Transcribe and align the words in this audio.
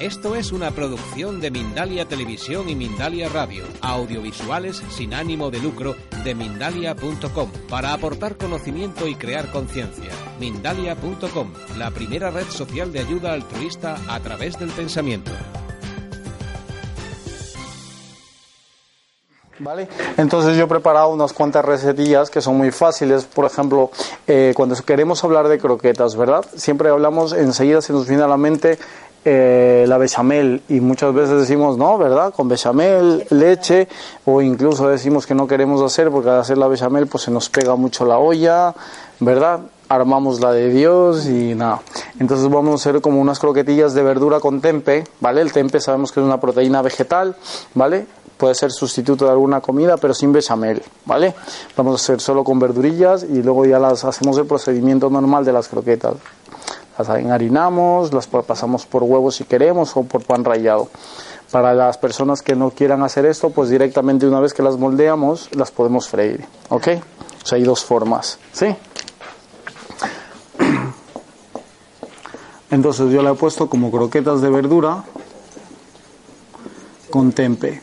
Esto 0.00 0.36
es 0.36 0.52
una 0.52 0.72
producción 0.72 1.40
de 1.40 1.50
Mindalia 1.50 2.06
Televisión 2.06 2.68
y 2.68 2.74
Mindalia 2.74 3.30
Radio, 3.30 3.64
audiovisuales 3.80 4.82
sin 4.90 5.14
ánimo 5.14 5.50
de 5.50 5.58
lucro 5.58 5.96
de 6.22 6.34
mindalia.com, 6.34 7.50
para 7.70 7.94
aportar 7.94 8.36
conocimiento 8.36 9.08
y 9.08 9.14
crear 9.14 9.50
conciencia. 9.50 10.10
Mindalia.com, 10.38 11.50
la 11.78 11.90
primera 11.92 12.30
red 12.30 12.46
social 12.50 12.92
de 12.92 13.00
ayuda 13.00 13.32
altruista 13.32 13.96
a 14.06 14.20
través 14.20 14.58
del 14.58 14.68
pensamiento. 14.68 15.32
¿Vale? 19.58 19.88
Entonces 20.18 20.56
yo 20.58 20.64
he 20.64 20.68
preparado 20.68 21.08
unas 21.08 21.32
cuantas 21.32 21.64
recetillas 21.64 22.28
que 22.28 22.42
son 22.42 22.58
muy 22.58 22.70
fáciles. 22.70 23.24
Por 23.24 23.46
ejemplo, 23.46 23.90
eh, 24.26 24.52
cuando 24.54 24.76
queremos 24.76 25.24
hablar 25.24 25.48
de 25.48 25.58
croquetas, 25.58 26.14
¿verdad? 26.14 26.44
Siempre 26.56 26.90
hablamos, 26.90 27.32
enseguida 27.32 27.80
se 27.80 27.94
nos 27.94 28.06
viene 28.06 28.22
a 28.22 28.28
la 28.28 28.36
mente 28.36 28.78
eh, 29.28 29.86
la 29.88 29.98
bechamel 29.98 30.62
y 30.68 30.78
muchas 30.78 31.12
veces 31.12 31.40
decimos 31.40 31.76
no, 31.76 31.98
¿verdad? 31.98 32.32
Con 32.32 32.46
bechamel, 32.46 33.26
leche 33.30 33.88
o 34.24 34.40
incluso 34.40 34.88
decimos 34.88 35.26
que 35.26 35.34
no 35.34 35.48
queremos 35.48 35.82
hacer 35.82 36.12
porque 36.12 36.30
al 36.30 36.38
hacer 36.38 36.56
la 36.58 36.68
bechamel 36.68 37.08
pues 37.08 37.24
se 37.24 37.32
nos 37.32 37.50
pega 37.50 37.74
mucho 37.74 38.04
la 38.06 38.18
olla, 38.18 38.72
¿verdad? 39.18 39.62
Armamos 39.88 40.40
la 40.40 40.52
de 40.52 40.68
Dios 40.70 41.26
y 41.26 41.56
nada. 41.56 41.80
Entonces 42.20 42.48
vamos 42.48 42.70
a 42.70 42.74
hacer 42.76 43.00
como 43.00 43.20
unas 43.20 43.40
croquetillas 43.40 43.94
de 43.94 44.04
verdura 44.04 44.38
con 44.38 44.60
tempe, 44.60 45.02
¿vale? 45.18 45.40
El 45.40 45.52
tempe 45.52 45.80
sabemos 45.80 46.12
que 46.12 46.20
es 46.20 46.24
una 46.24 46.38
proteína 46.38 46.80
vegetal, 46.80 47.34
¿vale? 47.74 48.06
puede 48.36 48.54
ser 48.54 48.70
sustituto 48.70 49.24
de 49.24 49.30
alguna 49.30 49.60
comida, 49.60 49.96
pero 49.96 50.14
sin 50.14 50.32
bechamel, 50.32 50.82
¿vale? 51.04 51.34
Vamos 51.76 51.94
a 51.94 51.96
hacer 51.96 52.20
solo 52.20 52.44
con 52.44 52.58
verdurillas 52.58 53.24
y 53.24 53.42
luego 53.42 53.64
ya 53.64 53.78
las 53.80 54.04
hacemos 54.04 54.38
el 54.38 54.46
procedimiento 54.46 55.10
normal 55.10 55.44
de 55.44 55.52
las 55.52 55.66
croquetas. 55.68 56.14
Las 56.98 57.08
enharinamos, 57.08 58.12
las 58.12 58.26
pasamos 58.26 58.86
por 58.86 59.02
huevos 59.02 59.36
si 59.36 59.44
queremos 59.44 59.96
o 59.96 60.04
por 60.04 60.24
pan 60.24 60.44
rallado. 60.44 60.88
Para 61.50 61.74
las 61.74 61.98
personas 61.98 62.42
que 62.42 62.56
no 62.56 62.70
quieran 62.70 63.02
hacer 63.02 63.26
esto, 63.26 63.50
pues 63.50 63.68
directamente 63.68 64.26
una 64.26 64.40
vez 64.40 64.54
que 64.54 64.62
las 64.62 64.76
moldeamos, 64.76 65.50
las 65.54 65.70
podemos 65.70 66.08
freír, 66.08 66.44
¿ok? 66.70 66.88
O 67.42 67.46
sea, 67.46 67.56
hay 67.56 67.64
dos 67.64 67.84
formas, 67.84 68.38
¿sí? 68.52 68.74
Entonces 72.70 73.12
yo 73.12 73.22
la 73.22 73.30
he 73.30 73.34
puesto 73.34 73.68
como 73.68 73.90
croquetas 73.90 74.40
de 74.40 74.50
verdura 74.50 75.04
con 77.10 77.32
tempe. 77.32 77.82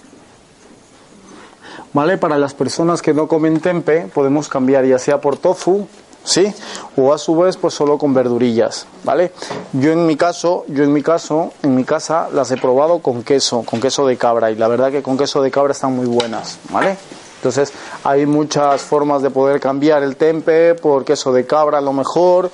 ¿Vale? 1.93 2.17
Para 2.17 2.37
las 2.37 2.55
personas 2.55 3.01
que 3.01 3.13
no 3.13 3.27
comen 3.27 3.59
tempe, 3.59 4.09
podemos 4.13 4.49
cambiar 4.49 4.85
ya 4.85 4.97
sea 4.97 5.21
por 5.21 5.37
tofu, 5.37 5.87
¿sí? 6.23 6.53
O 6.97 7.13
a 7.13 7.17
su 7.17 7.35
vez, 7.35 7.57
pues 7.57 7.73
solo 7.73 7.97
con 7.97 8.13
verdurillas, 8.13 8.87
¿vale? 9.03 9.31
Yo 9.73 9.91
en 9.91 10.05
mi 10.05 10.15
caso, 10.15 10.65
yo 10.67 10.83
en 10.83 10.93
mi 10.93 11.01
caso, 11.01 11.53
en 11.61 11.75
mi 11.75 11.83
casa 11.83 12.29
las 12.33 12.51
he 12.51 12.57
probado 12.57 12.99
con 12.99 13.23
queso, 13.23 13.63
con 13.63 13.81
queso 13.81 14.07
de 14.07 14.17
cabra, 14.17 14.51
y 14.51 14.55
la 14.55 14.67
verdad 14.67 14.91
que 14.91 15.03
con 15.03 15.17
queso 15.17 15.41
de 15.41 15.51
cabra 15.51 15.73
están 15.73 15.95
muy 15.95 16.05
buenas, 16.05 16.59
¿vale? 16.69 16.97
Entonces, 17.37 17.73
hay 18.05 18.25
muchas 18.25 18.81
formas 18.81 19.21
de 19.21 19.29
poder 19.29 19.59
cambiar 19.59 20.01
el 20.01 20.15
tempe 20.15 20.75
por 20.75 21.03
queso 21.03 21.33
de 21.33 21.45
cabra 21.45 21.79
a 21.79 21.81
lo 21.81 21.91
mejor, 21.91 22.49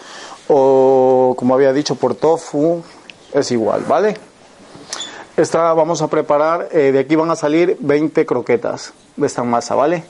o 0.47 1.36
como 1.38 1.53
había 1.53 1.73
dicho, 1.73 1.95
por 1.95 2.16
tofu, 2.16 2.81
es 3.31 3.52
igual, 3.52 3.84
¿vale? 3.88 4.17
Esta 5.38 5.73
vamos 5.73 6.02
a 6.02 6.08
preparar, 6.08 6.70
eh, 6.72 6.92
de 6.92 7.00
aquí 7.00 7.16
van 7.16 7.30
a 7.30 7.36
salir 7.36 7.78
20 7.80 8.25
croquetas 8.25 8.94
de 9.16 9.28
esta 9.28 9.44
masa, 9.44 9.75
¿vale? 9.75 10.03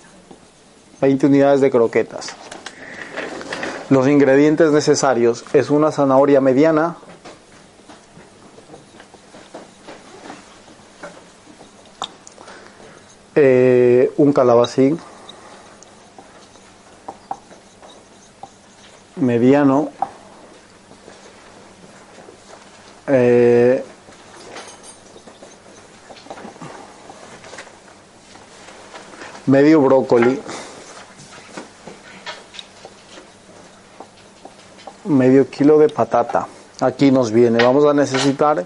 20 1.01 1.27
unidades 1.27 1.61
de 1.61 1.69
croquetas. 1.69 2.35
Los 3.89 4.07
ingredientes 4.07 4.71
necesarios 4.71 5.43
es 5.51 5.71
una 5.71 5.91
zanahoria 5.91 6.39
mediana, 6.39 6.97
eh, 13.33 14.11
un 14.17 14.31
calabacín 14.31 14.99
mediano, 19.15 19.89
eh, 23.07 23.83
medio 29.47 29.81
brócoli, 29.81 30.39
medio 35.09 35.49
kilo 35.49 35.77
de 35.77 35.89
patata. 35.89 36.47
Aquí 36.81 37.11
nos 37.11 37.31
viene, 37.31 37.63
vamos 37.63 37.85
a 37.85 37.93
necesitar 37.93 38.65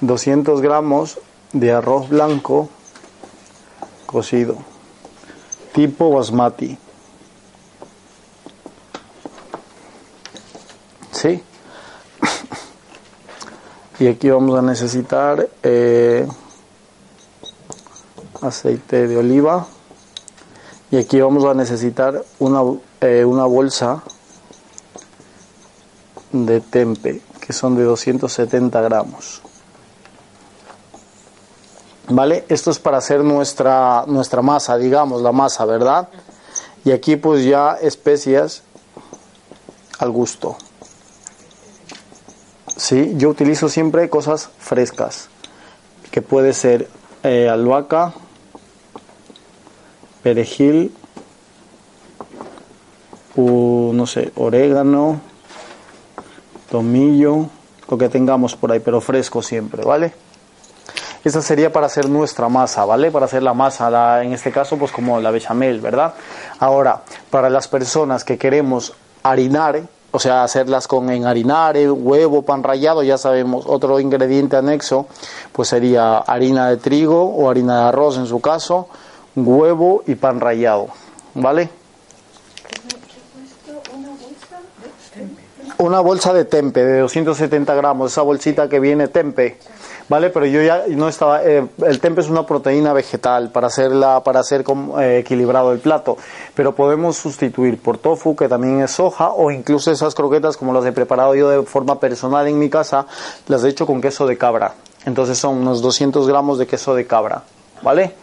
200 0.00 0.60
gramos 0.60 1.18
de 1.52 1.72
arroz 1.72 2.08
blanco 2.08 2.68
cocido, 4.06 4.56
tipo 5.72 6.10
basmati. 6.10 6.76
¿Sí? 11.12 11.42
Y 14.00 14.08
aquí 14.08 14.28
vamos 14.30 14.58
a 14.58 14.62
necesitar 14.62 15.48
eh, 15.62 16.26
aceite 18.40 19.06
de 19.06 19.16
oliva. 19.16 19.66
Y 20.90 20.96
aquí 20.96 21.20
vamos 21.20 21.44
a 21.44 21.54
necesitar 21.54 22.24
una, 22.40 22.62
eh, 23.00 23.24
una 23.24 23.44
bolsa 23.44 24.02
de 26.32 26.60
tempe, 26.60 27.20
que 27.40 27.52
son 27.52 27.76
de 27.76 27.84
270 27.84 28.80
gramos. 28.80 29.42
¿Vale? 32.08 32.44
Esto 32.48 32.70
es 32.70 32.78
para 32.78 32.98
hacer 32.98 33.22
nuestra, 33.22 34.04
nuestra 34.06 34.42
masa, 34.42 34.76
digamos, 34.76 35.22
la 35.22 35.32
masa, 35.32 35.64
¿verdad? 35.64 36.08
Y 36.84 36.90
aquí 36.90 37.16
pues 37.16 37.44
ya 37.44 37.74
especias 37.80 38.62
al 39.98 40.10
gusto. 40.10 40.56
Sí, 42.76 43.12
yo 43.16 43.28
utilizo 43.28 43.68
siempre 43.68 44.10
cosas 44.10 44.50
frescas, 44.58 45.28
que 46.10 46.22
puede 46.22 46.52
ser 46.52 46.88
eh, 47.22 47.48
albahaca, 47.48 48.12
perejil, 50.22 50.92
no 53.36 54.06
sé, 54.06 54.32
orégano, 54.36 55.20
tomillo, 56.72 57.48
lo 57.86 57.98
que 57.98 58.08
tengamos 58.08 58.56
por 58.56 58.72
ahí, 58.72 58.80
pero 58.80 59.02
fresco 59.02 59.42
siempre, 59.42 59.84
¿vale? 59.84 60.14
Esta 61.22 61.42
sería 61.42 61.70
para 61.70 61.84
hacer 61.84 62.08
nuestra 62.08 62.48
masa, 62.48 62.86
¿vale? 62.86 63.10
Para 63.10 63.26
hacer 63.26 63.42
la 63.42 63.52
masa, 63.52 64.22
en 64.22 64.32
este 64.32 64.50
caso, 64.50 64.78
pues 64.78 64.90
como 64.90 65.20
la 65.20 65.30
bechamel, 65.30 65.82
¿verdad? 65.82 66.14
Ahora, 66.60 67.02
para 67.28 67.50
las 67.50 67.68
personas 67.68 68.24
que 68.24 68.38
queremos 68.38 68.94
harinar, 69.22 69.82
o 70.12 70.18
sea, 70.18 70.44
hacerlas 70.44 70.88
con 70.88 71.10
enharinare, 71.10 71.90
huevo, 71.90 72.40
pan 72.40 72.62
rallado, 72.62 73.02
ya 73.02 73.18
sabemos, 73.18 73.66
otro 73.66 74.00
ingrediente 74.00 74.56
anexo, 74.56 75.06
pues 75.52 75.68
sería 75.68 76.18
harina 76.20 76.70
de 76.70 76.78
trigo 76.78 77.22
o 77.22 77.50
harina 77.50 77.82
de 77.82 77.88
arroz 77.88 78.16
en 78.16 78.26
su 78.26 78.40
caso, 78.40 78.88
huevo 79.36 80.04
y 80.06 80.14
pan 80.14 80.40
rallado, 80.40 80.88
¿vale? 81.34 81.81
Una 85.82 85.98
bolsa 85.98 86.32
de 86.32 86.44
tempe 86.44 86.84
de 86.84 87.00
270 87.00 87.74
gramos, 87.74 88.12
esa 88.12 88.22
bolsita 88.22 88.68
que 88.68 88.78
viene 88.78 89.08
tempe, 89.08 89.58
¿vale? 90.08 90.30
Pero 90.30 90.46
yo 90.46 90.62
ya 90.62 90.84
no 90.86 91.08
estaba, 91.08 91.42
eh, 91.42 91.66
el 91.84 91.98
tempe 91.98 92.20
es 92.20 92.28
una 92.28 92.46
proteína 92.46 92.92
vegetal 92.92 93.50
para 93.50 93.66
hacerla, 93.66 94.22
para 94.22 94.38
hacer 94.38 94.64
eh, 95.00 95.18
equilibrado 95.18 95.72
el 95.72 95.80
plato, 95.80 96.16
pero 96.54 96.72
podemos 96.76 97.16
sustituir 97.16 97.82
por 97.82 97.98
tofu, 97.98 98.36
que 98.36 98.48
también 98.48 98.80
es 98.80 98.92
soja, 98.92 99.32
o 99.32 99.50
incluso 99.50 99.90
esas 99.90 100.14
croquetas 100.14 100.56
como 100.56 100.72
las 100.72 100.86
he 100.86 100.92
preparado 100.92 101.34
yo 101.34 101.50
de 101.50 101.62
forma 101.64 101.98
personal 101.98 102.46
en 102.46 102.60
mi 102.60 102.70
casa, 102.70 103.06
las 103.48 103.64
he 103.64 103.68
hecho 103.68 103.84
con 103.84 104.00
queso 104.00 104.28
de 104.28 104.38
cabra, 104.38 104.74
entonces 105.04 105.36
son 105.36 105.56
unos 105.56 105.82
200 105.82 106.28
gramos 106.28 106.60
de 106.60 106.68
queso 106.68 106.94
de 106.94 107.08
cabra, 107.08 107.42
¿vale? 107.82 108.14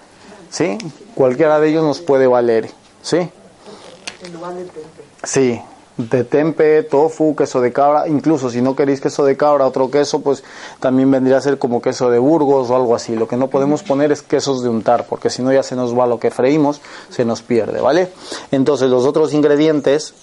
¿Sí? 0.49 0.77
Cualquiera 1.13 1.59
de 1.59 1.67
ellos 1.67 1.83
nos 1.83 1.99
puede 1.99 2.25
valer, 2.25 2.71
¿sí? 3.01 3.17
En 3.17 4.31
lugar 4.31 4.53
de 4.53 4.63
tempe. 4.63 5.03
Sí, 5.25 5.61
de 5.99 6.23
tempe, 6.23 6.81
tofu, 6.83 7.35
queso 7.35 7.59
de 7.59 7.73
cabra, 7.73 8.07
incluso 8.07 8.49
si 8.49 8.61
no 8.61 8.73
queréis 8.73 9.01
queso 9.01 9.25
de 9.25 9.35
cabra, 9.35 9.67
otro 9.67 9.91
queso, 9.91 10.21
pues 10.21 10.45
también 10.79 11.11
vendría 11.11 11.37
a 11.37 11.41
ser 11.41 11.57
como 11.57 11.81
queso 11.81 12.09
de 12.09 12.19
Burgos 12.19 12.69
o 12.69 12.75
algo 12.75 12.95
así. 12.95 13.15
Lo 13.15 13.27
que 13.27 13.35
no 13.35 13.49
podemos 13.49 13.83
poner 13.83 14.09
es 14.13 14.21
quesos 14.21 14.63
de 14.63 14.69
untar, 14.69 15.07
porque 15.07 15.29
si 15.29 15.41
no 15.41 15.51
ya 15.51 15.61
se 15.61 15.75
nos 15.75 15.97
va 15.97 16.07
lo 16.07 16.17
que 16.17 16.31
freímos, 16.31 16.79
se 17.09 17.25
nos 17.25 17.41
pierde, 17.41 17.81
¿vale? 17.81 18.13
Entonces 18.51 18.89
los 18.89 19.05
otros 19.05 19.33
ingredientes, 19.33 20.13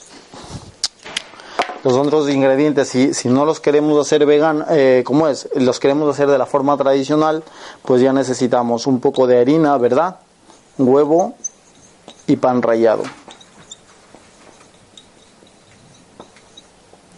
los 1.84 1.92
otros 1.92 2.30
ingredientes, 2.30 2.88
si, 2.88 3.12
si 3.12 3.28
no 3.28 3.44
los 3.44 3.60
queremos 3.60 4.00
hacer 4.00 4.24
vegan, 4.24 4.64
eh, 4.70 5.02
¿cómo 5.04 5.28
es? 5.28 5.46
Los 5.56 5.78
queremos 5.78 6.08
hacer 6.08 6.28
de 6.28 6.38
la 6.38 6.46
forma 6.46 6.74
tradicional, 6.78 7.44
pues 7.82 8.00
ya 8.00 8.14
necesitamos 8.14 8.86
un 8.86 8.98
poco 8.98 9.26
de 9.26 9.40
harina, 9.40 9.76
¿verdad? 9.76 10.20
Huevo 10.78 11.34
y 12.26 12.36
pan 12.36 12.62
rallado. 12.62 13.02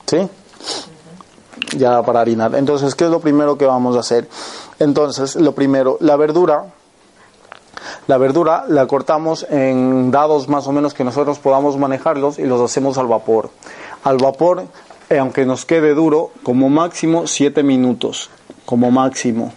¿Sí? 0.09 0.29
ya 1.77 2.03
para 2.03 2.21
harinar. 2.21 2.55
Entonces, 2.55 2.95
¿qué 2.95 3.05
es 3.05 3.11
lo 3.11 3.21
primero 3.21 3.59
que 3.59 3.67
vamos 3.67 3.97
a 3.97 4.01
hacer? 4.01 4.29
Entonces, 4.79 5.37
lo 5.37 5.53
primero, 5.53 5.99
la 6.01 6.17
verdura, 6.17 6.67
la 8.07 8.19
verdura 8.19 8.65
la 8.69 8.87
cortamos 8.87 9.47
en 9.51 10.11
dados 10.11 10.49
más 10.49 10.67
o 10.67 10.73
menos 10.73 10.95
que 10.95 11.05
nosotros 11.05 11.39
podamos 11.39 11.77
manejarlos 11.77 12.39
y 12.39 12.45
los 12.45 12.61
hacemos 12.61 12.99
al 12.99 13.07
vapor. 13.07 13.51
Al 14.05 14.19
vapor, 14.19 14.65
eh, 15.11 15.19
aunque 15.19 15.45
nos 15.45 15.65
quede 15.65 15.95
duro, 15.95 16.31
como 16.43 16.69
máximo 16.69 17.27
7 17.27 17.63
minutos, 17.63 18.31
como 18.65 18.91
máximo. 18.91 19.53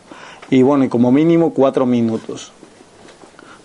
Y 0.50 0.64
bueno, 0.64 0.84
y 0.84 0.90
como 0.90 1.12
mínimo 1.12 1.54
4 1.54 1.86
minutos. 1.86 2.52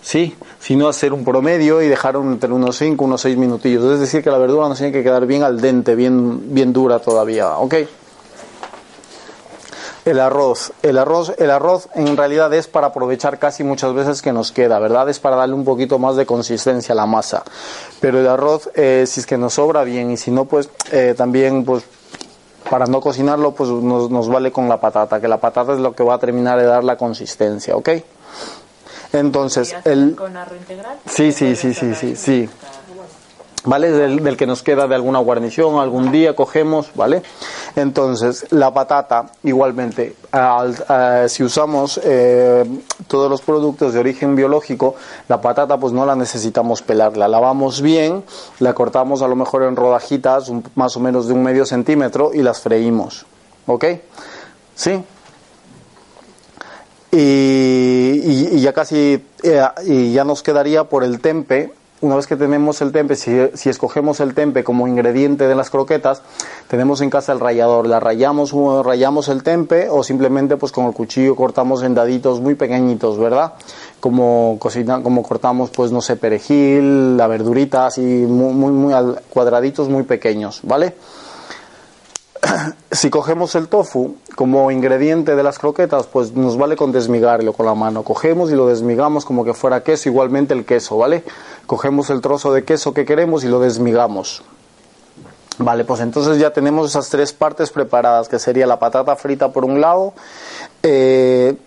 ¿Sí? 0.07 0.37
sino 0.57 0.87
hacer 0.87 1.11
un 1.11 1.25
promedio 1.25 1.81
y 1.81 1.89
dejar 1.89 2.15
entre 2.15 2.53
unos 2.53 2.77
5, 2.77 3.03
unos 3.03 3.19
6 3.19 3.35
minutillos. 3.35 3.83
Es 3.91 3.99
decir, 3.99 4.23
que 4.23 4.29
la 4.29 4.37
verdura 4.37 4.69
nos 4.69 4.77
tiene 4.77 4.93
que 4.93 5.03
quedar 5.03 5.25
bien 5.25 5.43
al 5.43 5.59
dente, 5.59 5.95
bien, 5.95 6.53
bien 6.53 6.71
dura 6.71 6.99
todavía, 6.99 7.57
¿ok? 7.57 7.73
El 10.05 10.21
arroz. 10.21 10.71
El 10.81 10.97
arroz, 10.97 11.33
el 11.37 11.51
arroz 11.51 11.89
en 11.93 12.15
realidad 12.15 12.53
es 12.53 12.67
para 12.67 12.87
aprovechar 12.87 13.37
casi 13.37 13.65
muchas 13.65 13.93
veces 13.93 14.21
que 14.21 14.31
nos 14.31 14.53
queda, 14.53 14.79
¿verdad? 14.79 15.09
Es 15.09 15.19
para 15.19 15.35
darle 15.35 15.55
un 15.55 15.65
poquito 15.65 15.99
más 15.99 16.15
de 16.15 16.25
consistencia 16.25 16.93
a 16.93 16.95
la 16.95 17.05
masa. 17.05 17.43
Pero 17.99 18.21
el 18.21 18.27
arroz, 18.29 18.69
eh, 18.75 19.03
si 19.05 19.19
es 19.19 19.25
que 19.25 19.37
nos 19.37 19.55
sobra 19.55 19.83
bien 19.83 20.11
y 20.11 20.15
si 20.15 20.31
no, 20.31 20.45
pues 20.45 20.69
eh, 20.93 21.15
también, 21.17 21.65
pues 21.65 21.83
para 22.69 22.85
no 22.85 23.01
cocinarlo, 23.01 23.51
pues 23.51 23.69
nos, 23.69 24.09
nos 24.09 24.29
vale 24.29 24.53
con 24.53 24.69
la 24.69 24.79
patata, 24.79 25.19
que 25.19 25.27
la 25.27 25.37
patata 25.37 25.73
es 25.73 25.79
lo 25.79 25.93
que 25.93 26.03
va 26.03 26.13
a 26.13 26.19
terminar 26.19 26.57
de 26.57 26.65
dar 26.65 26.85
la 26.85 26.95
consistencia, 26.95 27.75
¿ok? 27.75 27.89
Entonces, 29.13 29.75
el... 29.85 30.15
¿Con 30.15 30.35
arroz 30.35 30.57
integral? 30.57 30.97
Sí, 31.05 31.31
sí, 31.31 31.55
sí, 31.55 31.73
sí, 31.73 31.95
sí, 31.95 32.15
sí. 32.15 32.49
¿Vale? 33.63 33.91
Del, 33.91 34.23
del, 34.23 34.37
que 34.37 34.47
nos 34.47 34.63
queda 34.63 34.87
de 34.87 34.95
alguna 34.95 35.19
guarnición, 35.19 35.79
algún 35.79 36.11
día 36.11 36.35
cogemos, 36.35 36.91
¿vale? 36.95 37.21
Entonces, 37.75 38.45
la 38.51 38.73
patata, 38.73 39.25
igualmente, 39.43 40.15
al, 40.31 40.75
a, 40.87 41.27
si 41.27 41.43
usamos 41.43 41.99
eh, 42.03 42.63
todos 43.07 43.29
los 43.29 43.41
productos 43.41 43.93
de 43.93 43.99
origen 43.99 44.35
biológico, 44.35 44.95
la 45.27 45.41
patata 45.41 45.77
pues 45.77 45.91
no 45.91 46.05
la 46.05 46.15
necesitamos 46.15 46.81
pelar, 46.81 47.17
la 47.17 47.27
lavamos 47.27 47.81
bien, 47.81 48.23
la 48.59 48.73
cortamos 48.73 49.21
a 49.21 49.27
lo 49.27 49.35
mejor 49.35 49.63
en 49.63 49.75
rodajitas, 49.75 50.47
un, 50.47 50.63
más 50.75 50.95
o 50.95 51.01
menos 51.01 51.27
de 51.27 51.33
un 51.33 51.43
medio 51.43 51.65
centímetro, 51.65 52.31
y 52.33 52.43
las 52.43 52.61
freímos, 52.61 53.25
¿ok? 53.65 53.85
¿Sí? 54.75 55.03
Y, 57.11 57.17
y, 57.17 58.49
y, 58.51 58.59
ya 58.59 58.73
casi 58.73 59.23
eh, 59.43 59.61
y 59.85 60.11
ya 60.11 60.23
nos 60.23 60.43
quedaría 60.43 60.85
por 60.85 61.03
el 61.03 61.19
tempe. 61.19 61.71
Una 61.99 62.15
vez 62.15 62.27
que 62.27 62.35
tenemos 62.35 62.79
el 62.81 62.91
tempe 62.91 63.15
si, 63.15 63.31
si, 63.55 63.69
escogemos 63.69 64.19
el 64.19 64.35
tempe 64.35 64.63
como 64.63 64.87
ingrediente 64.87 65.47
de 65.47 65.55
las 65.55 65.71
croquetas 65.71 66.21
tenemos 66.67 67.01
en 67.01 67.09
casa 67.09 67.31
el 67.31 67.39
rallador. 67.39 67.87
La 67.87 67.99
rayamos 67.99 68.53
rayamos 68.85 69.29
el 69.29 69.41
tempe 69.41 69.87
o 69.89 70.03
simplemente 70.03 70.57
pues 70.57 70.71
con 70.71 70.85
el 70.85 70.93
cuchillo 70.93 71.35
cortamos 71.35 71.81
en 71.81 71.95
daditos 71.95 72.39
muy 72.39 72.53
pequeñitos 72.53 73.17
verdad 73.17 73.53
como 73.99 74.57
cocina 74.59 75.01
como 75.01 75.23
cortamos 75.23 75.71
pues 75.71 75.91
no 75.91 76.01
sé 76.01 76.17
perejil 76.17 77.17
la 77.17 77.25
verdurita 77.25 77.87
así 77.87 78.01
muy 78.01 78.53
muy, 78.53 78.71
muy 78.71 78.93
cuadraditos 79.29 79.89
muy 79.89 80.03
pequeños 80.03 80.59
vale 80.63 80.93
si 82.91 83.09
cogemos 83.09 83.55
el 83.55 83.67
tofu 83.67 84.15
como 84.35 84.71
ingrediente 84.71 85.35
de 85.35 85.43
las 85.43 85.59
croquetas, 85.59 86.07
pues 86.07 86.33
nos 86.33 86.57
vale 86.57 86.75
con 86.75 86.91
desmigarlo 86.91 87.53
con 87.53 87.65
la 87.65 87.73
mano. 87.73 88.03
Cogemos 88.03 88.51
y 88.51 88.55
lo 88.55 88.67
desmigamos 88.67 89.25
como 89.25 89.43
que 89.43 89.53
fuera 89.53 89.83
queso, 89.83 90.09
igualmente 90.09 90.53
el 90.53 90.65
queso, 90.65 90.97
¿vale? 90.97 91.23
Cogemos 91.65 92.09
el 92.09 92.21
trozo 92.21 92.53
de 92.53 92.63
queso 92.63 92.93
que 92.93 93.05
queremos 93.05 93.43
y 93.43 93.47
lo 93.47 93.59
desmigamos. 93.59 94.43
Vale, 95.59 95.85
pues 95.85 96.01
entonces 96.01 96.37
ya 96.37 96.51
tenemos 96.53 96.91
esas 96.91 97.09
tres 97.09 97.33
partes 97.33 97.71
preparadas, 97.71 98.29
que 98.29 98.37
sería 98.37 98.67
la 98.67 98.77
patata 98.77 99.15
frita 99.15 99.51
por 99.51 99.65
un 99.65 99.81
lado, 99.81 100.13
eh, 100.83 101.57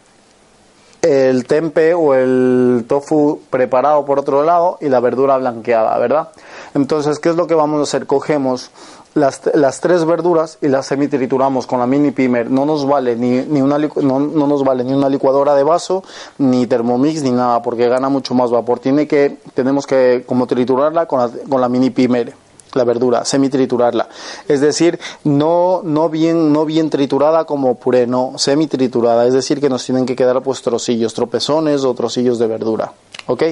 el 1.03 1.45
tempe 1.47 1.95
o 1.95 2.15
el 2.15 2.85
tofu 2.87 3.41
preparado 3.51 4.05
por 4.05 4.21
otro 4.21 4.45
lado 4.45 4.79
y 4.81 4.89
la 4.89 5.01
verdura 5.01 5.39
blanqueada, 5.39 5.99
¿verdad? 5.99 6.29
Entonces, 6.75 7.19
¿qué 7.19 7.31
es 7.31 7.37
lo 7.37 7.49
que 7.49 7.55
vamos 7.55 7.81
a 7.81 7.83
hacer? 7.83 8.07
Cogemos 8.07 8.71
las, 9.15 9.43
las, 9.55 9.81
tres 9.81 10.05
verduras 10.05 10.59
y 10.61 10.69
las 10.69 10.87
semitrituramos 10.87 11.67
con 11.67 11.81
la 11.81 11.87
mini 11.87 12.11
pimer. 12.11 12.51
No 12.51 12.65
nos 12.65 12.87
vale 12.87 13.17
ni, 13.17 13.43
ni 13.43 13.61
una 13.61 13.79
no, 13.79 14.21
no, 14.21 14.47
nos 14.47 14.65
vale 14.65 14.85
ni 14.85 14.93
una 14.93 15.09
licuadora 15.09 15.55
de 15.55 15.63
vaso, 15.63 16.05
ni 16.39 16.67
Thermomix, 16.67 17.23
ni 17.23 17.31
nada, 17.31 17.63
porque 17.63 17.89
gana 17.89 18.09
mucho 18.09 18.35
más 18.35 18.51
vapor. 18.51 18.79
Tiene 18.79 19.07
que, 19.07 19.39
tenemos 19.55 19.87
que 19.87 20.25
como 20.27 20.47
triturarla 20.47 21.07
con 21.07 21.21
la, 21.21 21.31
con 21.49 21.61
la 21.61 21.69
mini 21.69 21.91
pimer 21.91 22.35
la 22.75 22.85
verdura, 22.85 23.25
semi-triturarla. 23.25 24.09
Es 24.47 24.61
decir, 24.61 24.99
no, 25.25 25.81
no, 25.85 26.09
bien, 26.09 26.53
no 26.53 26.65
bien 26.65 26.91
triturada 26.91 27.45
como 27.45 27.75
puré, 27.75 28.07
no, 28.07 28.35
semi-triturada. 28.37 29.27
Es 29.27 29.35
decir, 29.35 29.61
que 29.61 29.69
nos 29.69 29.85
tienen 29.85 30.07
que 30.07 30.17
quedar 30.17 30.41
pues 30.43 30.63
trocillos, 30.63 31.15
tropezones 31.15 31.85
o 31.85 31.95
trocillos 31.95 32.39
de 32.39 32.47
verdura. 32.47 32.93
¿Ok? 33.27 33.43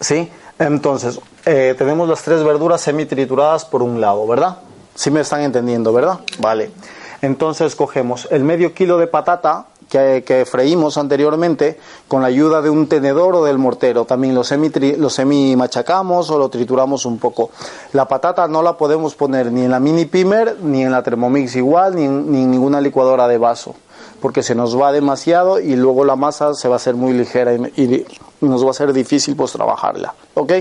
¿Sí? 0.00 0.28
Entonces, 0.62 1.20
eh, 1.44 1.74
tenemos 1.76 2.08
las 2.08 2.22
tres 2.22 2.44
verduras 2.44 2.80
semi-trituradas 2.80 3.64
por 3.64 3.82
un 3.82 4.00
lado, 4.00 4.26
¿verdad? 4.28 4.58
Si 4.94 5.04
¿Sí 5.04 5.10
me 5.10 5.20
están 5.20 5.40
entendiendo, 5.40 5.92
¿verdad? 5.92 6.20
Vale. 6.38 6.70
Entonces 7.20 7.74
cogemos 7.74 8.28
el 8.30 8.44
medio 8.44 8.72
kilo 8.72 8.98
de 8.98 9.08
patata 9.08 9.66
que, 9.88 10.46
freímos 10.48 10.96
anteriormente 10.96 11.78
con 12.08 12.22
la 12.22 12.28
ayuda 12.28 12.62
de 12.62 12.70
un 12.70 12.86
tenedor 12.86 13.34
o 13.34 13.44
del 13.44 13.58
mortero. 13.58 14.04
También 14.04 14.34
lo 14.34 14.44
semi, 14.44 14.70
lo 14.96 15.10
semi 15.10 15.54
machacamos 15.56 16.30
o 16.30 16.38
lo 16.38 16.48
trituramos 16.48 17.06
un 17.06 17.18
poco. 17.18 17.50
La 17.92 18.06
patata 18.06 18.46
no 18.46 18.62
la 18.62 18.76
podemos 18.76 19.14
poner 19.14 19.50
ni 19.50 19.64
en 19.64 19.70
la 19.70 19.80
mini 19.80 20.06
pimer, 20.06 20.58
ni 20.62 20.82
en 20.82 20.92
la 20.92 21.02
Thermomix 21.02 21.56
igual, 21.56 21.96
ni 21.96 22.06
ni 22.06 22.42
en 22.42 22.50
ninguna 22.50 22.80
licuadora 22.80 23.28
de 23.28 23.38
vaso, 23.38 23.74
porque 24.22 24.44
se 24.44 24.54
nos 24.54 24.80
va 24.80 24.92
demasiado 24.92 25.60
y 25.60 25.74
luego 25.74 26.04
la 26.04 26.14
masa 26.14 26.54
se 26.54 26.68
va 26.68 26.76
a 26.76 26.76
hacer 26.76 26.94
muy 26.94 27.12
ligera 27.12 27.54
y, 27.54 28.06
nos 28.40 28.64
va 28.64 28.70
a 28.70 28.74
ser 28.74 28.92
difícil 28.92 29.36
pues 29.36 29.52
trabajarla. 29.52 30.14
¿Ok? 30.34 30.52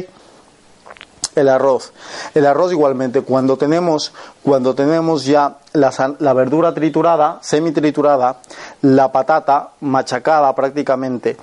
el 1.34 1.48
arroz. 1.48 1.94
El 2.36 2.46
arroz 2.46 2.74
igualmente, 2.74 3.22
cuando 3.22 3.56
tenemos, 3.56 4.12
cuando 4.44 4.76
tenemos 4.76 5.24
ya 5.24 5.60
la, 5.72 6.16
la, 6.20 6.34
verdura 6.34 6.74
triturada, 6.74 7.40
semi 7.42 7.72
triturada, 7.72 8.42
la 8.82 9.14
patata 9.14 9.70
machacada 9.80 10.54
prácticamente 10.54 11.38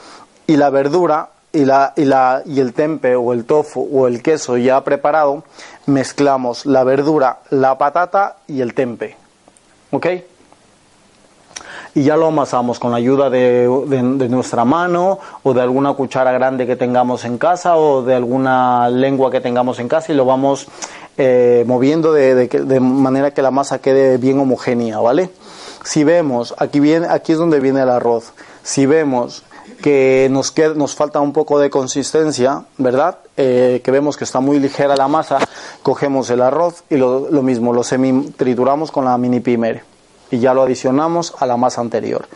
y 0.46 0.58
la 0.58 0.68
verdura 0.68 1.30
y, 1.52 1.64
la, 1.64 1.94
y, 1.96 2.04
la, 2.04 2.42
y 2.44 2.60
el 2.60 2.74
tempe 2.74 3.16
o 3.16 3.32
el 3.32 3.46
tofu 3.46 3.88
o 3.90 4.06
el 4.06 4.22
queso 4.22 4.58
ya 4.58 4.84
preparado, 4.84 5.44
mezclamos 5.86 6.66
la 6.66 6.84
verdura, 6.84 7.38
la 7.48 7.78
patata 7.78 8.36
y 8.46 8.60
el 8.60 8.74
tempe. 8.74 9.16
¿Ok? 9.90 10.06
Y 11.98 12.04
ya 12.04 12.16
lo 12.16 12.28
amasamos 12.28 12.78
con 12.78 12.92
la 12.92 12.98
ayuda 12.98 13.28
de, 13.28 13.66
nuestra 14.30 14.64
mano 14.64 15.18
o 15.42 15.52
de 15.52 15.60
alguna 15.60 15.94
cuchara 15.94 16.30
grande 16.30 16.64
que 16.64 16.76
tengamos 16.76 17.24
en 17.24 17.38
casa 17.38 17.76
o 17.76 18.02
de 18.02 18.14
alguna 18.14 18.88
lengua 18.88 19.32
que 19.32 19.40
tengamos 19.40 19.80
en 19.80 19.88
casa 19.88 20.12
y 20.12 20.14
lo 20.14 20.24
vamos 20.24 20.68
eh, 21.16 21.64
moviendo 21.66 22.12
de, 22.12 22.78
manera 22.80 23.32
que 23.32 23.42
la 23.42 23.50
masa 23.50 23.80
quede 23.80 24.16
bien 24.16 24.38
homogénea, 24.38 25.00
¿vale? 25.00 25.30
Si 25.82 26.04
vemos, 26.04 26.54
aquí, 26.58 26.78
viene, 26.78 27.08
aquí 27.10 27.32
es 27.32 27.38
donde 27.38 27.58
viene 27.58 27.82
el 27.82 27.90
arroz, 27.90 28.32
si 28.62 28.86
vemos 28.86 29.42
que 29.82 30.28
nos, 30.30 30.52
queda, 30.52 30.74
falta 30.86 31.18
un 31.18 31.32
poco 31.32 31.58
de 31.58 31.68
consistencia, 31.68 32.62
¿verdad? 32.76 33.18
Eh, 33.36 33.80
que 33.82 33.90
vemos 33.90 34.16
que 34.16 34.22
está 34.22 34.38
muy 34.38 34.60
ligera 34.60 34.94
la 34.94 35.08
masa, 35.08 35.38
cogemos 35.82 36.30
el 36.30 36.42
arroz 36.42 36.84
y 36.90 36.96
lo, 36.96 37.28
lo 37.28 37.42
mismo, 37.42 37.72
lo 37.72 37.82
semi 37.82 38.30
trituramos 38.36 38.92
con 38.92 39.04
la 39.04 39.18
mini 39.18 39.40
pimer 39.40 39.97
y 40.30 40.38
ya 40.38 40.54
lo 40.54 40.62
adicionamos 40.62 41.34
a 41.38 41.46
la 41.46 41.56
masa 41.56 41.80
anterior 41.80 42.26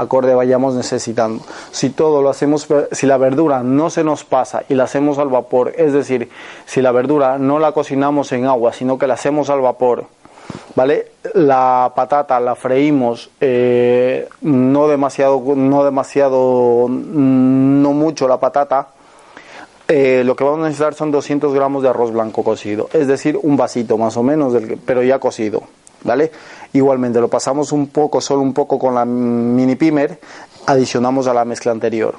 acorde 0.00 0.34
vayamos 0.34 0.74
necesitando. 0.74 1.44
Si 1.70 1.90
todo 1.90 2.22
lo 2.22 2.30
hacemos, 2.30 2.66
si 2.92 3.06
la 3.06 3.18
verdura 3.18 3.62
no 3.62 3.90
se 3.90 4.04
nos 4.04 4.24
pasa 4.24 4.62
y 4.68 4.74
la 4.74 4.84
hacemos 4.84 5.18
al 5.18 5.28
vapor, 5.28 5.74
es 5.76 5.92
decir, 5.92 6.30
si 6.66 6.80
la 6.80 6.92
verdura 6.92 7.38
no 7.38 7.58
la 7.58 7.72
cocinamos 7.72 8.32
en 8.32 8.46
agua, 8.46 8.72
sino 8.72 8.98
que 8.98 9.06
la 9.06 9.14
hacemos 9.14 9.50
al 9.50 9.60
vapor, 9.60 10.06
¿vale? 10.74 11.12
La 11.34 11.92
patata 11.94 12.40
la 12.40 12.54
freímos 12.54 13.30
eh, 13.40 14.28
no 14.40 14.88
demasiado, 14.88 15.42
no 15.54 15.84
demasiado, 15.84 16.86
no 16.88 17.92
mucho 17.92 18.26
la 18.26 18.38
patata. 18.38 18.88
Eh, 19.88 20.22
lo 20.24 20.36
que 20.36 20.44
vamos 20.44 20.60
a 20.60 20.68
necesitar 20.68 20.94
son 20.94 21.10
200 21.10 21.52
gramos 21.52 21.82
de 21.82 21.88
arroz 21.88 22.12
blanco 22.12 22.44
cocido, 22.44 22.88
es 22.92 23.08
decir, 23.08 23.36
un 23.42 23.56
vasito 23.56 23.98
más 23.98 24.16
o 24.16 24.22
menos, 24.22 24.52
del, 24.52 24.78
pero 24.86 25.02
ya 25.02 25.18
cocido, 25.18 25.64
¿vale? 26.04 26.30
Igualmente 26.72 27.20
lo 27.20 27.28
pasamos 27.28 27.72
un 27.72 27.88
poco, 27.88 28.20
solo 28.20 28.42
un 28.42 28.54
poco 28.54 28.78
con 28.78 28.94
la 28.94 29.04
mini 29.04 29.76
pimer, 29.76 30.18
adicionamos 30.66 31.26
a 31.26 31.34
la 31.34 31.44
mezcla 31.44 31.72
anterior. 31.72 32.14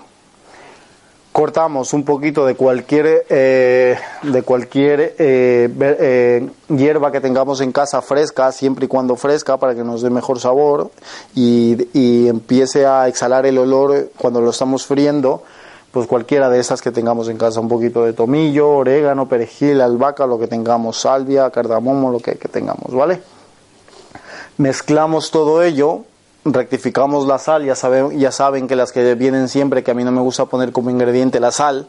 Cortamos 1.32 1.94
un 1.94 2.04
poquito 2.04 2.46
de 2.46 2.56
cualquier, 2.56 3.26
eh, 3.30 3.98
de 4.22 4.42
cualquier 4.42 5.16
eh, 5.18 5.70
eh, 5.80 6.50
hierba 6.68 7.10
que 7.14 7.22
tengamos 7.22 7.62
en 7.62 7.72
casa 7.72 8.02
fresca, 8.02 8.52
siempre 8.52 8.86
y 8.86 8.88
cuando 8.90 9.16
fresca, 9.16 9.56
para 9.56 9.74
que 9.74 9.82
nos 9.82 10.02
dé 10.02 10.10
mejor 10.10 10.42
sabor 10.42 10.92
y, 11.34 11.88
y 11.94 12.28
empiece 12.28 12.86
a 12.86 13.08
exhalar 13.08 13.46
el 13.46 13.58
olor 13.58 14.10
cuando 14.18 14.42
lo 14.42 14.50
estamos 14.50 14.86
friendo 14.86 15.44
pues 15.92 16.08
cualquiera 16.08 16.50
de 16.50 16.60
esas 16.60 16.82
que 16.82 16.92
tengamos 16.92 17.28
en 17.28 17.38
casa, 17.38 17.60
un 17.60 17.68
poquito 17.68 18.06
de 18.06 18.14
tomillo, 18.14 18.70
orégano, 18.70 19.28
perejil, 19.28 19.82
albahaca, 19.82 20.26
lo 20.26 20.40
que 20.40 20.48
tengamos, 20.48 21.00
salvia, 21.00 21.50
cardamomo, 21.50 22.12
lo 22.12 22.20
que, 22.20 22.36
que 22.36 22.48
tengamos, 22.48 22.94
¿vale? 22.94 23.22
Mezclamos 24.58 25.32
todo 25.32 25.64
ello, 25.64 26.06
rectificamos 26.46 27.28
la 27.28 27.38
sal, 27.38 27.66
ya 27.66 27.76
saben, 27.76 28.20
ya 28.20 28.32
saben 28.32 28.68
que 28.68 28.76
las 28.76 28.92
que 28.92 29.16
vienen 29.16 29.48
siempre, 29.48 29.84
que 29.84 29.92
a 29.92 29.94
mí 29.94 30.04
no 30.04 30.12
me 30.12 30.22
gusta 30.22 30.46
poner 30.46 30.72
como 30.72 30.90
ingrediente 30.90 31.40
la 31.40 31.52
sal, 31.52 31.88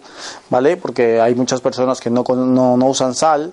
¿vale? 0.50 0.76
Porque 0.76 1.20
hay 1.20 1.34
muchas 1.34 1.60
personas 1.60 2.00
que 2.00 2.10
no, 2.10 2.24
no, 2.28 2.76
no 2.76 2.86
usan 2.86 3.14
sal, 3.14 3.52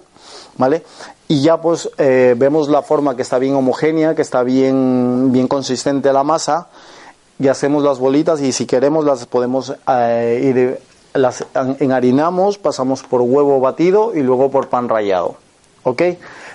¿vale? 0.57 0.83
Y 1.27 1.41
ya 1.41 1.61
pues 1.61 1.89
eh, 1.97 2.35
vemos 2.37 2.69
la 2.69 2.81
forma 2.81 3.15
que 3.15 3.21
está 3.21 3.39
bien 3.39 3.55
homogénea, 3.55 4.15
que 4.15 4.21
está 4.21 4.43
bien, 4.43 5.31
bien 5.31 5.47
consistente 5.47 6.11
la 6.11 6.23
masa, 6.23 6.67
y 7.39 7.47
hacemos 7.47 7.83
las 7.83 7.99
bolitas 7.99 8.41
y 8.41 8.51
si 8.51 8.65
queremos 8.65 9.05
las 9.05 9.25
podemos 9.25 9.73
eh, 9.87 10.41
ir, 10.43 10.79
las 11.13 11.45
enharinamos, 11.79 12.57
pasamos 12.57 13.03
por 13.03 13.21
huevo 13.21 13.59
batido 13.59 14.13
y 14.13 14.21
luego 14.21 14.51
por 14.51 14.67
pan 14.67 14.89
rallado, 14.89 15.35
¿ok? 15.83 16.01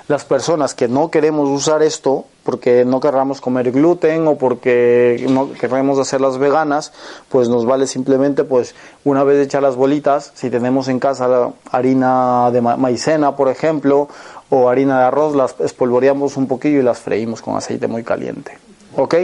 Las 0.08 0.24
personas 0.24 0.74
que 0.74 0.86
no 0.86 1.10
queremos 1.10 1.48
usar 1.48 1.82
esto, 1.82 2.26
porque 2.44 2.84
no 2.84 3.00
querramos 3.00 3.40
comer 3.40 3.72
gluten 3.72 4.28
o 4.28 4.36
porque 4.36 5.26
no 5.28 5.52
queremos 5.52 5.98
hacerlas 5.98 6.38
veganas, 6.38 6.92
pues 7.28 7.48
nos 7.48 7.64
vale 7.64 7.86
simplemente, 7.86 8.44
pues 8.44 8.74
una 9.02 9.24
vez 9.24 9.44
hechas 9.44 9.62
las 9.62 9.76
bolitas, 9.76 10.30
si 10.34 10.50
tenemos 10.50 10.88
en 10.88 11.00
casa 11.00 11.52
harina 11.70 12.50
de 12.52 12.60
maicena, 12.60 13.34
por 13.34 13.48
ejemplo, 13.48 14.08
o 14.50 14.68
harina 14.68 15.00
de 15.00 15.04
arroz, 15.06 15.34
las 15.34 15.56
espolvoreamos 15.58 16.36
un 16.36 16.46
poquillo 16.46 16.78
y 16.78 16.82
las 16.82 16.98
freímos 16.98 17.40
con 17.40 17.56
aceite 17.56 17.88
muy 17.88 18.04
caliente. 18.04 18.58
¿Ok? 18.96 19.14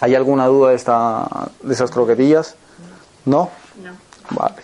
¿Hay 0.00 0.14
alguna 0.14 0.46
duda 0.46 0.70
de, 0.70 0.76
esta, 0.76 1.26
de 1.60 1.74
esas 1.74 1.90
croquetillas? 1.90 2.54
¿No? 3.24 3.50
No. 3.82 3.90
Vale. 4.30 4.56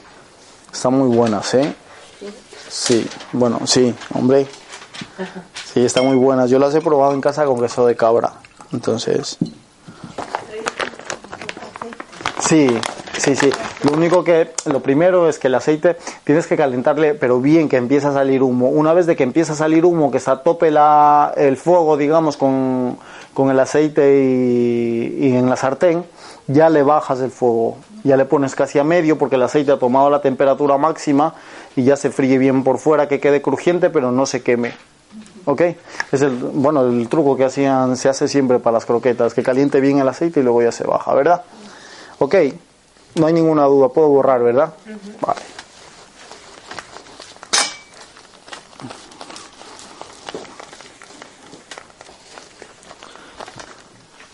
Están 0.72 0.94
muy 0.94 1.14
buenas, 1.14 1.52
¿eh? 1.54 1.74
Sí, 2.68 3.06
bueno, 3.32 3.60
sí, 3.66 3.94
hombre. 4.14 4.46
Sí, 5.72 5.84
están 5.84 6.06
muy 6.06 6.16
buenas. 6.16 6.50
Yo 6.50 6.58
las 6.58 6.74
he 6.74 6.80
probado 6.80 7.12
en 7.14 7.20
casa 7.20 7.44
con 7.44 7.60
queso 7.60 7.86
de 7.86 7.96
cabra. 7.96 8.32
Entonces. 8.72 9.38
Sí, 12.40 12.68
sí, 13.16 13.34
sí. 13.36 13.50
Lo 13.84 13.92
único 13.92 14.22
que, 14.22 14.52
lo 14.66 14.80
primero 14.80 15.28
es 15.28 15.38
que 15.38 15.48
el 15.48 15.54
aceite 15.54 15.96
tienes 16.24 16.46
que 16.46 16.56
calentarle, 16.56 17.14
pero 17.14 17.40
bien 17.40 17.68
que 17.68 17.76
empieza 17.76 18.10
a 18.10 18.12
salir 18.12 18.42
humo. 18.42 18.68
Una 18.68 18.92
vez 18.92 19.06
de 19.06 19.16
que 19.16 19.22
empieza 19.22 19.54
a 19.54 19.56
salir 19.56 19.84
humo, 19.84 20.10
que 20.10 20.18
está 20.18 20.32
a 20.32 20.42
tope 20.42 20.70
la, 20.70 21.32
el 21.36 21.56
fuego, 21.56 21.96
digamos, 21.96 22.36
con, 22.36 22.98
con 23.32 23.50
el 23.50 23.58
aceite 23.58 24.22
y, 24.22 25.26
y 25.26 25.36
en 25.36 25.48
la 25.48 25.56
sartén, 25.56 26.04
ya 26.46 26.68
le 26.68 26.82
bajas 26.82 27.20
el 27.20 27.30
fuego. 27.30 27.78
Ya 28.02 28.18
le 28.18 28.26
pones 28.26 28.54
casi 28.54 28.78
a 28.78 28.84
medio 28.84 29.16
porque 29.16 29.36
el 29.36 29.42
aceite 29.42 29.72
ha 29.72 29.78
tomado 29.78 30.10
la 30.10 30.20
temperatura 30.20 30.76
máxima 30.76 31.34
y 31.76 31.84
ya 31.84 31.96
se 31.96 32.10
fríe 32.10 32.38
bien 32.38 32.64
por 32.64 32.78
fuera, 32.78 33.08
que 33.08 33.20
quede 33.20 33.42
crujiente, 33.42 33.90
pero 33.90 34.10
no 34.12 34.26
se 34.26 34.42
queme. 34.42 34.72
¿Ok? 35.44 35.60
Es 36.12 36.22
el, 36.22 36.36
bueno, 36.36 36.86
el 36.86 37.08
truco 37.08 37.36
que 37.36 37.44
hacían, 37.44 37.96
se 37.96 38.08
hace 38.08 38.28
siempre 38.28 38.58
para 38.58 38.74
las 38.74 38.86
croquetas, 38.86 39.34
que 39.34 39.42
caliente 39.42 39.80
bien 39.80 39.98
el 39.98 40.08
aceite 40.08 40.40
y 40.40 40.42
luego 40.42 40.62
ya 40.62 40.72
se 40.72 40.84
baja, 40.84 41.12
¿verdad? 41.14 41.42
¿Ok? 42.18 42.34
No 43.16 43.26
hay 43.26 43.32
ninguna 43.32 43.64
duda, 43.64 43.88
puedo 43.90 44.08
borrar, 44.08 44.42
¿verdad? 44.42 44.72
Vale. 45.20 45.40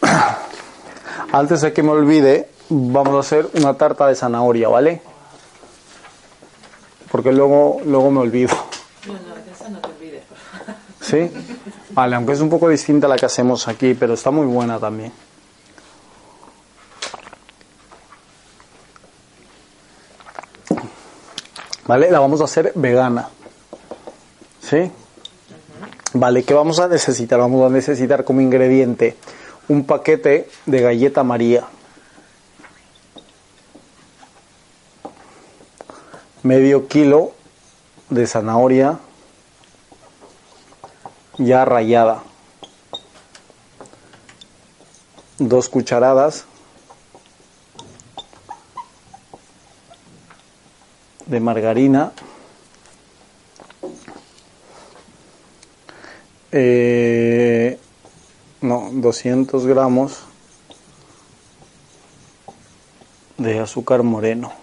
Antes 1.32 1.60
de 1.60 1.72
que 1.72 1.82
me 1.82 1.90
olvide, 1.90 2.48
vamos 2.68 3.16
a 3.16 3.20
hacer 3.20 3.48
una 3.54 3.74
tarta 3.74 4.06
de 4.06 4.14
zanahoria, 4.14 4.68
¿vale? 4.68 5.02
Porque 7.10 7.32
luego, 7.32 7.80
luego 7.84 8.10
me 8.10 8.20
olvido. 8.20 8.54
No, 9.06 9.14
no, 9.14 9.34
de 9.44 9.50
esa 9.50 9.68
no 9.68 9.78
te 9.80 9.88
olvides. 9.88 10.22
¿Sí? 11.00 11.30
Vale, 11.90 12.16
aunque 12.16 12.32
es 12.32 12.40
un 12.40 12.50
poco 12.50 12.68
distinta 12.68 13.06
a 13.06 13.10
la 13.10 13.16
que 13.16 13.26
hacemos 13.26 13.66
aquí, 13.68 13.94
pero 13.94 14.14
está 14.14 14.30
muy 14.30 14.46
buena 14.46 14.78
también. 14.78 15.12
¿Vale? 21.86 22.10
La 22.10 22.20
vamos 22.20 22.40
a 22.40 22.44
hacer 22.44 22.72
vegana. 22.76 23.28
¿Sí? 24.60 24.92
Vale, 26.12 26.44
¿qué 26.44 26.54
vamos 26.54 26.78
a 26.78 26.86
necesitar? 26.86 27.40
Vamos 27.40 27.68
a 27.68 27.72
necesitar 27.72 28.24
como 28.24 28.40
ingrediente 28.40 29.16
un 29.68 29.84
paquete 29.84 30.48
de 30.66 30.80
galleta 30.80 31.24
María. 31.24 31.64
Medio 36.42 36.88
kilo 36.88 37.32
de 38.08 38.26
zanahoria 38.26 38.98
ya 41.36 41.64
rallada. 41.66 42.22
Dos 45.38 45.68
cucharadas 45.68 46.46
de 51.26 51.40
margarina. 51.40 52.12
Eh, 56.52 57.78
no, 58.62 58.88
200 58.92 59.66
gramos 59.66 60.20
de 63.38 63.60
azúcar 63.60 64.02
moreno. 64.02 64.59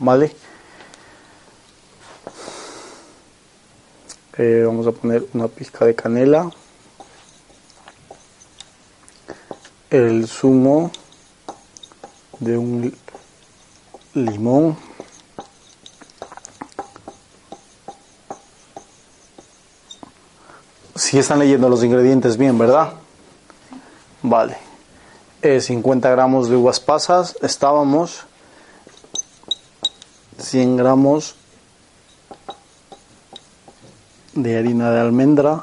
¿Vale? 0.00 0.34
Eh, 4.38 4.62
vamos 4.64 4.86
a 4.86 4.92
poner 4.92 5.26
una 5.34 5.46
pizca 5.46 5.84
de 5.84 5.94
canela. 5.94 6.50
El 9.90 10.26
zumo 10.26 10.90
de 12.38 12.56
un 12.56 12.96
limón. 14.14 14.78
Si 20.96 21.18
están 21.18 21.40
leyendo 21.40 21.68
los 21.68 21.84
ingredientes 21.84 22.38
bien, 22.38 22.56
¿verdad? 22.56 22.94
Vale. 24.22 24.56
Eh, 25.42 25.60
50 25.60 26.08
gramos 26.08 26.48
de 26.48 26.56
uvas 26.56 26.80
pasas. 26.80 27.36
Estábamos. 27.42 28.29
100 30.40 30.76
gramos 30.76 31.34
de 34.34 34.58
harina 34.58 34.90
de 34.90 35.00
almendra. 35.00 35.62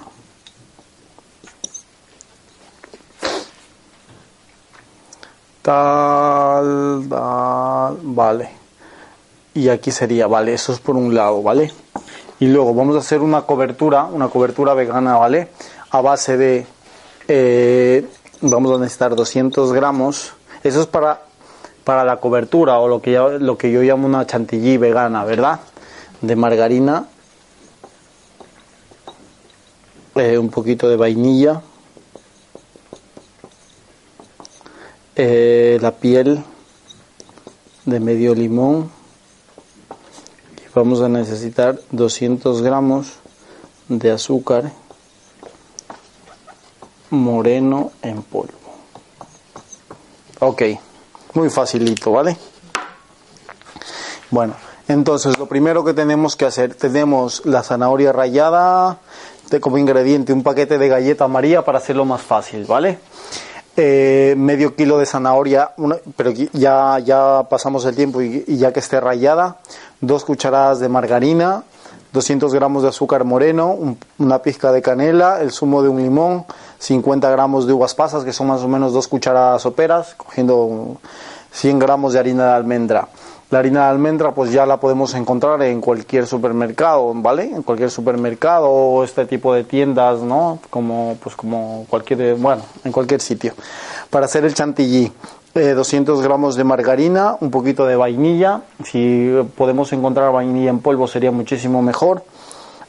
Tal, 5.62 7.06
tal, 7.10 7.98
vale. 8.04 8.50
Y 9.54 9.70
aquí 9.70 9.92
sería, 9.92 10.28
vale, 10.28 10.54
eso 10.54 10.72
es 10.72 10.80
por 10.80 10.96
un 10.96 11.14
lado, 11.14 11.42
¿vale? 11.42 11.72
Y 12.40 12.48
luego 12.48 12.74
vamos 12.74 12.96
a 12.96 13.00
hacer 13.00 13.22
una 13.22 13.42
cobertura, 13.42 14.06
una 14.06 14.30
cobertura 14.30 14.74
vegana, 14.74 15.18
¿vale? 15.18 15.50
A 15.90 16.02
base 16.02 16.38
de, 16.38 16.68
eh, 17.28 18.08
vamos 18.42 18.78
a 18.78 18.80
necesitar 18.80 19.16
200 19.16 19.74
gramos. 19.74 20.34
Eso 20.64 20.82
es 20.82 20.88
para, 20.88 21.27
para 21.88 22.04
la 22.04 22.18
cobertura 22.18 22.80
o 22.80 22.90
lo 22.90 23.02
que, 23.02 23.14
yo, 23.14 23.40
llamo 23.82 24.08
una 24.08 24.26
chantilly 24.26 24.76
vegana, 24.76 25.24
¿verdad? 25.24 25.62
De 26.20 26.36
margarina, 26.36 27.08
eh, 30.16 30.38
un 30.38 30.50
poquito 30.50 30.90
de 30.90 30.98
vainilla, 30.98 31.62
eh, 35.16 35.78
la 35.80 35.92
piel 35.94 36.44
de 37.86 38.00
medio 38.02 38.36
limón 38.36 38.92
y 40.58 40.70
vamos 40.76 41.00
a 41.00 41.08
necesitar 41.08 41.80
200 41.92 42.64
gramos 42.64 43.14
de 43.88 44.12
azúcar 44.12 44.74
moreno 47.12 47.94
en 48.02 48.24
polvo. 48.24 48.52
Ok, 50.42 50.64
muy 51.38 51.52
facilito, 51.52 52.12
¿vale? 52.12 52.36
Bueno, 54.32 54.56
entonces 54.88 55.38
lo 55.38 55.46
primero 55.46 55.84
que 55.86 55.94
tenemos 55.94 56.36
que 56.36 56.46
hacer, 56.46 56.74
tenemos 56.74 57.46
la 57.46 57.62
zanahoria 57.62 58.12
rallada, 58.12 58.98
de, 59.52 59.60
como 59.60 59.78
ingrediente 59.78 60.34
un 60.34 60.42
paquete 60.42 60.80
de 60.80 60.88
galleta 60.88 61.28
María 61.28 61.64
para 61.64 61.78
hacerlo 61.78 62.06
más 62.06 62.24
fácil, 62.24 62.66
¿vale? 62.66 62.98
Eh, 63.76 64.34
medio 64.36 64.76
kilo 64.76 64.98
de 64.98 65.06
zanahoria, 65.06 65.74
pero 66.16 66.32
ya, 66.32 66.98
ya 67.06 67.46
pasamos 67.48 67.86
el 67.86 67.96
tiempo 67.96 68.20
y, 68.24 68.44
ya 68.58 68.74
que 68.74 68.80
esté 68.80 69.00
rallada, 69.00 69.58
dos 70.02 70.26
cucharadas 70.26 70.80
de 70.80 70.90
margarina, 70.90 71.66
200 72.14 72.52
gramos 72.52 72.82
de 72.82 72.90
azúcar 72.90 73.26
moreno, 73.26 73.74
un, 73.74 74.00
una 74.18 74.42
pizca 74.42 74.72
de 74.72 74.82
canela, 74.82 75.40
el 75.40 75.52
zumo 75.52 75.84
de 75.84 75.90
un 75.90 76.02
limón, 76.02 76.46
50 76.80 77.30
gramos 77.30 77.68
de 77.68 77.74
uvas 77.74 77.96
pasas, 77.96 78.24
que 78.24 78.34
son 78.34 78.48
más 78.48 78.62
o 78.62 78.68
menos 78.68 78.94
dos 78.94 79.08
cucharadas 79.08 79.62
soperas, 79.62 80.14
cogiendo 80.16 80.98
100 81.52 81.80
gramos 81.80 82.14
de 82.14 82.20
harina 82.20 82.46
de 82.46 82.54
almendra. 82.54 83.08
La 83.50 83.60
harina 83.60 83.84
de 83.84 83.90
almendra 83.92 84.34
pues 84.34 84.52
ya 84.52 84.66
la 84.66 84.78
podemos 84.78 85.14
encontrar 85.14 85.62
en 85.64 85.80
cualquier 85.80 86.28
supermercado, 86.28 87.14
¿vale? 87.16 87.46
En 87.46 87.64
cualquier 87.64 87.90
supermercado 87.90 88.70
o 88.70 89.04
este 89.06 89.26
tipo 89.26 89.54
de 89.54 89.64
tiendas, 89.64 90.20
¿no? 90.20 90.60
Como 90.70 91.18
pues 91.24 91.36
como 91.36 91.86
cualquier, 91.90 92.36
bueno, 92.36 92.64
en 92.84 92.92
cualquier 92.92 93.22
sitio. 93.22 93.54
Para 94.10 94.26
hacer 94.26 94.44
el 94.44 94.54
chantilly, 94.54 95.14
200 95.54 96.22
gramos 96.22 96.56
de 96.56 96.64
margarina, 96.64 97.38
un 97.40 97.50
poquito 97.50 97.86
de 97.86 97.96
vainilla, 97.96 98.62
si 98.84 99.34
podemos 99.56 99.92
encontrar 99.94 100.32
vainilla 100.32 100.70
en 100.70 100.80
polvo 100.80 101.08
sería 101.08 101.32
muchísimo 101.32 101.82
mejor, 101.82 102.24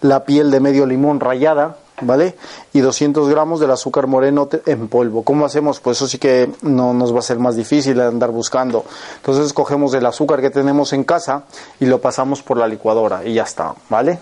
la 0.02 0.24
piel 0.24 0.50
de 0.50 0.60
medio 0.60 0.86
limón 0.86 1.20
rallada, 1.20 1.76
¿vale? 2.00 2.34
Y 2.72 2.80
200 2.80 3.28
gramos 3.28 3.60
del 3.60 3.70
azúcar 3.70 4.06
moreno 4.06 4.48
en 4.66 4.88
polvo. 4.88 5.22
¿Cómo 5.22 5.44
hacemos? 5.44 5.80
Pues 5.80 5.98
eso 5.98 6.06
sí 6.06 6.18
que 6.18 6.50
no 6.62 6.94
nos 6.94 7.14
va 7.14 7.20
a 7.20 7.22
ser 7.22 7.38
más 7.38 7.56
difícil 7.56 8.00
andar 8.00 8.30
buscando. 8.30 8.84
Entonces 9.16 9.52
cogemos 9.52 9.94
el 9.94 10.06
azúcar 10.06 10.40
que 10.40 10.50
tenemos 10.50 10.92
en 10.92 11.04
casa 11.04 11.44
y 11.80 11.86
lo 11.86 12.00
pasamos 12.00 12.42
por 12.42 12.56
la 12.56 12.66
licuadora 12.66 13.24
y 13.24 13.34
ya 13.34 13.42
está, 13.42 13.74
¿vale? 13.88 14.18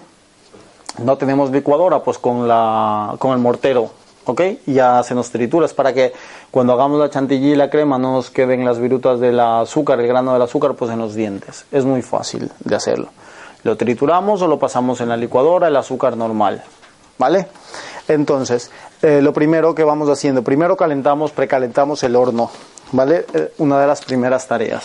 No 0.99 1.17
tenemos 1.17 1.51
licuadora, 1.51 2.03
pues 2.03 2.19
con, 2.19 2.49
la, 2.49 3.15
con 3.19 3.33
el 3.33 3.39
mortero, 3.39 3.91
¿ok? 4.25 4.41
Ya 4.67 5.03
se 5.03 5.15
nos 5.15 5.31
tritura, 5.31 5.67
es 5.67 5.75
para 5.75 5.93
que 5.93 6.13
cuando 6.51 6.73
hagamos 6.73 6.99
la 6.99 7.11
chantilly 7.11 7.53
y 7.53 7.57
la 7.57 7.69
crema 7.69 7.99
no 7.99 8.13
nos 8.13 8.31
queden 8.31 8.65
las 8.65 8.79
virutas 8.79 9.21
del 9.21 9.39
azúcar, 9.39 10.01
el 10.01 10.07
grano 10.07 10.33
del 10.33 10.41
azúcar, 10.41 10.75
pues 10.75 10.91
en 10.91 10.99
los 10.99 11.15
dientes. 11.15 11.67
Es 11.71 11.85
muy 11.85 12.01
fácil 12.01 12.51
de 12.61 12.77
hacerlo. 12.77 13.09
Lo 13.63 13.77
trituramos 13.77 14.41
o 14.43 14.47
lo 14.47 14.59
pasamos 14.59 15.01
en 15.01 15.11
la 15.11 15.17
licuadora, 15.17 15.69
el 15.69 15.77
azúcar 15.77 16.17
normal, 16.17 16.63
¿vale? 17.19 17.47
Entonces, 18.09 18.71
eh, 19.03 19.21
lo 19.21 19.33
primero 19.33 19.75
que 19.75 19.85
vamos 19.85 20.09
haciendo, 20.09 20.43
primero 20.43 20.77
calentamos, 20.77 21.33
precalentamos 21.33 22.03
el 22.03 22.17
horno, 22.17 22.51
¿vale? 22.93 23.27
Eh, 23.35 23.53
una 23.59 23.81
de 23.81 23.87
las 23.87 24.03
primeras 24.03 24.47
tareas, 24.47 24.85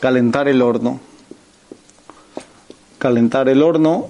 calentar 0.00 0.48
el 0.48 0.62
horno. 0.62 1.00
Calentar 2.98 3.48
el 3.48 3.62
horno 3.62 4.08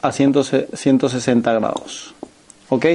a 0.00 0.10
160 0.10 1.52
grados, 1.52 2.14
¿ok? 2.70 2.86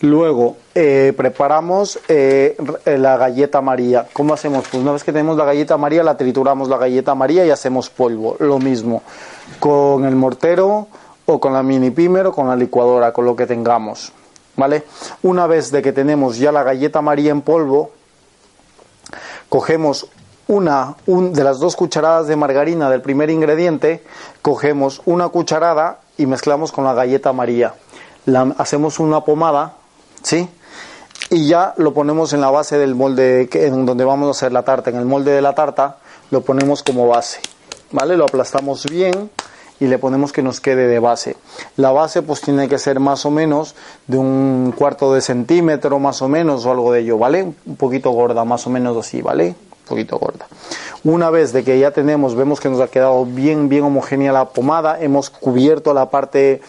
Luego 0.00 0.56
eh, 0.74 1.12
preparamos 1.14 1.98
la 2.08 3.16
galleta 3.18 3.60
María. 3.60 4.06
¿Cómo 4.14 4.32
hacemos? 4.32 4.66
Pues 4.70 4.82
una 4.82 4.92
vez 4.92 5.04
que 5.04 5.12
tenemos 5.12 5.36
la 5.36 5.44
galleta 5.44 5.76
María, 5.76 6.02
la 6.02 6.16
trituramos 6.16 6.70
la 6.70 6.78
galleta 6.78 7.14
María 7.14 7.44
y 7.44 7.50
hacemos 7.50 7.90
polvo. 7.90 8.36
Lo 8.38 8.58
mismo 8.58 9.02
con 9.58 10.06
el 10.06 10.16
mortero, 10.16 10.88
o 11.32 11.40
con 11.40 11.52
la 11.52 11.62
mini 11.62 11.90
pimer 11.90 12.26
o 12.26 12.32
con 12.32 12.48
la 12.48 12.56
licuadora, 12.56 13.12
con 13.12 13.24
lo 13.24 13.36
que 13.36 13.46
tengamos. 13.46 14.12
¿Vale? 14.56 14.84
Una 15.22 15.46
vez 15.46 15.70
de 15.70 15.80
que 15.80 15.92
tenemos 15.92 16.36
ya 16.36 16.52
la 16.52 16.62
galleta 16.62 17.00
María 17.00 17.30
en 17.30 17.40
polvo, 17.40 17.92
cogemos 19.48 20.08
una 20.48 20.96
de 21.06 21.44
las 21.44 21.60
dos 21.60 21.76
cucharadas 21.76 22.26
de 22.26 22.34
margarina 22.34 22.90
del 22.90 23.00
primer 23.00 23.30
ingrediente, 23.30 24.02
cogemos 24.42 25.00
una 25.06 25.28
cucharada 25.28 26.00
y 26.18 26.26
mezclamos 26.26 26.72
con 26.72 26.84
la 26.84 26.92
galleta 26.92 27.32
María. 27.32 27.74
La, 28.26 28.52
hacemos 28.58 28.98
una 28.98 29.20
pomada, 29.20 29.74
¿sí? 30.22 30.48
Y 31.30 31.46
ya 31.46 31.72
lo 31.76 31.94
ponemos 31.94 32.32
en 32.32 32.40
la 32.40 32.50
base 32.50 32.76
del 32.78 32.96
molde 32.96 33.48
en 33.52 33.86
donde 33.86 34.04
vamos 34.04 34.26
a 34.26 34.30
hacer 34.32 34.52
la 34.52 34.62
tarta. 34.62 34.90
En 34.90 34.96
el 34.96 35.06
molde 35.06 35.30
de 35.30 35.40
la 35.40 35.54
tarta 35.54 35.98
lo 36.30 36.40
ponemos 36.40 36.82
como 36.82 37.06
base, 37.06 37.40
¿vale? 37.92 38.16
Lo 38.16 38.24
aplastamos 38.24 38.84
bien 38.90 39.30
y 39.80 39.86
le 39.86 39.98
ponemos 39.98 40.32
que 40.32 40.42
nos 40.42 40.60
quede 40.60 40.86
de 40.86 40.98
base. 40.98 41.36
La 41.76 41.90
base 41.90 42.22
pues 42.22 42.42
tiene 42.42 42.68
que 42.68 42.78
ser 42.78 43.00
más 43.00 43.24
o 43.26 43.30
menos 43.30 43.74
de 44.06 44.18
un 44.18 44.72
cuarto 44.76 45.12
de 45.12 45.22
centímetro 45.22 45.98
más 45.98 46.22
o 46.22 46.28
menos 46.28 46.66
o 46.66 46.70
algo 46.70 46.92
de 46.92 47.00
ello, 47.00 47.18
¿vale? 47.18 47.42
Un 47.42 47.76
poquito 47.76 48.10
gorda, 48.10 48.44
más 48.44 48.66
o 48.66 48.70
menos 48.70 48.96
así, 48.96 49.22
¿vale? 49.22 49.48
Un 49.48 49.88
poquito 49.88 50.18
gorda. 50.18 50.46
Una 51.02 51.30
vez 51.30 51.52
de 51.52 51.64
que 51.64 51.78
ya 51.78 51.90
tenemos, 51.92 52.34
vemos 52.34 52.60
que 52.60 52.68
nos 52.68 52.80
ha 52.80 52.88
quedado 52.88 53.24
bien, 53.24 53.68
bien 53.68 53.84
homogénea 53.84 54.32
la 54.32 54.50
pomada, 54.50 55.00
hemos 55.00 55.30
cubierto 55.30 55.94
la 55.94 56.10
parte 56.10 56.60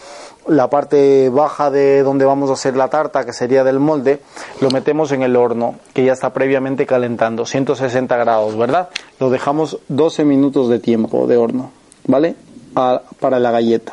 la 0.48 0.68
parte 0.68 1.28
baja 1.28 1.70
de 1.70 2.02
donde 2.02 2.24
vamos 2.24 2.50
a 2.50 2.54
hacer 2.54 2.76
la 2.76 2.88
tarta, 2.88 3.24
que 3.24 3.32
sería 3.32 3.62
del 3.62 3.78
molde, 3.78 4.20
lo 4.60 4.70
metemos 4.70 5.12
en 5.12 5.22
el 5.22 5.36
horno, 5.36 5.76
que 5.94 6.04
ya 6.04 6.12
está 6.12 6.32
previamente 6.32 6.84
calentando, 6.84 7.46
160 7.46 8.16
grados, 8.16 8.56
¿verdad? 8.56 8.88
Lo 9.20 9.30
dejamos 9.30 9.78
12 9.86 10.24
minutos 10.24 10.68
de 10.68 10.80
tiempo 10.80 11.28
de 11.28 11.36
horno, 11.36 11.70
¿vale? 12.08 12.34
Para 12.72 13.38
la 13.38 13.50
galleta. 13.50 13.92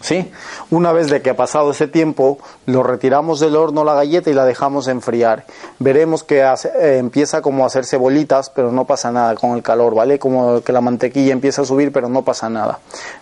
¿Sí? 0.00 0.32
Una 0.70 0.92
vez 0.92 1.10
de 1.10 1.20
que 1.20 1.30
ha 1.30 1.36
pasado 1.36 1.72
ese 1.72 1.86
tiempo, 1.86 2.38
lo 2.64 2.82
retiramos 2.82 3.38
del 3.38 3.54
horno 3.54 3.84
la 3.84 3.94
galleta 3.94 4.30
y 4.30 4.34
la 4.34 4.46
dejamos 4.46 4.88
enfriar. 4.88 5.44
Veremos 5.78 6.24
que 6.24 6.40
eh, 6.40 6.96
empieza 6.98 7.42
como 7.42 7.64
a 7.64 7.66
hacerse 7.66 7.98
bolitas, 7.98 8.48
pero 8.48 8.72
no 8.72 8.86
pasa 8.86 9.12
nada 9.12 9.34
con 9.34 9.50
el 9.56 9.62
calor, 9.62 9.94
¿vale? 9.94 10.18
Como 10.18 10.62
que 10.62 10.72
la 10.72 10.80
mantequilla 10.80 11.32
empieza 11.32 11.62
a 11.62 11.64
subir, 11.66 11.92
pero 11.92 12.08
no 12.08 12.22
pasa 12.22 12.48
nada. 12.48 12.78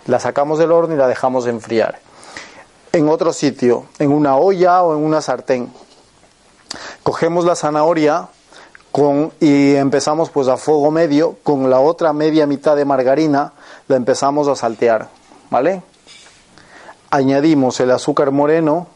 La 0.07 0.19
sacamos 0.19 0.57
del 0.57 0.71
horno 0.71 0.95
y 0.95 0.97
la 0.97 1.07
dejamos 1.07 1.47
enfriar. 1.47 1.99
En 2.93 3.09
otro 3.09 3.33
sitio, 3.33 3.85
en 3.99 4.11
una 4.11 4.37
olla 4.37 4.81
o 4.81 4.95
en 4.95 5.03
una 5.03 5.21
sartén. 5.21 5.71
Cogemos 7.03 7.45
la 7.45 7.55
zanahoria, 7.55 8.29
y 9.39 9.75
empezamos 9.75 10.29
pues 10.29 10.47
a 10.47 10.57
fuego 10.57 10.91
medio 10.91 11.37
con 11.43 11.69
la 11.69 11.79
otra 11.79 12.11
media 12.11 12.45
mitad 12.45 12.75
de 12.75 12.83
margarina 12.83 13.53
la 13.87 13.95
empezamos 13.95 14.47
a 14.49 14.55
saltear 14.55 15.07
vale 15.49 15.83
añadimos 17.09 17.79
el 17.79 17.91
azúcar 17.91 18.31
moreno 18.31 18.87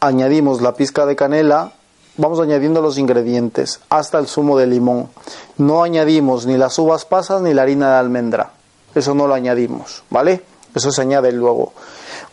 añadimos 0.00 0.60
la 0.60 0.74
pizca 0.74 1.04
de 1.04 1.16
canela 1.16 1.72
vamos 2.16 2.38
añadiendo 2.38 2.80
los 2.80 2.98
ingredientes 2.98 3.80
hasta 3.88 4.18
el 4.18 4.26
zumo 4.26 4.58
de 4.58 4.66
limón. 4.66 5.08
No 5.56 5.82
añadimos 5.82 6.46
ni 6.46 6.56
las 6.56 6.78
uvas 6.78 7.04
pasas 7.04 7.42
ni 7.42 7.54
la 7.54 7.62
harina 7.62 7.92
de 7.92 7.96
almendra. 7.98 8.50
Eso 8.94 9.14
no 9.14 9.26
lo 9.26 9.34
añadimos 9.34 10.02
vale 10.10 10.42
eso 10.74 10.90
se 10.92 11.02
añade 11.02 11.32
luego 11.32 11.72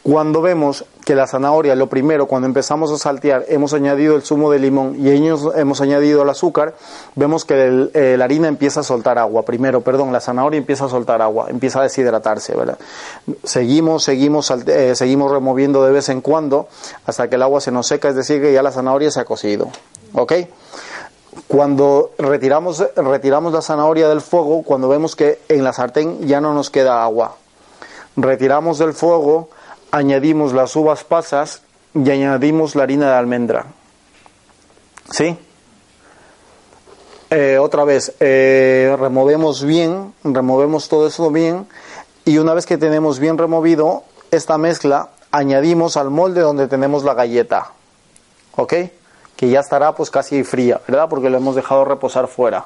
cuando 0.05 0.39
vemos 0.39 0.85
que 1.03 1.15
la 1.15 1.25
zanahoria, 1.25 1.73
lo 1.73 1.89
primero, 1.89 2.27
cuando 2.27 2.45
empezamos 2.45 2.91
a 2.91 2.97
saltear, 2.99 3.43
hemos 3.47 3.73
añadido 3.73 4.15
el 4.15 4.21
zumo 4.21 4.51
de 4.51 4.59
limón 4.59 4.95
y 4.99 5.09
ellos 5.09 5.49
hemos 5.55 5.81
añadido 5.81 6.21
el 6.21 6.29
azúcar, 6.29 6.75
vemos 7.15 7.43
que 7.43 7.89
eh, 7.91 8.15
la 8.15 8.25
harina 8.25 8.47
empieza 8.47 8.81
a 8.81 8.83
soltar 8.83 9.17
agua. 9.17 9.41
Primero, 9.45 9.81
perdón, 9.81 10.13
la 10.13 10.19
zanahoria 10.19 10.59
empieza 10.59 10.85
a 10.85 10.89
soltar 10.89 11.23
agua, 11.23 11.47
empieza 11.49 11.79
a 11.79 11.83
deshidratarse, 11.83 12.55
¿verdad? 12.55 12.77
Seguimos, 13.43 14.03
seguimos, 14.03 14.51
eh, 14.67 14.93
seguimos 14.93 15.31
removiendo 15.31 15.83
de 15.83 15.91
vez 15.91 16.07
en 16.09 16.21
cuando 16.21 16.67
hasta 17.07 17.27
que 17.27 17.37
el 17.37 17.41
agua 17.41 17.59
se 17.59 17.71
nos 17.71 17.87
seca, 17.87 18.07
es 18.09 18.15
decir, 18.15 18.39
que 18.43 18.53
ya 18.53 18.61
la 18.61 18.71
zanahoria 18.71 19.09
se 19.09 19.21
ha 19.21 19.25
cocido. 19.25 19.69
¿Ok? 20.13 20.33
Cuando 21.47 22.11
retiramos, 22.19 22.85
retiramos 22.95 23.53
la 23.53 23.63
zanahoria 23.63 24.07
del 24.07 24.21
fuego, 24.21 24.61
cuando 24.61 24.87
vemos 24.87 25.15
que 25.15 25.39
en 25.49 25.63
la 25.63 25.73
sartén 25.73 26.27
ya 26.27 26.41
no 26.41 26.53
nos 26.53 26.69
queda 26.69 27.03
agua, 27.03 27.37
retiramos 28.15 28.77
del 28.77 28.93
fuego, 28.93 29.49
añadimos 29.95 30.51
las 30.51 30.75
uvas 30.75 31.05
pasas 31.05 31.61
y 31.93 32.11
añadimos 32.11 32.75
la 32.75 32.83
harina 32.83 33.11
de 33.11 33.15
almendra. 33.15 33.67
¿Sí? 35.09 35.37
Eh, 37.29 37.57
otra 37.59 37.85
vez, 37.85 38.13
eh, 38.19 38.93
removemos 38.99 39.63
bien, 39.63 40.13
removemos 40.23 40.89
todo 40.89 41.07
eso 41.07 41.31
bien 41.31 41.65
y 42.25 42.39
una 42.39 42.53
vez 42.53 42.65
que 42.65 42.77
tenemos 42.77 43.19
bien 43.19 43.37
removido 43.37 44.03
esta 44.31 44.57
mezcla, 44.57 45.11
añadimos 45.31 45.95
al 45.95 46.09
molde 46.09 46.41
donde 46.41 46.67
tenemos 46.67 47.05
la 47.05 47.13
galleta. 47.13 47.71
¿Ok? 48.57 48.73
Que 49.37 49.49
ya 49.49 49.61
estará 49.61 49.95
pues 49.95 50.09
casi 50.09 50.43
fría, 50.43 50.81
¿verdad? 50.85 51.07
Porque 51.07 51.29
lo 51.29 51.37
hemos 51.37 51.55
dejado 51.55 51.85
reposar 51.85 52.27
fuera. 52.27 52.65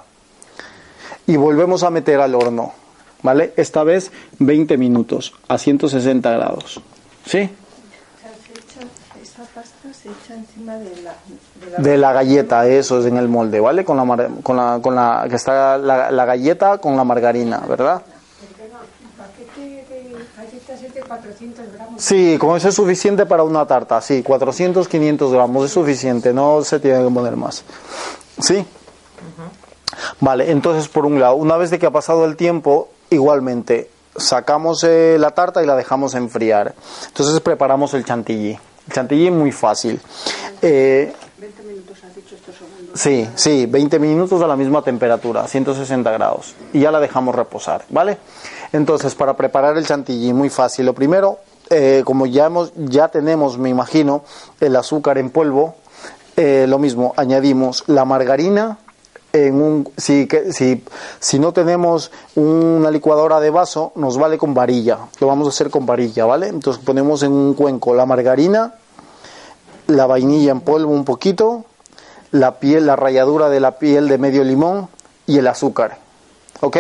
Y 1.28 1.38
volvemos 1.38 1.84
a 1.84 1.92
meter 1.92 2.22
al 2.22 2.34
horno. 2.34 2.74
¿Vale? 3.22 3.54
Esta 3.56 3.84
vez 3.84 4.12
20 4.40 4.78
minutos 4.78 5.34
a 5.48 5.58
160 5.58 6.32
grados. 6.32 6.82
¿Sí? 7.30 7.48
Esa 9.22 9.44
pasta 9.54 9.94
se 9.94 10.10
echa 10.10 10.34
encima 10.34 10.78
de 10.78 11.04
la, 11.04 11.14
de 11.78 11.98
la, 11.98 12.12
galleta, 12.12 12.66
eso 12.66 13.00
es 13.00 13.06
en 13.06 13.18
el 13.18 13.28
molde, 13.28 13.60
¿vale? 13.60 13.86
Con 13.86 13.98
la, 13.98 14.30
con 14.42 14.58
la, 14.58 14.80
con 14.82 14.96
la 14.96 15.28
que 15.30 15.36
está 15.36 15.78
la, 15.78 16.10
la 16.10 16.26
galleta 16.26 16.80
con 16.80 16.98
la 16.98 17.04
margarina, 17.04 17.60
¿verdad? 17.70 18.02
Sí, 21.98 22.38
con 22.40 22.58
eso 22.58 22.70
es 22.70 22.76
suficiente 22.76 23.28
para 23.28 23.44
una 23.44 23.68
tarta, 23.68 24.02
sí, 24.02 24.24
400, 24.24 24.88
500 24.88 25.32
gramos 25.32 25.66
es 25.66 25.72
suficiente, 25.72 26.34
no 26.34 26.64
se 26.64 26.80
tiene 26.80 27.06
que 27.08 27.14
poner 27.14 27.36
más. 27.36 27.64
¿Sí? 28.40 28.66
Vale, 30.20 30.50
entonces 30.50 30.88
por 30.88 31.06
un 31.06 31.20
lado, 31.20 31.36
una 31.36 31.58
vez 31.58 31.70
de 31.70 31.78
que 31.78 31.86
ha 31.86 31.92
pasado 31.92 32.26
el 32.26 32.36
tiempo, 32.36 32.90
igualmente, 33.12 33.88
sacamos 34.20 34.84
eh, 34.84 35.18
la 35.20 35.32
tarta 35.32 35.64
y 35.64 35.66
la 35.66 35.76
dejamos 35.76 36.16
enfriar. 36.16 36.74
Entonces 37.08 37.40
preparamos 37.42 37.94
el 37.94 38.06
chantilly. 38.06 38.52
El 38.88 38.94
chantilly 38.94 39.28
es 39.28 39.34
muy 39.34 39.52
fácil. 39.52 40.00
Eh, 40.62 41.14
20 41.38 41.64
minutos 41.64 41.98
has 42.04 42.16
dicho 42.16 42.36
esto 42.36 42.52
Sí, 42.94 43.30
sí, 43.36 43.66
20 43.66 44.00
minutos 44.00 44.42
a 44.42 44.48
la 44.48 44.56
misma 44.56 44.82
temperatura, 44.82 45.48
160 45.48 46.12
grados. 46.12 46.56
Y 46.74 46.82
ya 46.82 46.92
la 46.92 47.00
dejamos 47.00 47.36
reposar, 47.36 47.84
¿vale? 47.90 48.18
Entonces, 48.74 49.16
para 49.16 49.36
preparar 49.36 49.78
el 49.78 49.86
chantilly, 49.86 50.34
muy 50.34 50.50
fácil. 50.50 50.86
Lo 50.86 50.94
primero, 50.94 51.40
eh, 51.70 52.02
como 52.04 52.26
ya, 52.26 52.48
hemos, 52.48 52.74
ya 52.76 53.08
tenemos, 53.08 53.58
me 53.58 53.70
imagino, 53.70 54.24
el 54.60 54.76
azúcar 54.76 55.18
en 55.18 55.30
polvo, 55.30 55.76
eh, 56.36 56.66
lo 56.68 56.80
mismo, 56.80 57.14
añadimos 57.16 57.84
la 57.88 58.06
margarina, 58.06 58.78
en 59.34 59.62
un, 59.62 59.90
si, 59.98 60.28
que- 60.28 60.52
si, 60.54 60.84
si 61.20 61.40
no 61.40 61.54
tenemos 61.54 62.12
una 62.36 62.90
licuadora 62.92 63.40
de 63.40 63.50
vaso, 63.50 63.92
nos 63.96 64.18
vale 64.18 64.38
con 64.38 64.54
varilla. 64.54 64.98
Lo 65.20 65.28
vamos 65.28 65.48
a 65.48 65.50
hacer 65.50 65.70
con 65.70 65.86
varilla, 65.86 66.26
¿vale? 66.26 66.48
Entonces 66.48 66.84
ponemos 66.84 67.22
en 67.24 67.32
un 67.32 67.54
cuenco 67.54 67.94
la 67.94 68.06
margarina, 68.06 68.76
la 69.88 70.06
vainilla 70.08 70.52
en 70.52 70.62
polvo 70.62 70.92
un 70.92 71.06
poquito, 71.06 71.66
la 72.32 72.60
piel, 72.60 72.86
la 72.88 72.96
ralladura 72.96 73.50
de 73.50 73.60
la 73.60 73.78
piel 73.80 74.08
de 74.08 74.18
medio 74.18 74.44
limón 74.44 74.88
y 75.28 75.38
el 75.38 75.48
azúcar. 75.48 75.98
¿Ok? 76.62 76.78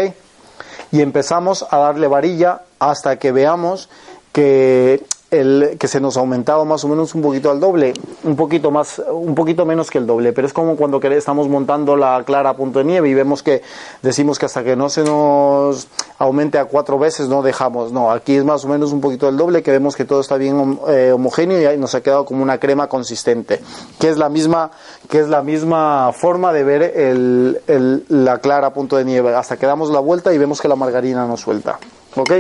Y 0.92 1.02
empezamos 1.02 1.66
a 1.70 1.78
darle 1.78 2.08
varilla 2.08 2.62
hasta 2.80 3.18
que 3.18 3.32
veamos 3.32 3.90
que, 4.32 5.04
el, 5.32 5.78
que 5.80 5.88
se 5.88 6.00
nos 6.00 6.18
ha 6.18 6.22
aumentado 6.22 6.66
más 6.66 6.84
o 6.84 6.88
menos 6.88 7.14
un 7.14 7.22
poquito 7.22 7.52
al 7.52 7.60
doble, 7.60 7.94
un 8.24 8.36
poquito 8.36 8.72
más, 8.72 9.02
un 9.12 9.36
poquito 9.36 9.66
menos 9.66 9.90
que 9.92 10.00
el 10.00 10.08
doble, 10.08 10.34
pero 10.34 10.48
es 10.48 10.54
como 10.54 10.76
cuando 10.76 11.00
estamos 11.00 11.48
montando 11.48 11.96
la 11.96 12.24
clara 12.26 12.56
punto 12.56 12.80
de 12.80 12.86
nieve 12.86 13.10
y 13.10 13.14
vemos 13.14 13.44
que 13.44 13.62
decimos 14.02 14.40
que 14.40 14.46
hasta 14.46 14.64
que 14.64 14.76
no 14.76 14.90
se 14.90 15.04
nos 15.04 15.88
aumente 16.18 16.58
a 16.58 16.66
cuatro 16.66 16.98
veces 16.98 17.30
no 17.30 17.42
dejamos, 17.42 17.92
no, 17.92 18.12
aquí 18.12 18.36
es 18.36 18.44
más 18.44 18.66
o 18.66 18.68
menos 18.68 18.92
un 18.92 19.02
poquito 19.02 19.30
el 19.30 19.38
doble, 19.38 19.62
que 19.62 19.72
vemos 19.72 19.96
que 19.96 20.06
todo 20.06 20.20
está 20.20 20.38
bien 20.38 20.80
eh, 20.88 21.12
homogéneo 21.14 21.62
y 21.62 21.66
ahí 21.66 21.78
nos 21.78 21.96
ha 21.96 22.02
quedado 22.02 22.26
como 22.26 22.42
una 22.42 22.58
crema 22.58 22.88
consistente, 22.88 23.62
que 24.00 24.10
es 24.10 24.18
la 24.18 24.30
misma, 24.30 24.72
que 25.10 25.20
es 25.20 25.30
la 25.30 25.44
misma 25.44 26.12
forma 26.14 26.52
de 26.54 26.64
ver 26.64 26.82
el, 26.84 28.04
la 28.10 28.40
clara 28.40 28.74
punto 28.74 28.98
de 28.98 29.06
nieve, 29.06 29.36
hasta 29.36 29.58
que 29.58 29.66
damos 29.66 29.90
la 29.92 30.00
vuelta 30.00 30.34
y 30.34 30.38
vemos 30.38 30.62
que 30.62 30.68
la 30.68 30.76
margarina 30.76 31.26
no 31.26 31.38
suelta, 31.38 31.80
¿ok? 32.16 32.32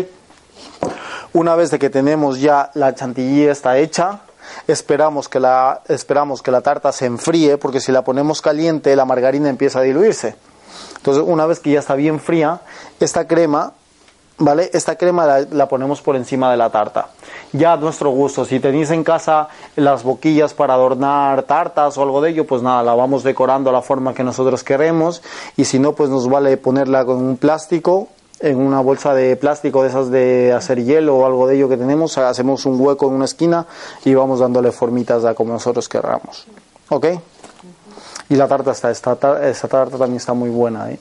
Una 1.34 1.56
vez 1.56 1.70
de 1.70 1.78
que 1.78 1.90
tenemos 1.90 2.40
ya 2.42 2.72
la 2.74 2.96
chantilly 2.96 3.44
está 3.44 3.78
hecha, 3.78 4.22
esperamos 4.68 5.30
que 5.30 5.40
la 5.40 5.82
esperamos 5.88 6.42
que 6.42 6.50
la 6.50 6.62
tarta 6.62 6.92
se 6.92 7.06
enfríe 7.06 7.58
porque 7.58 7.80
si 7.80 7.92
la 7.92 8.04
ponemos 8.04 8.42
caliente 8.42 8.96
la 8.96 9.06
margarina 9.06 9.48
empieza 9.48 9.80
a 9.80 9.84
diluirse. 9.84 10.36
Entonces, 10.98 11.24
una 11.26 11.46
vez 11.46 11.60
que 11.60 11.72
ya 11.72 11.80
está 11.80 11.96
bien 11.96 12.20
fría, 12.20 12.62
esta 13.00 13.28
crema, 13.28 13.74
¿vale? 14.40 14.72
Esta 14.74 14.98
crema 14.98 15.46
la, 15.52 15.68
ponemos 15.68 16.02
por 16.02 16.16
encima 16.16 16.50
de 16.50 16.58
la 16.58 16.72
tarta. 16.72 17.10
Ya 17.54 17.74
a 17.74 17.78
nuestro 17.78 18.10
gusto, 18.10 18.44
si 18.44 18.60
tenéis 18.60 18.90
en 18.92 19.04
casa 19.04 19.50
las 19.76 20.04
boquillas 20.04 20.54
para 20.54 20.74
adornar 20.74 21.44
tartas 21.44 21.98
o 21.98 22.04
algo 22.04 22.22
de 22.22 22.32
ello, 22.32 22.48
pues 22.48 22.62
nada, 22.62 22.84
la 22.84 22.96
vamos 22.96 23.24
decorando 23.24 23.70
a 23.70 23.74
la 23.74 23.82
forma 23.82 24.14
que 24.14 24.24
nosotros 24.24 24.64
queremos 24.64 25.22
y 25.56 25.66
si 25.66 25.80
no, 25.80 25.94
pues 25.94 26.10
nos 26.10 26.28
vale 26.28 26.58
ponerla 26.58 27.06
con 27.06 27.18
un 27.18 27.38
plástico 27.38 28.08
en 28.40 28.58
una 28.58 28.80
bolsa 28.80 29.14
de 29.14 29.36
plástico 29.36 29.84
de 29.84 29.90
esas 29.90 30.10
de 30.10 30.54
hacer 30.54 30.84
hielo 30.84 31.18
o 31.18 31.26
algo 31.26 31.48
de 31.48 31.56
ello 31.56 31.70
que 31.70 31.78
tenemos, 31.78 32.18
hacemos 32.18 32.66
un 32.66 32.80
hueco 32.80 33.08
en 33.08 33.14
una 33.14 33.26
esquina 33.26 33.66
y 34.06 34.14
vamos 34.14 34.40
dándole 34.40 34.72
formitas 34.72 35.26
a 35.26 35.34
como 35.34 35.54
nosotros 35.54 35.90
querramos. 35.90 36.46
¿Ok? 36.90 37.08
Y 38.30 38.36
la 38.36 38.48
tarta 38.48 38.72
está, 38.72 38.92
esta, 38.92 39.50
esta 39.50 39.68
tarta 39.68 39.98
también 39.98 40.18
está 40.18 40.34
muy 40.34 40.50
buena. 40.50 40.92
¿eh? 40.92 41.00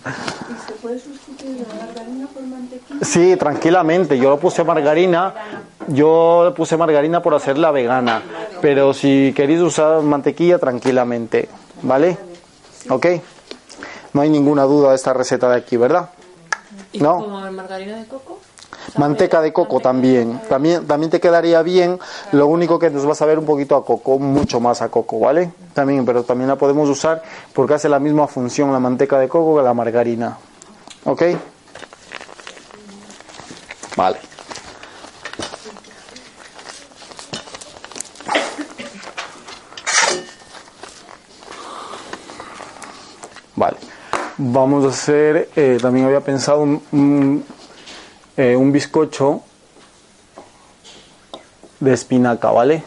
¿Y 0.00 0.66
se 0.66 0.72
puede 0.80 0.98
sustituir 0.98 1.66
la 1.68 1.86
margarina 1.86 2.26
por 2.26 2.42
mantequilla? 2.42 3.04
Sí, 3.04 3.36
tranquilamente. 3.36 4.18
Yo 4.18 4.36
puse 4.38 4.64
margarina. 4.64 5.34
Yo 5.86 6.42
le 6.46 6.50
puse 6.50 6.76
margarina 6.76 7.22
por 7.22 7.34
hacerla 7.34 7.70
vegana. 7.70 8.22
Pero 8.60 8.92
si 8.92 9.32
queréis 9.36 9.60
usar 9.60 10.02
mantequilla, 10.02 10.58
tranquilamente. 10.58 11.48
¿Vale? 11.82 12.18
¿Ok? 12.88 13.06
No 14.12 14.20
hay 14.22 14.28
ninguna 14.30 14.64
duda 14.64 14.90
de 14.90 14.96
esta 14.96 15.12
receta 15.12 15.48
de 15.48 15.56
aquí, 15.56 15.76
¿verdad? 15.76 16.10
¿Y 16.92 17.00
No. 17.00 17.20
margarina 17.52 17.96
de 17.96 18.06
coco? 18.06 18.38
Manteca 18.96 19.40
de 19.40 19.52
coco 19.52 19.80
también. 19.80 20.40
También, 20.48 20.86
también 20.86 21.10
te 21.10 21.20
quedaría 21.20 21.62
bien. 21.62 21.98
Lo 22.32 22.46
único 22.46 22.78
que 22.78 22.90
nos 22.90 23.06
va 23.06 23.12
a 23.12 23.14
saber 23.14 23.38
un 23.38 23.44
poquito 23.44 23.76
a 23.76 23.84
coco, 23.84 24.18
mucho 24.18 24.58
más 24.58 24.82
a 24.82 24.88
coco, 24.88 25.20
¿vale? 25.20 25.52
También, 25.74 26.04
pero 26.04 26.24
también 26.24 26.48
la 26.48 26.56
podemos 26.56 26.88
usar 26.88 27.22
porque 27.52 27.74
hace 27.74 27.88
la 27.88 27.98
misma 27.98 28.26
función 28.26 28.72
la 28.72 28.80
manteca 28.80 29.18
de 29.18 29.28
coco 29.28 29.58
que 29.58 29.62
la 29.62 29.74
margarina. 29.74 30.38
¿Ok? 31.04 31.22
Vale. 33.96 34.18
Vale. 43.56 43.76
Vamos 44.42 44.86
a 44.86 44.88
hacer, 44.88 45.50
eh, 45.54 45.76
también 45.82 46.06
había 46.06 46.22
pensado 46.22 46.62
un, 46.62 46.82
un, 46.92 47.44
eh, 48.38 48.56
un 48.56 48.72
bizcocho 48.72 49.42
de 51.78 51.92
espinaca, 51.92 52.50
¿vale? 52.50 52.82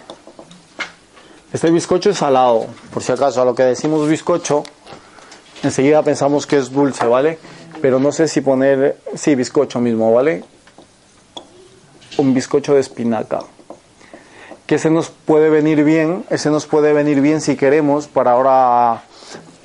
Este 1.53 1.69
bizcocho 1.69 2.09
es 2.09 2.17
salado, 2.17 2.65
por 2.91 3.03
si 3.03 3.11
acaso, 3.11 3.39
a 3.39 3.45
lo 3.45 3.53
que 3.53 3.61
decimos 3.61 4.09
bizcocho, 4.09 4.63
enseguida 5.61 6.01
pensamos 6.01 6.47
que 6.47 6.57
es 6.57 6.71
dulce, 6.71 7.05
¿vale? 7.05 7.37
Pero 7.83 7.99
no 7.99 8.11
sé 8.11 8.27
si 8.27 8.41
poner, 8.41 8.97
sí, 9.13 9.35
bizcocho 9.35 9.79
mismo, 9.79 10.11
¿vale? 10.11 10.43
Un 12.17 12.33
bizcocho 12.33 12.73
de 12.73 12.79
espinaca. 12.79 13.41
Que 14.65 14.75
ese 14.75 14.89
nos 14.89 15.11
puede 15.11 15.51
venir 15.51 15.83
bien, 15.83 16.25
ese 16.31 16.49
nos 16.49 16.65
puede 16.65 16.93
venir 16.93 17.21
bien 17.21 17.41
si 17.41 17.55
queremos 17.55 18.07
para 18.07 18.31
ahora 18.31 19.03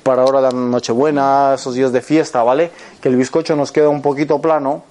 para 0.09 0.23
ahora 0.23 0.41
la 0.41 0.49
Nochebuena, 0.49 1.53
esos 1.53 1.75
días 1.75 1.91
de 1.91 2.01
fiesta, 2.01 2.41
¿vale? 2.41 2.71
Que 2.99 3.09
el 3.09 3.15
bizcocho 3.15 3.55
nos 3.55 3.71
queda 3.71 3.89
un 3.89 4.01
poquito 4.01 4.41
plano, 4.41 4.81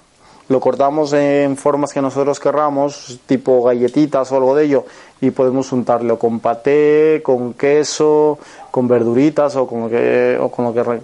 lo 0.47 0.61
cortamos 0.61 1.11
en 1.11 1.57
formas 1.57 1.91
que 1.91 2.01
nosotros 2.01 2.39
querramos, 2.39 3.19
tipo 3.25 3.61
galletitas 3.61 4.31
o 4.31 4.37
algo 4.37 4.55
de 4.55 4.63
ello, 4.63 4.85
y 5.19 5.31
podemos 5.31 5.73
untarlo 5.73 6.17
con 6.17 6.39
paté, 6.39 7.21
con 7.21 7.53
queso, 7.55 8.39
con 8.71 8.87
verduritas 8.87 9.57
o 9.57 9.67
con 9.67 9.81
lo 9.81 9.89
que, 9.89 10.37
o 10.39 10.49
con 10.49 10.63
lo 10.63 10.73
que, 10.73 11.01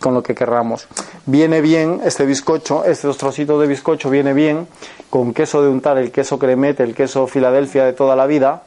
con 0.00 0.22
querramos. 0.22 0.88
Viene 1.26 1.60
bien 1.60 2.00
este 2.06 2.24
bizcocho, 2.24 2.86
estos 2.86 3.18
trocitos 3.18 3.60
de 3.60 3.66
bizcocho 3.66 4.08
viene 4.08 4.32
bien 4.32 4.66
con 5.10 5.34
queso 5.34 5.60
de 5.60 5.68
untar, 5.68 5.98
el 5.98 6.10
queso 6.10 6.38
cremete, 6.38 6.84
el 6.84 6.94
queso 6.94 7.26
Filadelfia 7.26 7.84
de 7.84 7.92
toda 7.92 8.16
la 8.16 8.24
vida, 8.24 8.62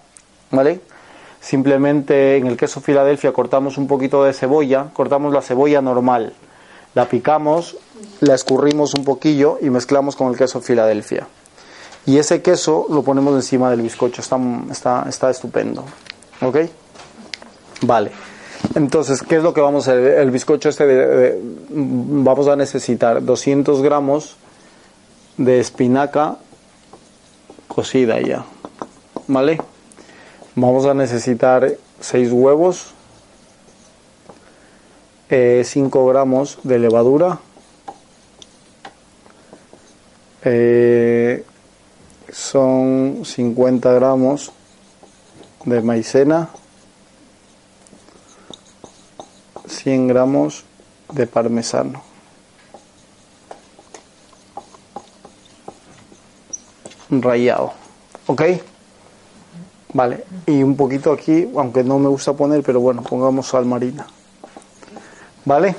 ¿vale? 0.52 0.80
Simplemente 1.42 2.38
en 2.38 2.46
el 2.48 2.56
queso 2.56 2.80
Filadelfia 2.82 3.34
cortamos 3.34 3.78
un 3.78 3.88
poquito 3.88 4.24
de 4.24 4.32
cebolla, 4.32 4.88
cortamos 4.94 5.34
la 5.34 5.42
cebolla 5.42 5.82
normal, 5.82 6.34
la 6.94 7.06
picamos, 7.10 7.78
la 8.20 8.36
escurrimos 8.36 8.94
un 8.94 9.04
poquillo 9.04 9.58
y 9.60 9.70
mezclamos 9.72 10.16
con 10.16 10.30
el 10.30 10.38
queso 10.38 10.62
Filadelfia. 10.62 11.28
Y 12.06 12.18
ese 12.20 12.42
queso 12.42 12.86
lo 12.90 13.02
ponemos 13.04 13.34
encima 13.36 13.70
del 13.72 13.82
bizcocho, 13.82 14.22
está, 14.22 14.40
está, 14.72 15.06
está 15.10 15.30
estupendo. 15.32 15.84
¿Ok? 16.42 16.58
Vale. 17.82 18.12
Entonces, 18.76 19.22
¿qué 19.24 19.38
es 19.38 19.44
lo 19.44 19.54
que 19.54 19.62
vamos 19.62 19.88
a 19.88 19.92
hacer? 19.92 20.20
El 20.20 20.30
bizcocho 20.32 20.70
este, 20.70 20.86
de- 20.86 21.40
vamos 21.70 22.48
a 22.48 22.56
necesitar 22.56 23.24
200 23.26 23.82
gramos 23.82 24.36
de 25.38 25.60
espinaca 25.60 26.38
cocida 27.68 28.20
ya. 28.22 28.46
¿Vale? 29.28 29.60
Vamos 30.54 30.86
a 30.86 30.94
necesitar 30.94 31.78
6 32.02 32.30
huevos, 32.34 32.94
5 35.30 36.06
gramos 36.08 36.60
de 36.64 36.78
levadura, 36.78 37.40
eh, 40.44 41.46
son 42.30 43.22
50 43.24 43.94
gramos 43.94 44.52
de 45.64 45.82
maicena, 45.82 46.50
100 49.68 50.08
gramos 50.10 50.66
de 51.14 51.28
parmesano. 51.28 52.04
Rallado. 57.10 57.72
¿Ok? 58.28 58.42
Vale, 59.94 60.24
y 60.46 60.64
un 60.64 60.76
poquito 60.78 61.12
aquí, 61.12 61.50
aunque 61.56 61.84
no 61.84 62.00
me 62.00 62.08
gusta 62.08 62.34
poner, 62.34 62.64
pero 62.64 62.80
bueno, 62.80 63.02
pongamos 63.02 63.48
sal 63.48 63.66
marina. 63.66 64.06
¿Vale? 65.44 65.76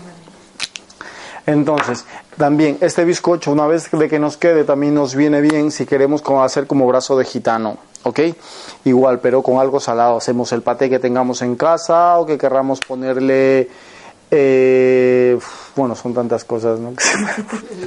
Entonces, 1.47 2.05
también 2.37 2.79
este 2.81 3.05
bizcocho, 3.05 3.51
una 3.53 3.67
vez 3.67 3.91
de 3.91 4.09
que 4.09 4.19
nos 4.19 4.37
quede, 4.37 4.65
también 4.65 4.95
nos 4.95 5.15
viene 5.15 5.41
bien 5.41 5.71
si 5.71 5.87
queremos 5.87 6.23
hacer 6.43 6.67
como 6.67 6.87
brazo 6.87 7.17
de 7.17 7.25
gitano, 7.25 7.79
¿ok? 8.05 8.21
Igual, 8.85 9.19
pero 9.21 9.43
con 9.43 9.59
algo 9.59 9.81
salado. 9.81 10.19
Hacemos 10.19 10.53
el 10.53 10.63
paté 10.63 10.89
que 10.91 10.99
tengamos 10.99 11.43
en 11.43 11.57
casa 11.57 12.19
o 12.19 12.27
que 12.27 12.39
querramos 12.39 12.81
ponerle, 12.81 13.69
eh, 14.31 15.39
bueno, 15.75 15.95
son 15.97 16.15
tantas 16.15 16.45
cosas, 16.45 16.79
¿no? 16.79 16.93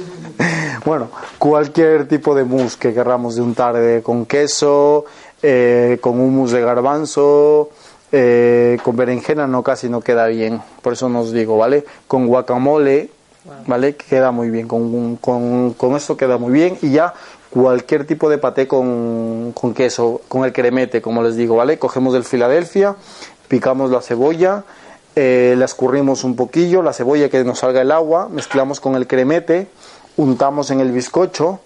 bueno, 0.84 1.08
cualquier 1.38 2.06
tipo 2.08 2.34
de 2.34 2.44
mousse 2.44 2.76
que 2.78 2.92
querramos 2.92 3.36
de 3.36 3.42
untar 3.42 3.74
de- 3.74 4.02
con 4.02 4.26
queso, 4.26 5.04
eh, 5.42 5.98
con 6.00 6.20
hummus 6.20 6.52
de 6.52 6.60
garbanzo, 6.60 7.70
eh, 8.12 8.78
con 8.82 8.96
berenjena 8.96 9.46
no 9.46 9.62
casi 9.62 9.88
no 9.88 10.00
queda 10.00 10.26
bien, 10.26 10.62
por 10.82 10.92
eso 10.92 11.08
nos 11.08 11.32
digo, 11.32 11.58
¿vale? 11.58 11.84
Con 12.06 12.26
guacamole, 12.26 13.10
¿vale? 13.66 13.96
Queda 13.96 14.30
muy 14.30 14.50
bien, 14.50 14.68
con, 14.68 15.16
con, 15.16 15.74
con 15.74 15.96
esto 15.96 16.16
queda 16.16 16.38
muy 16.38 16.52
bien 16.52 16.78
y 16.82 16.90
ya 16.90 17.14
cualquier 17.50 18.06
tipo 18.06 18.28
de 18.28 18.38
paté 18.38 18.66
con, 18.66 19.52
con 19.52 19.74
queso, 19.74 20.20
con 20.28 20.44
el 20.44 20.52
cremete, 20.52 21.00
como 21.00 21.22
les 21.22 21.36
digo, 21.36 21.56
¿vale? 21.56 21.78
Cogemos 21.78 22.12
del 22.12 22.24
Filadelfia, 22.24 22.96
picamos 23.48 23.90
la 23.90 24.02
cebolla, 24.02 24.64
eh, 25.14 25.54
la 25.56 25.64
escurrimos 25.64 26.24
un 26.24 26.36
poquillo, 26.36 26.82
la 26.82 26.92
cebolla 26.92 27.28
que 27.28 27.42
nos 27.44 27.60
salga 27.60 27.80
el 27.80 27.92
agua, 27.92 28.28
mezclamos 28.28 28.80
con 28.80 28.94
el 28.96 29.06
cremete, 29.06 29.68
untamos 30.16 30.70
en 30.70 30.80
el 30.80 30.92
bizcocho 30.92 31.60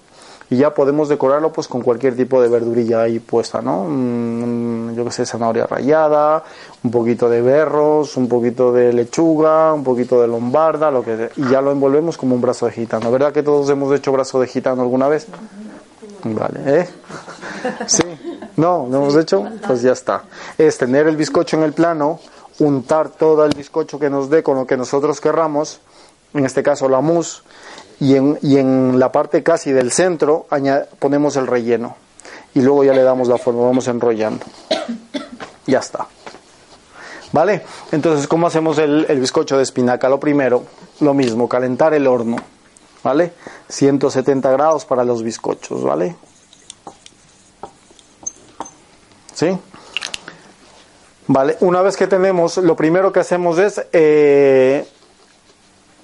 y 0.51 0.57
ya 0.57 0.75
podemos 0.75 1.09
decorarlo 1.09 1.53
pues 1.53 1.69
con 1.69 1.81
cualquier 1.81 2.17
tipo 2.17 2.43
de 2.43 2.49
verdurilla 2.49 3.03
ahí 3.03 3.21
puesta, 3.21 3.63
¿no? 3.63 3.85
Mm, 3.89 4.95
yo 4.95 5.05
que 5.05 5.13
sé, 5.13 5.25
zanahoria 5.25 5.67
rallada, 5.67 6.43
un 6.83 6.91
poquito 6.91 7.29
de 7.29 7.41
berros, 7.41 8.17
un 8.17 8.29
poquito 8.29 8.73
de 8.73 8.93
lechuga, 8.93 9.73
un 9.73 9.85
poquito 9.85 10.21
de 10.21 10.27
lombarda, 10.27 10.91
lo 10.91 11.05
que 11.05 11.31
y 11.37 11.49
ya 11.49 11.61
lo 11.61 11.71
envolvemos 11.71 12.19
como 12.19 12.35
un 12.35 12.41
brazo 12.41 12.67
de 12.67 12.73
gitano. 12.73 13.13
¿Verdad 13.13 13.33
que 13.33 13.45
todos 13.45 13.71
hemos 13.71 13.95
hecho 13.95 14.11
brazo 14.11 14.41
de 14.41 14.49
gitano 14.49 14.83
alguna 14.83 15.07
vez? 15.07 15.29
Vale, 16.25 16.61
¿eh? 16.67 16.89
Sí. 17.87 18.03
No, 18.57 18.87
¿no 18.89 18.99
hemos 18.99 19.17
hecho? 19.17 19.45
Pues 19.67 19.83
ya 19.83 19.93
está. 19.93 20.25
Es 20.59 20.77
tener 20.79 21.07
el 21.07 21.17
bizcocho 21.17 21.57
en 21.57 21.63
el 21.63 21.73
plano, 21.73 22.19
untar 22.59 23.09
todo 23.11 23.45
el 23.45 23.53
bizcocho 23.57 23.99
que 23.99 24.11
nos 24.11 24.29
dé 24.29 24.43
con 24.43 24.57
lo 24.57 24.67
que 24.67 24.77
nosotros 24.77 25.21
querramos, 25.21 25.81
en 26.35 26.45
este 26.45 26.63
caso 26.63 26.89
la 26.89 27.01
mousse, 27.01 27.43
y 28.01 28.17
en, 28.17 28.39
y 28.43 28.57
en 28.57 28.99
la 28.99 29.13
parte 29.13 29.43
casi 29.43 29.73
del 29.73 29.93
centro 29.93 30.47
ponemos 30.99 31.37
el 31.37 31.47
relleno 31.47 31.97
y 32.55 32.61
luego 32.63 32.85
ya 32.85 32.93
le 32.93 33.03
damos 33.03 33.29
la 33.29 33.39
forma, 33.39 33.63
vamos 33.63 33.87
enrollando. 33.89 34.45
Ya 35.67 35.79
está. 35.79 36.07
¿Vale? 37.33 37.63
Entonces, 37.93 38.27
¿cómo 38.27 38.49
hacemos 38.49 38.79
el, 38.79 39.07
el 39.09 39.21
bizcocho 39.21 39.57
de 39.57 39.63
espinaca? 39.63 40.09
Lo 40.09 40.19
primero, 40.19 40.65
lo 41.01 41.15
mismo, 41.15 41.49
calentar 41.49 41.95
el 41.95 42.09
horno. 42.09 42.37
¿Vale? 43.05 43.33
170 43.69 44.51
grados 44.51 44.85
para 44.85 45.05
los 45.05 45.23
bizcochos, 45.23 45.83
¿vale? 45.85 46.17
¿Sí? 49.33 49.57
Vale, 51.29 51.57
una 51.61 51.81
vez 51.81 51.97
que 51.97 52.09
tenemos, 52.09 52.57
lo 52.57 52.75
primero 52.75 53.13
que 53.13 53.21
hacemos 53.21 53.59
es 53.59 53.81
eh, 53.93 54.87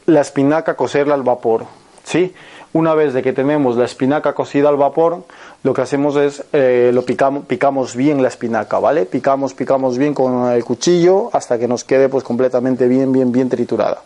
la 0.07 0.21
espinaca 0.21 0.77
cocerla 0.77 1.15
al 1.15 1.23
vapor, 1.23 1.67
¿sí? 2.07 2.35
Una 2.73 2.95
vez 2.95 3.13
de 3.13 3.23
que 3.23 3.33
tenemos 3.33 3.77
la 3.77 3.85
espinaca 3.85 4.33
cocida 4.33 4.69
al 4.69 4.77
vapor, 4.77 5.25
lo 5.63 5.75
que 5.75 5.83
hacemos 5.83 6.17
es 6.17 6.45
eh, 6.53 6.91
lo 6.93 7.05
picamos, 7.05 7.45
picamos 7.47 7.97
bien 7.97 8.23
la 8.23 8.29
espinaca, 8.29 8.79
¿vale? 8.79 9.07
Picamos, 9.07 9.55
picamos 9.55 9.99
bien 9.99 10.15
con 10.15 10.51
el 10.51 10.65
cuchillo 10.65 11.31
hasta 11.33 11.59
que 11.59 11.69
nos 11.69 11.85
quede 11.85 12.09
pues 12.09 12.23
completamente 12.23 12.87
bien, 12.87 13.13
bien, 13.13 13.33
bien 13.33 13.49
triturada. 13.49 14.03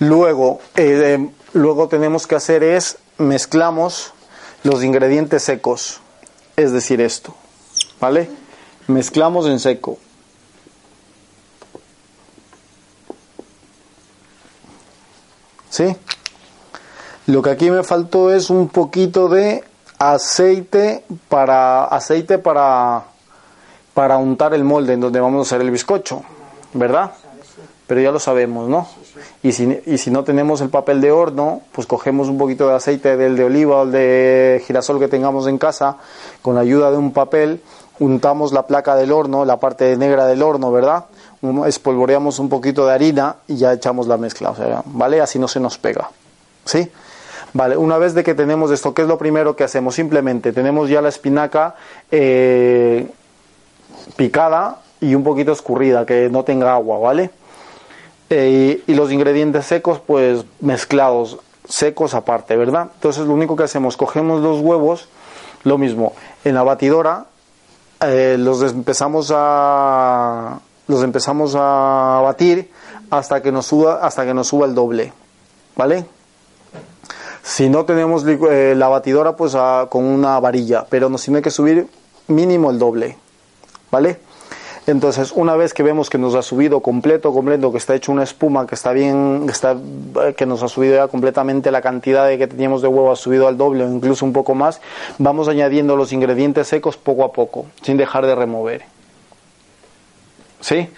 Luego, 0.00 0.60
eh, 0.76 1.28
luego 1.52 1.88
tenemos 1.88 2.26
que 2.26 2.34
hacer 2.34 2.62
es 2.62 2.98
mezclamos 3.18 4.12
los 4.64 4.82
ingredientes 4.82 5.42
secos, 5.42 6.00
es 6.56 6.72
decir, 6.72 7.00
esto, 7.00 7.34
¿vale? 8.00 8.30
Mezclamos 8.88 9.46
en 9.46 9.60
seco. 9.60 9.98
¿Sí? 15.68 15.94
Lo 17.30 17.42
que 17.42 17.50
aquí 17.50 17.70
me 17.70 17.84
faltó 17.84 18.32
es 18.32 18.50
un 18.50 18.68
poquito 18.68 19.28
de 19.28 19.62
aceite 20.00 21.04
para 21.28 21.84
aceite 21.84 22.38
para 22.38 23.04
para 23.94 24.16
untar 24.16 24.52
el 24.52 24.64
molde 24.64 24.94
en 24.94 25.00
donde 25.00 25.20
vamos 25.20 25.38
a 25.38 25.42
hacer 25.42 25.64
el 25.64 25.70
bizcocho, 25.70 26.24
¿verdad? 26.74 27.12
Pero 27.86 28.00
ya 28.00 28.10
lo 28.10 28.18
sabemos, 28.18 28.68
¿no? 28.68 28.88
Y 29.44 29.52
si, 29.52 29.80
y 29.86 29.98
si 29.98 30.10
no 30.10 30.24
tenemos 30.24 30.60
el 30.60 30.70
papel 30.70 31.00
de 31.00 31.12
horno, 31.12 31.60
pues 31.70 31.86
cogemos 31.86 32.26
un 32.26 32.36
poquito 32.36 32.66
de 32.66 32.74
aceite 32.74 33.16
del 33.16 33.36
de 33.36 33.44
oliva 33.44 33.76
o 33.76 33.82
el 33.84 33.92
de 33.92 34.64
girasol 34.66 34.98
que 34.98 35.06
tengamos 35.06 35.46
en 35.46 35.56
casa, 35.56 35.98
con 36.42 36.56
la 36.56 36.62
ayuda 36.62 36.90
de 36.90 36.96
un 36.96 37.12
papel, 37.12 37.62
untamos 38.00 38.52
la 38.52 38.66
placa 38.66 38.96
del 38.96 39.12
horno, 39.12 39.44
la 39.44 39.60
parte 39.60 39.96
negra 39.96 40.26
del 40.26 40.42
horno, 40.42 40.72
¿verdad? 40.72 41.04
Espolvoreamos 41.64 42.40
un 42.40 42.48
poquito 42.48 42.88
de 42.88 42.94
harina 42.94 43.36
y 43.46 43.54
ya 43.54 43.72
echamos 43.72 44.08
la 44.08 44.16
mezcla, 44.16 44.50
o 44.50 44.56
sea, 44.56 44.82
¿vale? 44.86 45.20
Así 45.20 45.38
no 45.38 45.46
se 45.46 45.60
nos 45.60 45.78
pega, 45.78 46.10
¿sí? 46.64 46.90
Vale, 47.52 47.76
una 47.76 47.98
vez 47.98 48.14
de 48.14 48.22
que 48.22 48.34
tenemos 48.34 48.70
esto, 48.70 48.94
¿qué 48.94 49.02
es 49.02 49.08
lo 49.08 49.18
primero 49.18 49.56
que 49.56 49.64
hacemos? 49.64 49.96
Simplemente 49.96 50.52
tenemos 50.52 50.88
ya 50.88 51.02
la 51.02 51.08
espinaca 51.08 51.74
eh, 52.10 53.08
picada 54.16 54.80
y 55.00 55.14
un 55.14 55.24
poquito 55.24 55.52
escurrida, 55.52 56.06
que 56.06 56.28
no 56.30 56.44
tenga 56.44 56.72
agua, 56.72 56.98
¿vale? 56.98 57.30
Eh, 58.28 58.82
y, 58.86 58.94
los 58.94 59.10
ingredientes 59.10 59.66
secos, 59.66 59.98
pues 59.98 60.44
mezclados, 60.60 61.38
secos 61.68 62.14
aparte, 62.14 62.56
¿verdad? 62.56 62.90
Entonces 62.94 63.26
lo 63.26 63.32
único 63.32 63.56
que 63.56 63.64
hacemos, 63.64 63.96
cogemos 63.96 64.40
los 64.40 64.60
huevos, 64.60 65.08
lo 65.64 65.78
mismo, 65.78 66.12
en 66.44 66.54
la 66.54 66.62
batidora, 66.62 67.26
eh, 68.00 68.36
los 68.38 68.62
empezamos 68.62 69.32
a 69.34 70.60
los 70.86 71.02
empezamos 71.04 71.54
a 71.56 72.20
batir 72.22 72.70
hasta 73.10 73.42
que 73.42 73.52
nos 73.52 73.66
suba 73.66 74.00
hasta 74.02 74.24
que 74.24 74.34
nos 74.34 74.48
suba 74.48 74.66
el 74.66 74.74
doble, 74.74 75.12
¿vale? 75.76 76.04
Si 77.42 77.68
no 77.68 77.84
tenemos 77.84 78.24
eh, 78.26 78.74
la 78.76 78.88
batidora, 78.88 79.36
pues 79.36 79.54
a- 79.54 79.86
con 79.90 80.04
una 80.04 80.38
varilla, 80.40 80.86
pero 80.88 81.08
nos 81.08 81.22
tiene 81.24 81.42
que 81.42 81.50
subir 81.50 81.86
mínimo 82.28 82.70
el 82.70 82.78
doble, 82.78 83.16
¿vale? 83.90 84.18
Entonces, 84.86 85.30
una 85.32 85.54
vez 85.56 85.72
que 85.74 85.82
vemos 85.82 86.10
que 86.10 86.18
nos 86.18 86.34
ha 86.34 86.42
subido 86.42 86.80
completo, 86.80 87.32
completo, 87.32 87.70
que 87.70 87.78
está 87.78 87.94
hecho 87.94 88.12
una 88.12 88.24
espuma, 88.24 88.66
que 88.66 88.74
está 88.74 88.92
bien, 88.92 89.42
que, 89.46 89.52
está, 89.52 89.72
eh, 90.26 90.34
que 90.36 90.46
nos 90.46 90.62
ha 90.62 90.68
subido 90.68 90.96
ya 90.96 91.06
completamente 91.08 91.70
la 91.70 91.80
cantidad 91.80 92.26
de 92.26 92.38
que 92.38 92.46
teníamos 92.46 92.82
de 92.82 92.88
huevo, 92.88 93.12
ha 93.12 93.16
subido 93.16 93.46
al 93.46 93.56
doble 93.56 93.84
o 93.84 93.88
incluso 93.88 94.24
un 94.24 94.32
poco 94.32 94.54
más, 94.54 94.80
vamos 95.18 95.48
añadiendo 95.48 95.96
los 95.96 96.12
ingredientes 96.12 96.66
secos 96.68 96.96
poco 96.96 97.24
a 97.24 97.32
poco, 97.32 97.66
sin 97.82 97.96
dejar 97.98 98.26
de 98.26 98.34
remover. 98.34 98.82
¿Sí? 100.60 100.88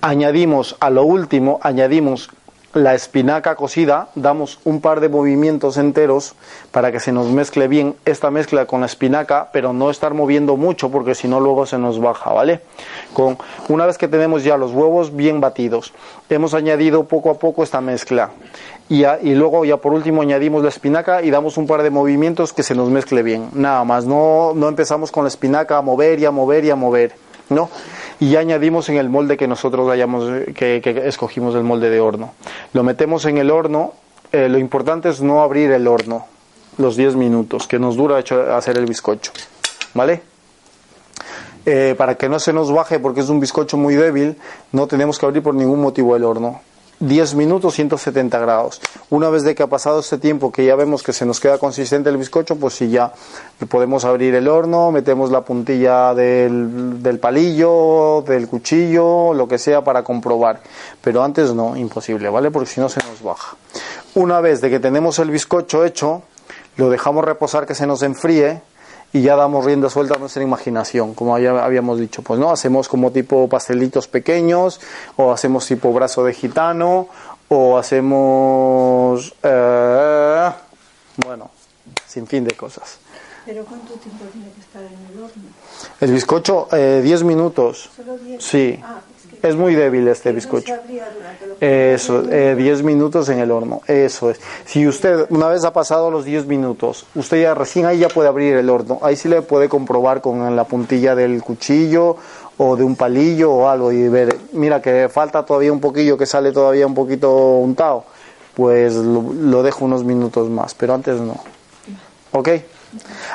Añadimos, 0.00 0.76
a 0.80 0.90
lo 0.90 1.04
último, 1.04 1.58
añadimos 1.62 2.30
la 2.76 2.94
espinaca 2.94 3.54
cocida, 3.56 4.08
damos 4.14 4.60
un 4.64 4.80
par 4.82 5.00
de 5.00 5.08
movimientos 5.08 5.78
enteros 5.78 6.34
para 6.72 6.92
que 6.92 7.00
se 7.00 7.10
nos 7.10 7.26
mezcle 7.28 7.68
bien 7.68 7.94
esta 8.04 8.30
mezcla 8.30 8.66
con 8.66 8.80
la 8.80 8.86
espinaca, 8.86 9.48
pero 9.52 9.72
no 9.72 9.88
estar 9.90 10.12
moviendo 10.12 10.56
mucho 10.58 10.90
porque 10.90 11.14
si 11.14 11.26
no 11.26 11.40
luego 11.40 11.64
se 11.64 11.78
nos 11.78 11.98
baja, 12.00 12.32
¿vale? 12.34 12.60
Con 13.14 13.38
una 13.68 13.86
vez 13.86 13.96
que 13.96 14.08
tenemos 14.08 14.44
ya 14.44 14.58
los 14.58 14.72
huevos 14.72 15.16
bien 15.16 15.40
batidos, 15.40 15.94
hemos 16.28 16.52
añadido 16.52 17.04
poco 17.04 17.30
a 17.30 17.38
poco 17.38 17.62
esta 17.62 17.80
mezcla 17.80 18.30
y, 18.90 19.00
ya- 19.00 19.18
y 19.22 19.34
luego 19.34 19.64
ya 19.64 19.78
por 19.78 19.94
último 19.94 20.20
añadimos 20.20 20.62
la 20.62 20.68
espinaca 20.68 21.22
y 21.22 21.30
damos 21.30 21.56
un 21.56 21.66
par 21.66 21.82
de 21.82 21.88
movimientos 21.90 22.52
que 22.52 22.62
se 22.62 22.74
nos 22.74 22.90
mezcle 22.90 23.22
bien, 23.22 23.48
nada 23.54 23.82
más, 23.84 24.04
no, 24.04 24.52
no 24.54 24.68
empezamos 24.68 25.10
con 25.10 25.24
la 25.24 25.28
espinaca 25.28 25.78
a 25.78 25.82
mover 25.82 26.20
y 26.20 26.26
a 26.26 26.30
mover 26.30 26.64
y 26.66 26.70
a 26.70 26.76
mover, 26.76 27.14
¿no? 27.48 27.70
Y 28.20 28.36
añadimos 28.36 28.88
en 28.88 28.96
el 28.96 29.08
molde 29.08 29.36
que 29.36 29.46
nosotros 29.46 29.90
hayamos 29.90 30.24
que, 30.54 30.80
que 30.82 31.02
escogimos 31.06 31.54
el 31.54 31.62
molde 31.64 31.90
de 31.90 32.00
horno. 32.00 32.32
Lo 32.72 32.82
metemos 32.82 33.24
en 33.26 33.38
el 33.38 33.50
horno. 33.50 33.92
eh, 34.32 34.48
lo 34.48 34.58
importante 34.58 35.08
es 35.08 35.20
no 35.22 35.42
abrir 35.42 35.70
el 35.72 35.86
horno 35.86 36.26
los 36.78 36.96
10 36.96 37.14
minutos 37.16 37.66
que 37.66 37.78
nos 37.78 37.96
dura 37.96 38.18
hecho- 38.18 38.54
hacer 38.54 38.76
el 38.76 38.84
bizcocho, 38.86 39.32
¿vale? 39.94 40.20
Eh, 41.64 41.94
para 41.98 42.14
que 42.16 42.28
no 42.28 42.38
se 42.38 42.52
nos 42.52 42.70
baje 42.72 42.98
porque 43.00 43.20
es 43.20 43.28
un 43.28 43.40
bizcocho 43.40 43.76
muy 43.76 43.94
débil, 43.96 44.36
no 44.72 44.86
tenemos 44.86 45.18
que 45.18 45.26
abrir 45.26 45.42
por 45.42 45.54
ningún 45.54 45.80
motivo 45.80 46.14
el 46.16 46.22
horno. 46.24 46.60
10 47.00 47.34
minutos 47.34 47.74
170 47.74 48.38
grados. 48.38 48.80
Una 49.10 49.28
vez 49.28 49.42
de 49.42 49.54
que 49.54 49.62
ha 49.62 49.66
pasado 49.66 50.00
este 50.00 50.18
tiempo 50.18 50.50
que 50.50 50.64
ya 50.64 50.76
vemos 50.76 51.02
que 51.02 51.12
se 51.12 51.26
nos 51.26 51.40
queda 51.40 51.58
consistente 51.58 52.08
el 52.08 52.16
bizcocho, 52.16 52.56
pues 52.56 52.74
sí 52.74 52.88
ya 52.88 53.12
podemos 53.68 54.04
abrir 54.04 54.34
el 54.34 54.48
horno, 54.48 54.90
metemos 54.90 55.30
la 55.30 55.42
puntilla 55.42 56.14
del, 56.14 57.02
del 57.02 57.18
palillo, 57.18 58.22
del 58.26 58.48
cuchillo, 58.48 59.34
lo 59.34 59.46
que 59.46 59.58
sea 59.58 59.84
para 59.84 60.02
comprobar. 60.02 60.60
Pero 61.02 61.22
antes 61.22 61.54
no, 61.54 61.76
imposible, 61.76 62.28
¿vale? 62.28 62.50
Porque 62.50 62.70
si 62.70 62.80
no 62.80 62.88
se 62.88 63.00
nos 63.06 63.22
baja. 63.22 63.56
Una 64.14 64.40
vez 64.40 64.60
de 64.60 64.70
que 64.70 64.80
tenemos 64.80 65.18
el 65.18 65.30
bizcocho 65.30 65.84
hecho, 65.84 66.22
lo 66.76 66.88
dejamos 66.88 67.24
reposar 67.24 67.66
que 67.66 67.74
se 67.74 67.86
nos 67.86 68.02
enfríe 68.02 68.62
y 69.12 69.22
ya 69.22 69.36
damos 69.36 69.64
rienda 69.64 69.88
suelta 69.88 70.14
a 70.14 70.18
nuestra 70.18 70.42
imaginación, 70.42 71.14
como 71.14 71.38
ya 71.38 71.64
habíamos 71.64 71.98
dicho, 71.98 72.22
pues 72.22 72.38
no, 72.38 72.50
hacemos 72.50 72.88
como 72.88 73.10
tipo 73.12 73.48
pastelitos 73.48 74.08
pequeños, 74.08 74.80
o 75.16 75.32
hacemos 75.32 75.66
tipo 75.66 75.92
brazo 75.92 76.24
de 76.24 76.34
gitano, 76.34 77.08
o 77.48 77.78
hacemos, 77.78 79.34
eh, 79.42 80.50
bueno, 81.24 81.50
sin 82.06 82.26
fin 82.26 82.44
de 82.44 82.54
cosas. 82.54 82.98
¿Pero 83.46 83.64
cuánto 83.64 83.94
tiempo 83.94 84.24
tiene 84.32 84.50
que 84.50 84.60
estar 84.60 84.82
en 84.82 84.92
el 85.16 85.22
horno? 85.22 85.42
El 86.00 86.12
bizcocho, 86.12 86.66
eh, 86.72 87.00
10 87.02 87.22
minutos, 87.22 87.88
¿Solo 87.96 88.18
10? 88.18 88.42
sí, 88.42 88.80
Ah, 88.82 88.98
es 89.48 89.56
muy 89.56 89.74
débil 89.74 90.06
este 90.08 90.32
bizcocho. 90.32 90.74
Eso, 91.60 92.22
eh, 92.30 92.54
10 92.56 92.82
minutos 92.82 93.28
en 93.28 93.38
el 93.38 93.50
horno, 93.50 93.80
eso 93.86 94.30
es. 94.30 94.40
Si 94.64 94.86
usted 94.86 95.26
una 95.30 95.48
vez 95.48 95.64
ha 95.64 95.72
pasado 95.72 96.10
los 96.10 96.24
10 96.24 96.46
minutos, 96.46 97.06
usted 97.14 97.42
ya 97.42 97.54
recién 97.54 97.86
ahí 97.86 97.98
ya 97.98 98.08
puede 98.08 98.28
abrir 98.28 98.56
el 98.56 98.68
horno, 98.68 98.98
ahí 99.02 99.16
sí 99.16 99.28
le 99.28 99.42
puede 99.42 99.68
comprobar 99.68 100.20
con 100.20 100.54
la 100.54 100.64
puntilla 100.64 101.14
del 101.14 101.42
cuchillo 101.42 102.16
o 102.58 102.76
de 102.76 102.84
un 102.84 102.96
palillo 102.96 103.52
o 103.52 103.68
algo 103.68 103.92
y 103.92 104.08
ver, 104.08 104.36
mira 104.52 104.80
que 104.82 105.08
falta 105.08 105.44
todavía 105.44 105.72
un 105.72 105.80
poquillo, 105.80 106.16
que 106.16 106.26
sale 106.26 106.52
todavía 106.52 106.86
un 106.86 106.94
poquito 106.94 107.30
untado, 107.58 108.04
pues 108.54 108.94
lo, 108.94 109.32
lo 109.32 109.62
dejo 109.62 109.84
unos 109.84 110.04
minutos 110.04 110.48
más, 110.50 110.74
pero 110.74 110.94
antes 110.94 111.20
no. 111.20 111.36
¿Ok? 112.32 112.48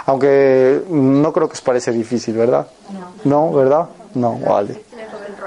Aunque 0.06 0.82
no 0.90 1.32
creo 1.34 1.48
que 1.48 1.54
os 1.54 1.62
parece 1.62 1.92
difícil, 1.92 2.36
¿verdad? 2.36 2.68
No. 3.24 3.50
¿No, 3.50 3.54
verdad? 3.54 3.90
No, 4.14 4.38
vale. 4.40 4.84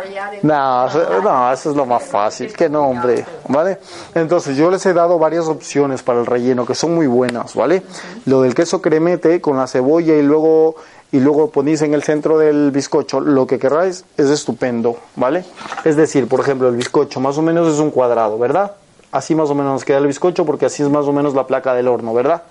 Enrollar 0.02 0.34
el... 0.34 0.40
No, 0.46 0.86
eso- 0.88 1.22
no, 1.22 1.52
eso 1.52 1.70
es 1.70 1.76
lo 1.76 1.86
más 1.86 2.02
fácil, 2.04 2.52
que 2.52 2.68
no, 2.68 2.88
hombre, 2.88 3.24
¿vale? 3.48 3.78
Entonces, 4.14 4.56
yo 4.56 4.70
les 4.70 4.84
he 4.86 4.92
dado 4.92 5.18
varias 5.18 5.46
opciones 5.46 6.02
para 6.02 6.20
el 6.20 6.26
relleno 6.26 6.66
que 6.66 6.74
son 6.74 6.94
muy 6.94 7.06
buenas, 7.06 7.54
¿vale? 7.54 7.82
Lo 8.26 8.42
del 8.42 8.54
queso 8.54 8.80
cremete 8.82 9.40
con 9.40 9.56
la 9.56 9.66
cebolla 9.66 10.14
y 10.14 10.22
luego 10.22 10.76
y 11.12 11.20
luego 11.20 11.50
ponéis 11.50 11.80
en 11.82 11.94
el 11.94 12.02
centro 12.02 12.38
del 12.38 12.72
bizcocho 12.72 13.20
lo 13.20 13.46
que 13.46 13.58
queráis, 13.60 14.04
es 14.16 14.30
estupendo, 14.30 14.96
¿vale? 15.14 15.44
Es 15.84 15.94
decir, 15.94 16.26
por 16.26 16.40
ejemplo, 16.40 16.66
el 16.68 16.74
bizcocho 16.74 17.20
más 17.20 17.38
o 17.38 17.42
menos 17.42 17.72
es 17.72 17.78
un 17.78 17.90
cuadrado, 17.92 18.36
¿verdad? 18.36 18.72
Así 19.12 19.36
más 19.36 19.48
o 19.48 19.54
menos 19.54 19.72
nos 19.74 19.84
queda 19.84 19.98
el 19.98 20.08
bizcocho 20.08 20.44
porque 20.44 20.66
así 20.66 20.82
es 20.82 20.88
más 20.88 21.06
o 21.06 21.12
menos 21.12 21.34
la 21.34 21.46
placa 21.46 21.72
del 21.72 21.86
horno, 21.86 22.12
¿verdad? 22.14 22.42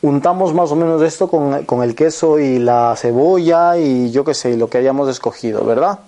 untamos 0.00 0.54
más 0.54 0.70
o 0.70 0.76
menos 0.76 1.02
esto 1.02 1.28
con, 1.28 1.64
con 1.64 1.82
el 1.82 1.94
queso 1.96 2.38
y 2.38 2.58
la 2.58 2.94
cebolla 2.96 3.76
y 3.78 4.10
yo 4.12 4.24
qué 4.24 4.32
sé, 4.34 4.56
lo 4.56 4.68
que 4.68 4.78
hayamos 4.78 5.08
escogido, 5.08 5.64
¿verdad? 5.64 5.98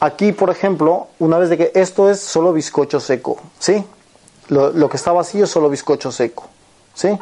Aquí, 0.00 0.32
por 0.32 0.50
ejemplo, 0.50 1.08
una 1.18 1.38
vez 1.38 1.48
de 1.50 1.56
que 1.56 1.72
esto 1.74 2.10
es 2.10 2.20
solo 2.20 2.52
bizcocho 2.52 3.00
seco, 3.00 3.38
¿sí? 3.58 3.84
Lo, 4.48 4.88
que 4.88 4.96
está 4.96 5.12
vacío 5.12 5.44
es 5.44 5.50
solo 5.50 5.70
bizcocho 5.70 6.12
seco, 6.12 6.44
¿sí? 6.92 7.18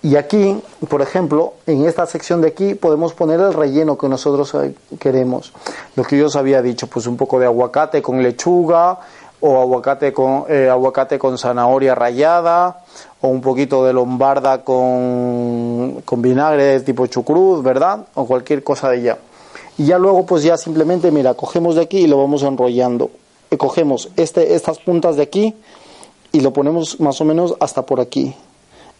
Y 0.00 0.14
aquí, 0.14 0.62
por 0.88 1.02
ejemplo, 1.02 1.54
en 1.66 1.84
esta 1.86 2.06
sección 2.06 2.40
de 2.40 2.48
aquí 2.48 2.74
podemos 2.74 3.14
poner 3.14 3.40
el 3.40 3.52
relleno 3.52 3.98
que 3.98 4.08
nosotros 4.08 4.54
eh, 4.54 4.74
queremos. 5.00 5.52
Lo 5.96 6.04
que 6.04 6.16
yo 6.16 6.26
os 6.26 6.36
había 6.36 6.62
dicho, 6.62 6.86
pues 6.86 7.08
un 7.08 7.16
poco 7.16 7.40
de 7.40 7.46
aguacate 7.46 8.00
con 8.00 8.22
lechuga 8.22 9.00
o 9.40 9.60
aguacate 9.60 10.12
con 10.12 10.44
eh, 10.48 10.68
aguacate 10.68 11.18
con 11.18 11.36
zanahoria 11.36 11.94
rallada 11.94 12.84
o 13.20 13.28
un 13.28 13.40
poquito 13.40 13.84
de 13.84 13.92
lombarda 13.92 14.62
con, 14.62 16.02
con 16.04 16.22
vinagre 16.22 16.80
tipo 16.80 17.06
chucrut, 17.06 17.64
¿verdad? 17.64 18.06
O 18.14 18.24
cualquier 18.24 18.62
cosa 18.62 18.90
de 18.90 18.98
ella. 18.98 19.18
Y 19.78 19.86
ya 19.86 19.98
luego 19.98 20.26
pues 20.26 20.42
ya 20.42 20.56
simplemente, 20.56 21.10
mira, 21.10 21.34
cogemos 21.34 21.76
de 21.76 21.82
aquí 21.82 21.98
y 22.00 22.06
lo 22.06 22.18
vamos 22.18 22.42
enrollando. 22.42 23.10
Y 23.50 23.56
cogemos 23.56 24.10
este, 24.16 24.54
estas 24.54 24.78
puntas 24.78 25.16
de 25.16 25.22
aquí 25.22 25.54
y 26.32 26.40
lo 26.40 26.52
ponemos 26.52 27.00
más 27.00 27.20
o 27.20 27.24
menos 27.24 27.54
hasta 27.60 27.82
por 27.86 28.00
aquí. 28.00 28.34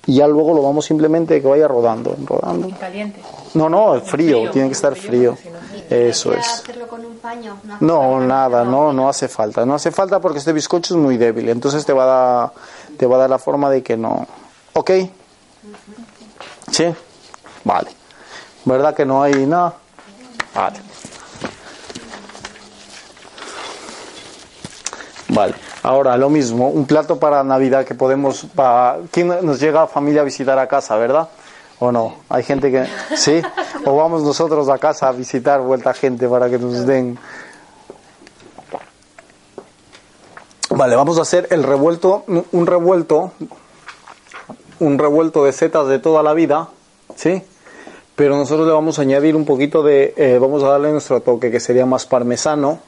Y 0.07 0.15
ya 0.15 0.27
luego 0.27 0.55
lo 0.55 0.63
vamos 0.63 0.87
simplemente 0.87 1.43
que 1.43 1.47
vaya 1.49 1.69
rodando, 1.69 2.17
rodando. 2.25 2.71
Caliente. 2.79 3.21
No, 3.53 3.69
no, 3.69 4.01
frío, 4.01 4.39
Frío, 4.39 4.51
tiene 4.53 4.69
que 4.69 4.73
estar 4.75 4.95
frío, 4.95 5.37
Eso 5.91 6.31
¿Hay 6.31 6.37
que 6.37 6.41
es. 6.41 6.49
hacerlo 6.49 6.89
con 6.89 7.05
un 7.05 7.17
paño? 7.19 7.59
hace 7.69 7.85
No, 7.85 8.21
nada, 8.21 8.65
no, 8.65 8.93
no 8.95 9.09
hace 9.09 9.29
falta. 9.29 9.67
No 9.67 9.75
hace 9.75 9.91
falta 9.91 10.21
porque 10.21 10.39
este 10.39 10.53
bizcocho 10.55 10.95
es 10.95 11.01
muy 11.01 11.19
débil. 11.19 11.49
Entonces 11.51 11.85
te 11.85 11.93
va 11.93 12.05
a 12.05 12.07
dar, 12.07 12.53
te 12.97 13.05
va 13.05 13.17
a 13.17 13.19
dar 13.19 13.31
la 13.31 13.39
forma 13.39 13.69
de 13.69 13.83
que 13.83 13.97
no. 13.99 14.27
¿Ok? 14.73 14.91
¿Sí? 16.71 16.85
Vale. 17.65 17.91
¿Verdad 18.65 18.95
que 18.95 19.05
no 19.05 19.23
hay 19.23 19.45
nada? 19.47 19.75
Vale. 25.29 25.55
Ahora, 25.83 26.17
lo 26.17 26.31
mismo, 26.31 26.69
un 26.69 26.87
plato 26.87 27.19
para 27.19 27.45
Navidad 27.45 27.85
que 27.85 27.95
podemos... 27.95 28.47
Para... 28.55 28.99
¿Quién 29.11 29.29
nos 29.43 29.61
llega 29.61 29.87
familia 29.87 30.23
a 30.23 30.25
visitar 30.25 30.59
a 30.59 30.67
casa, 30.67 30.97
verdad? 30.97 31.29
¿O 31.79 31.93
no? 31.93 32.17
Hay 32.29 32.43
gente 32.43 32.71
que... 32.71 32.87
¿Sí? 33.17 33.41
O 33.85 33.97
vamos 33.97 34.23
nosotros 34.23 34.69
a 34.69 34.79
casa 34.79 35.09
a 35.09 35.13
visitar 35.13 35.61
vuelta 35.61 35.95
gente 35.95 36.29
para 36.29 36.51
que 36.51 36.59
nos 36.59 36.85
den... 36.87 37.19
Vale, 40.71 40.97
vamos 40.97 41.19
a 41.19 41.23
hacer 41.23 41.49
el 41.51 41.63
revuelto, 41.63 42.25
un 42.27 42.67
revuelto, 42.67 43.33
un 44.81 44.99
revuelto 44.99 45.45
de 45.45 45.53
setas 45.53 45.89
de 45.89 45.99
toda 45.99 46.23
la 46.23 46.35
vida, 46.35 46.69
¿sí? 47.17 47.43
Pero 48.19 48.37
nosotros 48.37 48.67
le 48.67 48.73
vamos 48.73 48.99
a 48.99 49.03
añadir 49.03 49.37
un 49.37 49.45
poquito 49.45 49.85
de, 49.85 50.13
eh, 50.17 50.39
vamos 50.41 50.65
a 50.65 50.71
darle 50.71 50.91
nuestro 50.91 51.21
toque, 51.21 51.53
que 51.53 51.61
sería 51.61 51.87
más 51.87 52.05
parmesano, 52.05 52.81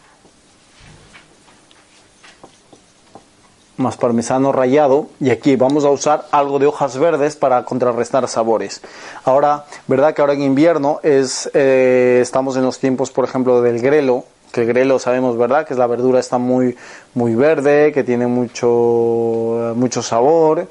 más 3.76 3.96
parmesano 3.96 4.50
rallado, 4.50 5.06
y 5.20 5.30
aquí 5.30 5.54
vamos 5.54 5.84
a 5.84 5.90
usar 5.90 6.26
algo 6.32 6.58
de 6.58 6.66
hojas 6.66 6.98
verdes 6.98 7.36
para 7.36 7.64
contrarrestar 7.64 8.26
sabores. 8.26 8.80
Ahora, 9.22 9.66
verdad 9.86 10.14
que 10.14 10.20
ahora 10.20 10.32
en 10.32 10.42
invierno 10.42 10.98
es, 11.04 11.48
eh, 11.54 12.18
estamos 12.20 12.56
en 12.56 12.64
los 12.64 12.80
tiempos, 12.80 13.12
por 13.12 13.24
ejemplo, 13.24 13.62
del 13.62 13.80
grelo, 13.80 14.24
que 14.50 14.62
el 14.62 14.66
grelo 14.66 14.98
sabemos, 14.98 15.38
¿verdad? 15.38 15.64
Que 15.64 15.74
es 15.74 15.78
la 15.78 15.86
verdura 15.86 16.18
está 16.18 16.38
muy, 16.38 16.76
muy 17.14 17.36
verde, 17.36 17.92
que 17.92 18.02
tiene 18.02 18.26
mucho, 18.26 19.74
mucho 19.76 20.02
sabor, 20.02 20.66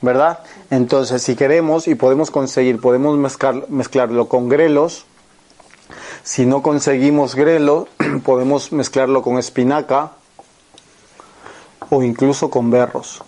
¿verdad? 0.00 0.38
Entonces, 0.70 1.22
si 1.22 1.34
queremos 1.34 1.88
y 1.88 1.94
podemos 1.94 2.30
conseguir, 2.30 2.80
podemos 2.80 3.16
mezclar, 3.16 3.68
mezclarlo 3.68 4.28
con 4.28 4.48
grelos. 4.48 5.06
Si 6.22 6.44
no 6.44 6.62
conseguimos 6.62 7.34
grelo, 7.34 7.88
podemos 8.24 8.72
mezclarlo 8.72 9.22
con 9.22 9.38
espinaca 9.38 10.12
o 11.90 12.02
incluso 12.02 12.50
con 12.50 12.70
berros. 12.70 13.22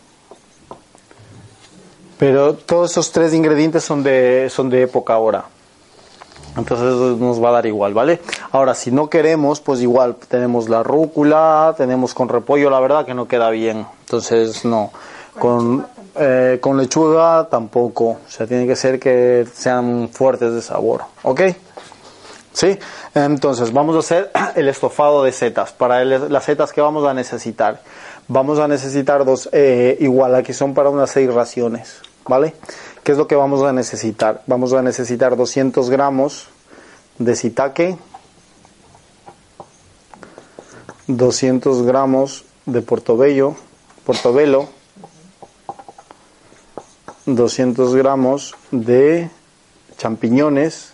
Pero 2.19 2.55
todos 2.55 2.91
esos 2.91 3.13
tres 3.13 3.33
ingredientes 3.33 3.83
son 3.83 4.03
de, 4.03 4.49
son 4.51 4.69
de 4.69 4.83
época 4.83 5.15
ahora. 5.15 5.47
Entonces 6.57 7.19
nos 7.19 7.43
va 7.43 7.49
a 7.49 7.53
dar 7.53 7.67
igual, 7.67 7.95
¿vale? 7.95 8.21
Ahora, 8.53 8.75
si 8.75 8.91
no 8.91 9.09
queremos, 9.09 9.61
pues 9.61 9.81
igual 9.81 10.17
tenemos 10.29 10.69
la 10.69 10.83
rúcula, 10.83 11.75
tenemos 11.79 12.13
con 12.13 12.29
repollo, 12.29 12.69
la 12.69 12.81
verdad 12.81 13.07
que 13.07 13.15
no 13.15 13.29
queda 13.29 13.49
bien. 13.49 13.87
Entonces, 14.01 14.65
no. 14.67 14.91
Con, 15.39 15.87
eh, 16.15 16.59
con 16.61 16.77
lechuga 16.77 17.49
tampoco. 17.49 18.09
O 18.11 18.21
sea, 18.29 18.47
tiene 18.47 18.67
que 18.67 18.77
ser 18.77 18.99
que 18.99 19.47
sean 19.53 20.09
fuertes 20.13 20.53
de 20.55 20.63
sabor. 20.63 21.03
¿Ok? 21.23 21.41
¿Sí? 22.53 22.79
Entonces, 23.15 23.73
vamos 23.73 23.97
a 23.97 24.01
hacer 24.01 24.31
el 24.57 24.69
estofado 24.69 25.25
de 25.25 25.33
setas. 25.33 25.73
Para 25.73 26.05
las 26.05 26.45
setas 26.45 26.73
que 26.73 26.81
vamos 26.81 27.07
a 27.07 27.15
necesitar. 27.15 27.81
Vamos 28.29 28.59
a 28.59 28.69
necesitar 28.69 29.25
dos, 29.25 29.49
eh, 29.53 29.97
igual, 30.01 30.37
aquí 30.37 30.53
son 30.53 30.73
para 30.73 30.89
unas 30.89 31.11
seis 31.11 31.33
raciones. 31.33 32.01
¿Vale? 32.29 32.55
¿Qué 33.03 33.13
es 33.13 33.19
lo 33.19 33.27
que 33.27 33.35
vamos 33.35 33.63
a 33.63 33.73
necesitar? 33.73 34.43
Vamos 34.47 34.73
a 34.73 34.83
necesitar 34.83 35.37
200 35.37 35.91
gramos 35.91 36.49
de 37.19 37.35
sitaque, 37.35 37.97
200 41.07 41.83
gramos 41.83 42.45
de 42.67 42.83
portobello, 42.83 43.57
portobelo, 44.05 44.69
200 47.35 47.95
gramos 47.95 48.55
de 48.71 49.31
champiñones, 49.97 50.93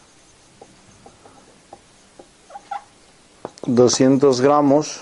200 3.67 4.41
gramos 4.41 5.01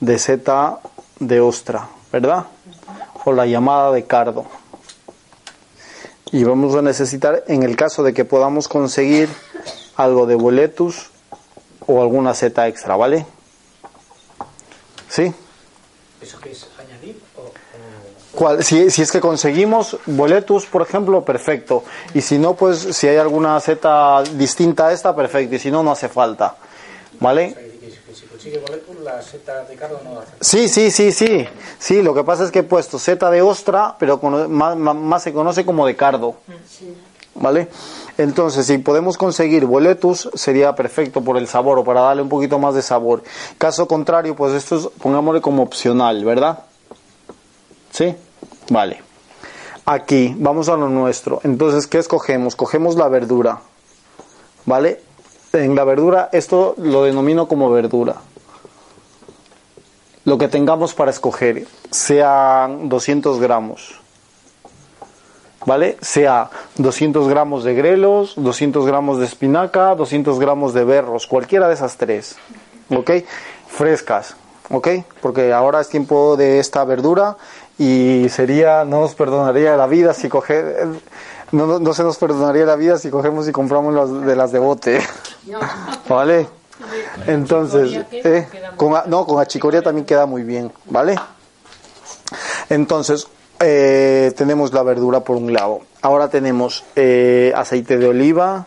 de 0.00 0.18
seta 0.18 0.80
de 1.18 1.40
ostra, 1.40 1.88
¿verdad? 2.12 2.46
O 3.24 3.32
la 3.32 3.46
llamada 3.46 3.92
de 3.92 4.04
cardo. 4.04 4.46
Y 6.32 6.44
vamos 6.44 6.74
a 6.74 6.82
necesitar, 6.82 7.44
en 7.46 7.62
el 7.62 7.76
caso 7.76 8.02
de 8.02 8.14
que 8.14 8.24
podamos 8.24 8.68
conseguir 8.68 9.28
algo 9.96 10.26
de 10.26 10.34
boletus 10.34 11.10
o 11.86 12.00
alguna 12.00 12.32
seta 12.34 12.68
extra, 12.68 12.96
¿vale? 12.96 13.26
¿Sí? 15.08 15.32
¿Eso 16.20 16.40
qué 16.40 16.52
es 16.52 16.71
¿Cuál? 18.34 18.64
Si, 18.64 18.90
si 18.90 19.02
es 19.02 19.12
que 19.12 19.20
conseguimos 19.20 19.96
boletus, 20.06 20.64
por 20.66 20.82
ejemplo, 20.82 21.22
perfecto. 21.24 21.84
Y 22.14 22.22
si 22.22 22.38
no, 22.38 22.54
pues 22.54 22.78
si 22.78 23.06
hay 23.06 23.18
alguna 23.18 23.60
seta 23.60 24.22
distinta 24.22 24.86
a 24.88 24.92
esta, 24.92 25.14
perfecto. 25.14 25.54
Y 25.56 25.58
si 25.58 25.70
no, 25.70 25.82
no 25.82 25.92
hace 25.92 26.08
falta. 26.08 26.56
¿Vale? 27.20 27.54
que, 27.54 27.60
que- 27.78 27.88
que 28.06 28.14
si 28.14 28.26
consigue 28.26 28.58
boletus, 28.58 28.96
la 29.04 29.20
seta 29.22 29.64
de 29.64 29.76
cardo 29.76 30.00
no 30.02 30.18
hace. 30.20 30.30
Sí, 30.40 30.68
sí, 30.68 30.90
sí, 30.90 31.12
sí. 31.12 31.46
Sí, 31.78 32.02
lo 32.02 32.14
que 32.14 32.24
pasa 32.24 32.44
es 32.44 32.50
que 32.50 32.60
he 32.60 32.62
puesto 32.64 32.98
seta 32.98 33.30
de 33.30 33.42
ostra, 33.42 33.96
pero 33.98 34.18
más, 34.48 34.76
más- 34.76 34.96
más 34.96 35.22
se 35.22 35.32
conoce 35.32 35.64
como 35.66 35.86
de 35.86 35.94
cardo. 35.94 36.36
¿Vale? 37.34 37.68
Entonces, 38.18 38.66
si 38.66 38.76
podemos 38.78 39.16
conseguir 39.16 39.64
boletus, 39.64 40.28
sería 40.34 40.74
perfecto 40.74 41.22
por 41.22 41.36
el 41.38 41.48
sabor 41.48 41.78
o 41.78 41.84
para 41.84 42.02
darle 42.02 42.22
un 42.22 42.28
poquito 42.28 42.58
más 42.58 42.74
de 42.74 42.82
sabor. 42.82 43.22
Caso 43.56 43.86
contrario, 43.88 44.36
pues 44.36 44.52
esto 44.52 44.76
es, 44.76 44.88
pongámosle 45.00 45.40
como 45.40 45.62
opcional, 45.62 46.22
¿verdad? 46.24 46.58
¿Sí? 47.92 48.16
Vale. 48.70 49.00
Aquí, 49.86 50.34
vamos 50.36 50.68
a 50.68 50.76
lo 50.76 50.88
nuestro. 50.88 51.40
Entonces, 51.44 51.86
¿qué 51.86 51.98
escogemos? 51.98 52.56
Cogemos 52.56 52.96
la 52.96 53.06
verdura. 53.08 53.60
¿Vale? 54.66 55.00
En 55.52 55.76
la 55.76 55.84
verdura, 55.84 56.28
esto 56.32 56.74
lo 56.78 57.04
denomino 57.04 57.46
como 57.46 57.70
verdura 57.70 58.16
lo 60.24 60.38
que 60.38 60.48
tengamos 60.48 60.94
para 60.94 61.10
escoger, 61.10 61.66
sean 61.90 62.88
200 62.88 63.40
gramos, 63.40 64.00
¿vale? 65.66 65.96
Sea 66.00 66.50
200 66.76 67.28
gramos 67.28 67.64
de 67.64 67.74
grelos, 67.74 68.34
200 68.36 68.86
gramos 68.86 69.18
de 69.18 69.26
espinaca, 69.26 69.94
200 69.94 70.38
gramos 70.38 70.74
de 70.74 70.84
berros, 70.84 71.26
cualquiera 71.26 71.66
de 71.68 71.74
esas 71.74 71.96
tres, 71.96 72.36
¿ok? 72.90 73.10
Frescas, 73.66 74.36
¿ok? 74.70 74.88
Porque 75.20 75.52
ahora 75.52 75.80
es 75.80 75.88
tiempo 75.88 76.36
de 76.36 76.60
esta 76.60 76.84
verdura 76.84 77.36
y 77.82 78.28
sería, 78.28 78.84
no 78.84 79.00
nos 79.00 79.16
perdonaría 79.16 79.76
la 79.76 79.88
vida 79.88 80.14
si 80.14 80.28
coger, 80.28 80.86
no, 81.50 81.66
no, 81.66 81.80
no 81.80 81.92
se 81.92 82.04
nos 82.04 82.16
perdonaría 82.16 82.64
la 82.64 82.76
vida 82.76 82.96
si 82.96 83.10
cogemos 83.10 83.48
y 83.48 83.50
compramos 83.50 83.92
las 83.92 84.24
de 84.24 84.36
las 84.36 84.52
de 84.52 84.60
bote, 84.60 85.00
¿vale? 86.08 86.46
Entonces, 87.26 88.04
eh, 88.12 88.46
con, 88.76 88.94
no, 89.06 89.26
con 89.26 89.40
achicoria 89.40 89.82
también 89.82 90.06
queda 90.06 90.26
muy 90.26 90.44
bien, 90.44 90.70
¿vale? 90.84 91.16
Entonces, 92.68 93.26
eh, 93.58 94.32
tenemos 94.36 94.72
la 94.72 94.84
verdura 94.84 95.18
por 95.24 95.34
un 95.36 95.52
lado. 95.52 95.80
Ahora 96.02 96.28
tenemos 96.28 96.84
eh, 96.94 97.52
aceite 97.56 97.98
de 97.98 98.06
oliva. 98.06 98.66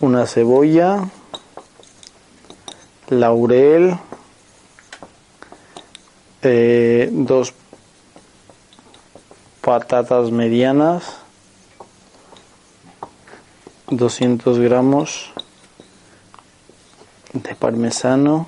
Una 0.00 0.26
cebolla. 0.26 1.04
Laurel. 3.18 3.98
eh, 6.42 7.08
dos 7.12 7.54
patatas 9.60 10.30
medianas. 10.30 11.18
200 13.90 14.58
gramos 14.58 15.30
de 17.32 17.54
parmesano. 17.54 18.46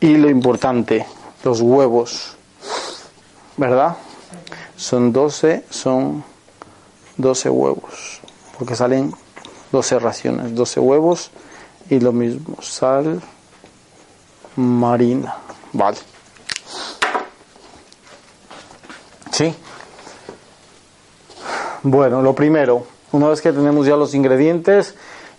Y 0.00 0.16
lo 0.16 0.28
importante, 0.28 1.06
los 1.44 1.60
huevos, 1.60 2.36
¿verdad? 3.56 3.96
Son 4.76 5.12
12, 5.12 5.64
son 5.70 6.24
12 7.16 7.48
huevos, 7.48 8.20
porque 8.58 8.76
salen 8.76 9.12
12 9.72 9.98
raciones, 9.98 10.54
12 10.54 10.80
huevos 10.80 11.30
y 11.90 12.00
lo 12.00 12.12
mismo, 12.12 12.56
sal 12.62 13.20
marina, 14.56 15.34
¿vale? 15.72 15.98
Sí. 19.32 19.54
Bueno, 21.82 22.22
lo 22.22 22.34
primero, 22.34 22.86
una 23.12 23.28
vez 23.28 23.40
que 23.42 23.52
tenemos 23.52 23.86
ya 23.86 23.96
los 23.96 24.14
ingredientes, 24.14 24.94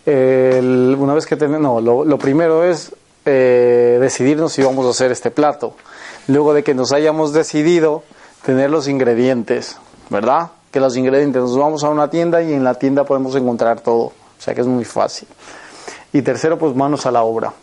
el- 0.06 0.96
una 1.00 1.14
vez 1.14 1.26
que 1.26 1.36
tenemos, 1.36 1.62
no, 1.62 1.82
lo, 1.82 2.06
lo 2.06 2.18
primero 2.18 2.64
es 2.64 2.94
eh, 3.26 3.98
decidirnos 4.00 4.54
si 4.54 4.62
vamos 4.62 4.86
a 4.86 4.90
hacer 4.90 5.12
este 5.12 5.32
plato. 5.32 5.76
Luego 6.28 6.54
de 6.54 6.64
que 6.64 6.76
nos 6.76 6.92
hayamos 6.92 7.34
decidido, 7.34 8.04
tener 8.46 8.70
los 8.70 8.88
ingredientes, 8.88 9.78
¿verdad? 10.12 10.52
Que 10.76 10.82
los 10.82 10.98
ingredientes, 10.98 11.42
nos 11.42 11.58
vamos 11.58 11.86
a 11.86 11.90
una 11.90 12.10
tienda 12.10 12.42
y 12.42 12.52
en 12.52 12.66
la 12.66 12.74
tienda 12.74 13.06
podemos 13.06 13.34
encontrar 13.38 13.80
todo, 13.80 14.08
o 14.08 14.14
sea 14.38 14.54
que 14.54 14.60
es 14.60 14.68
muy 14.68 14.84
fácil. 14.84 15.26
Y 16.12 16.22
tercero, 16.22 16.60
pues 16.60 16.76
manos 16.76 17.06
a 17.06 17.12
la 17.12 17.24
obra. 17.24 17.54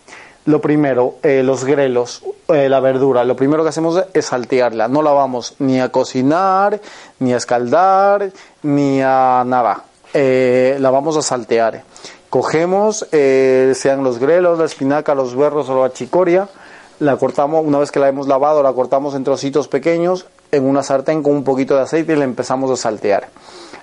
Lo 0.46 0.62
primero, 0.62 1.16
eh, 1.22 1.42
los 1.42 1.66
grelos, 1.66 2.24
eh, 2.48 2.70
la 2.70 2.80
verdura, 2.80 3.22
lo 3.24 3.36
primero 3.36 3.64
que 3.64 3.68
hacemos 3.68 4.02
es 4.14 4.24
saltearla. 4.24 4.88
No 4.88 5.02
la 5.02 5.10
vamos 5.10 5.56
ni 5.58 5.78
a 5.78 5.90
cocinar, 5.90 6.80
ni 7.18 7.34
a 7.34 7.36
escaldar, 7.36 8.32
ni 8.62 9.02
a 9.02 9.44
nada. 9.46 9.84
Eh, 10.14 10.78
la 10.80 10.90
vamos 10.90 11.14
a 11.18 11.20
saltear. 11.20 11.82
Cogemos, 12.30 13.06
sean 13.10 14.04
los 14.04 14.18
grelos, 14.18 14.58
la 14.58 14.64
espinaca, 14.64 15.14
los 15.14 15.36
berros 15.36 15.68
o 15.68 15.82
la 15.82 15.92
chicoria, 15.92 16.48
la 16.98 17.18
cortamos, 17.18 17.62
una 17.62 17.78
vez 17.78 17.92
que 17.92 18.00
la 18.00 18.08
hemos 18.08 18.26
lavado, 18.26 18.62
la 18.62 18.72
cortamos 18.72 19.14
en 19.14 19.22
trocitos 19.22 19.68
pequeños 19.68 20.24
en 20.52 20.64
una 20.64 20.82
sartén 20.82 21.22
con 21.22 21.32
un 21.32 21.42
poquito 21.44 21.74
de 21.74 21.82
aceite 21.82 22.12
y 22.12 22.16
la 22.16 22.24
empezamos 22.24 22.70
a 22.70 22.76
saltear. 22.76 23.28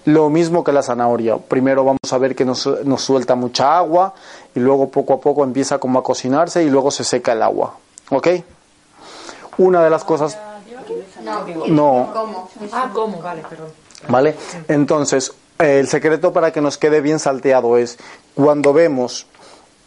Lo 0.06 0.30
mismo 0.30 0.64
que 0.64 0.72
la 0.72 0.82
zanahoria. 0.82 1.38
Primero 1.38 1.84
vamos 1.84 2.00
a 2.14 2.18
ver 2.18 2.36
que 2.36 2.46
nos, 2.46 2.66
nos 2.86 3.02
suelta 3.02 3.36
mucha 3.36 3.78
agua 3.78 4.14
y 4.56 4.60
luego 4.60 4.90
poco 4.90 5.14
a 5.16 5.20
poco 5.20 5.44
empieza 5.44 5.78
como 5.80 6.00
a 6.00 6.04
cocinarse 6.04 6.64
y 6.64 6.70
luego 6.70 6.90
se 6.92 7.04
seca 7.04 7.34
el 7.34 7.42
agua. 7.44 7.76
¿Ok? 8.12 8.28
Una 9.58 9.84
de 9.84 9.90
las 9.90 10.04
cosas... 10.04 10.38
No, 11.68 12.08
Ah, 12.72 12.90
¿cómo? 12.94 13.20
Vale, 13.22 13.44
perdón. 13.50 13.68
¿Vale? 14.08 14.36
Entonces, 14.68 15.34
el 15.58 15.88
secreto 15.88 16.32
para 16.32 16.52
que 16.52 16.62
nos 16.62 16.78
quede 16.78 17.02
bien 17.02 17.20
salteado 17.20 17.78
es 17.78 17.98
cuando 18.36 18.72
vemos 18.74 19.28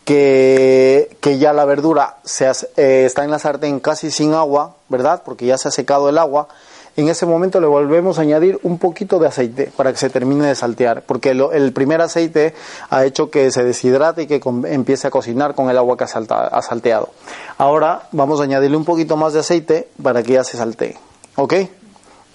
que, 0.04 1.16
que 1.20 1.38
ya 1.38 1.52
la 1.52 1.64
verdura 1.64 2.16
se 2.24 2.46
hace- 2.46 2.68
eh, 2.76 3.04
está 3.06 3.24
en 3.24 3.30
la 3.30 3.38
sartén 3.38 3.80
casi 3.80 4.10
sin 4.10 4.34
agua, 4.34 4.74
¿verdad? 4.88 5.22
Porque 5.24 5.46
ya 5.46 5.56
se 5.58 5.68
ha 5.68 5.70
secado 5.70 6.08
el 6.08 6.18
agua. 6.18 6.48
En 6.94 7.08
ese 7.08 7.24
momento 7.24 7.58
le 7.58 7.66
volvemos 7.66 8.18
a 8.18 8.22
añadir 8.22 8.60
un 8.62 8.78
poquito 8.78 9.18
de 9.18 9.26
aceite 9.26 9.72
para 9.74 9.92
que 9.92 9.98
se 9.98 10.10
termine 10.10 10.46
de 10.46 10.54
saltear, 10.54 11.02
porque 11.02 11.30
el 11.30 11.72
primer 11.72 12.02
aceite 12.02 12.54
ha 12.90 13.06
hecho 13.06 13.30
que 13.30 13.50
se 13.50 13.64
deshidrate 13.64 14.22
y 14.22 14.26
que 14.26 14.42
empiece 14.68 15.06
a 15.06 15.10
cocinar 15.10 15.54
con 15.54 15.70
el 15.70 15.78
agua 15.78 15.96
que 15.96 16.04
ha 16.04 16.62
salteado. 16.62 17.08
Ahora 17.56 18.08
vamos 18.12 18.40
a 18.40 18.44
añadirle 18.44 18.76
un 18.76 18.84
poquito 18.84 19.16
más 19.16 19.32
de 19.32 19.40
aceite 19.40 19.88
para 20.02 20.22
que 20.22 20.34
ya 20.34 20.44
se 20.44 20.58
saltee, 20.58 20.98
¿ok? 21.36 21.54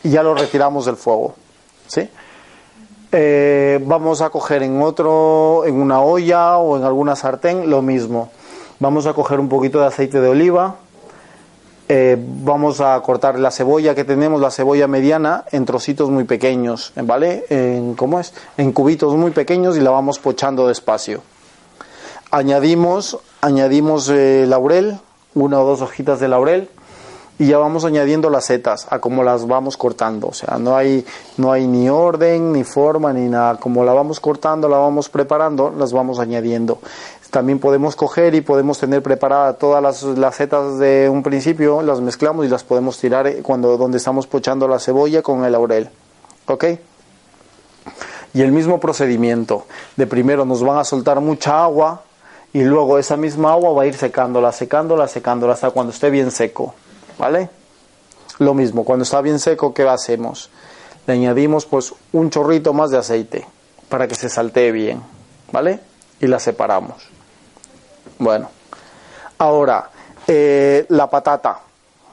Y 0.04 0.10
ya 0.10 0.24
lo 0.24 0.34
retiramos 0.34 0.86
del 0.86 0.96
fuego, 0.96 1.36
¿sí? 1.86 2.10
Eh, 3.12 3.80
vamos 3.86 4.22
a 4.22 4.30
coger 4.32 4.64
en 4.64 4.82
otro, 4.82 5.66
en 5.66 5.76
una 5.76 6.02
olla 6.02 6.58
o 6.58 6.78
en 6.78 6.84
alguna 6.84 7.16
sartén, 7.16 7.70
lo 7.70 7.82
mismo. 7.82 8.32
Vamos 8.80 9.06
a 9.06 9.14
coger 9.14 9.40
un 9.40 9.50
poquito 9.50 9.80
de 9.80 9.86
aceite 9.86 10.20
de 10.20 10.28
oliva. 10.28 10.76
Eh, 11.90 12.18
vamos 12.20 12.82
a 12.82 13.00
cortar 13.02 13.40
la 13.40 13.50
cebolla 13.50 13.96
que 13.96 14.04
tenemos, 14.04 14.42
la 14.42 14.52
cebolla 14.52 14.88
mediana, 14.88 15.46
en 15.52 15.66
trocitos 15.66 16.10
muy 16.10 16.26
pequeños, 16.26 16.92
¿vale? 16.96 17.46
En, 17.50 17.96
¿Cómo 17.96 18.20
es? 18.20 18.34
En 18.58 18.74
cubitos 18.74 19.16
muy 19.16 19.32
pequeños 19.32 19.78
y 19.78 19.80
la 19.80 19.92
vamos 19.92 20.20
pochando 20.20 20.68
despacio. 20.68 21.22
Añadimos, 22.30 23.20
añadimos 23.40 24.10
eh, 24.10 24.46
laurel, 24.48 25.00
una 25.34 25.62
o 25.62 25.66
dos 25.66 25.82
hojitas 25.82 26.20
de 26.20 26.28
laurel 26.28 26.70
y 27.40 27.48
ya 27.48 27.58
vamos 27.60 27.86
añadiendo 27.86 28.30
las 28.30 28.46
setas 28.46 28.88
a 28.90 29.00
como 29.00 29.24
las 29.24 29.48
vamos 29.48 29.78
cortando. 29.78 30.28
O 30.28 30.34
sea, 30.34 30.58
no 30.58 30.76
hay, 30.76 31.06
no 31.38 31.52
hay 31.52 31.68
ni 31.68 31.88
orden, 31.88 32.52
ni 32.52 32.64
forma, 32.64 33.14
ni 33.14 33.30
nada. 33.30 33.58
Como 33.58 33.86
la 33.86 33.94
vamos 33.94 34.20
cortando, 34.20 34.68
la 34.68 34.78
vamos 34.78 35.10
preparando, 35.10 35.72
las 35.78 35.94
vamos 35.94 36.20
añadiendo. 36.20 36.80
También 37.32 37.60
podemos 37.60 37.96
coger 37.96 38.36
y 38.36 38.42
podemos 38.42 38.80
tener 38.80 39.04
preparadas 39.04 39.58
todas 39.58 39.84
las, 39.84 40.04
las 40.04 40.36
setas 40.36 40.80
de 40.80 41.10
un 41.10 41.24
principio, 41.24 41.82
las 41.82 42.00
mezclamos 42.00 42.46
y 42.46 42.50
las 42.50 42.64
podemos 42.64 42.98
tirar 42.98 43.28
eh, 43.28 43.42
cuando 43.44 43.78
donde 43.78 43.98
estamos 43.98 44.28
pochando 44.28 44.68
la 44.68 44.80
cebolla 44.80 45.22
con 45.22 45.44
el 45.44 45.52
laurel. 45.52 45.90
¿Ok? 46.48 46.66
Y 48.34 48.42
el 48.42 48.52
mismo 48.52 48.80
procedimiento. 48.80 49.66
De 49.98 50.08
primero 50.08 50.46
nos 50.46 50.64
van 50.64 50.78
a 50.78 50.84
soltar 50.84 51.20
mucha 51.20 51.64
agua 51.64 52.04
y 52.54 52.64
luego 52.64 52.98
esa 52.98 53.18
misma 53.18 53.52
agua 53.52 53.74
va 53.74 53.84
a 53.84 53.86
ir 53.88 53.96
secándola, 53.96 54.52
secándola, 54.52 55.08
secándola 55.08 55.54
hasta 55.54 55.72
cuando 55.72 55.92
esté 55.92 56.10
bien 56.10 56.32
seco. 56.32 56.74
¿Vale? 57.18 57.50
Lo 58.40 58.54
mismo, 58.54 58.86
cuando 58.86 59.04
está 59.04 59.22
bien 59.22 59.40
seco, 59.40 59.74
¿qué 59.74 59.88
hacemos? 59.88 60.50
Le 61.08 61.14
añadimos 61.14 61.66
pues 61.66 61.94
un 62.14 62.30
chorrito 62.30 62.74
más 62.74 62.92
de 62.92 62.98
aceite 62.98 63.46
para 63.90 64.08
que 64.08 64.16
se 64.16 64.30
saltee 64.30 64.72
bien. 64.72 65.02
¿Vale? 65.52 65.80
Y 66.22 66.28
la 66.28 66.40
separamos. 66.40 67.17
Bueno, 68.20 68.50
ahora, 69.38 69.90
eh, 70.28 70.86
la 70.90 71.10
patata, 71.10 71.60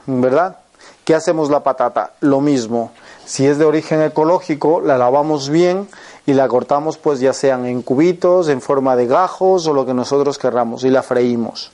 ¿verdad? 0.05 0.57
¿Qué 1.03 1.15
hacemos 1.15 1.49
la 1.49 1.61
patata? 1.61 2.13
Lo 2.21 2.41
mismo. 2.41 2.91
Si 3.25 3.45
es 3.45 3.57
de 3.57 3.65
origen 3.65 4.01
ecológico, 4.01 4.81
la 4.81 4.97
lavamos 4.97 5.49
bien 5.49 5.87
y 6.25 6.33
la 6.33 6.47
cortamos 6.47 6.97
pues 6.97 7.19
ya 7.19 7.33
sean 7.33 7.65
en 7.65 7.81
cubitos, 7.81 8.49
en 8.49 8.61
forma 8.61 8.95
de 8.95 9.07
gajos 9.07 9.67
o 9.67 9.73
lo 9.73 9.85
que 9.85 9.93
nosotros 9.93 10.37
querramos 10.37 10.83
y 10.83 10.89
la 10.89 11.03
freímos. 11.03 11.71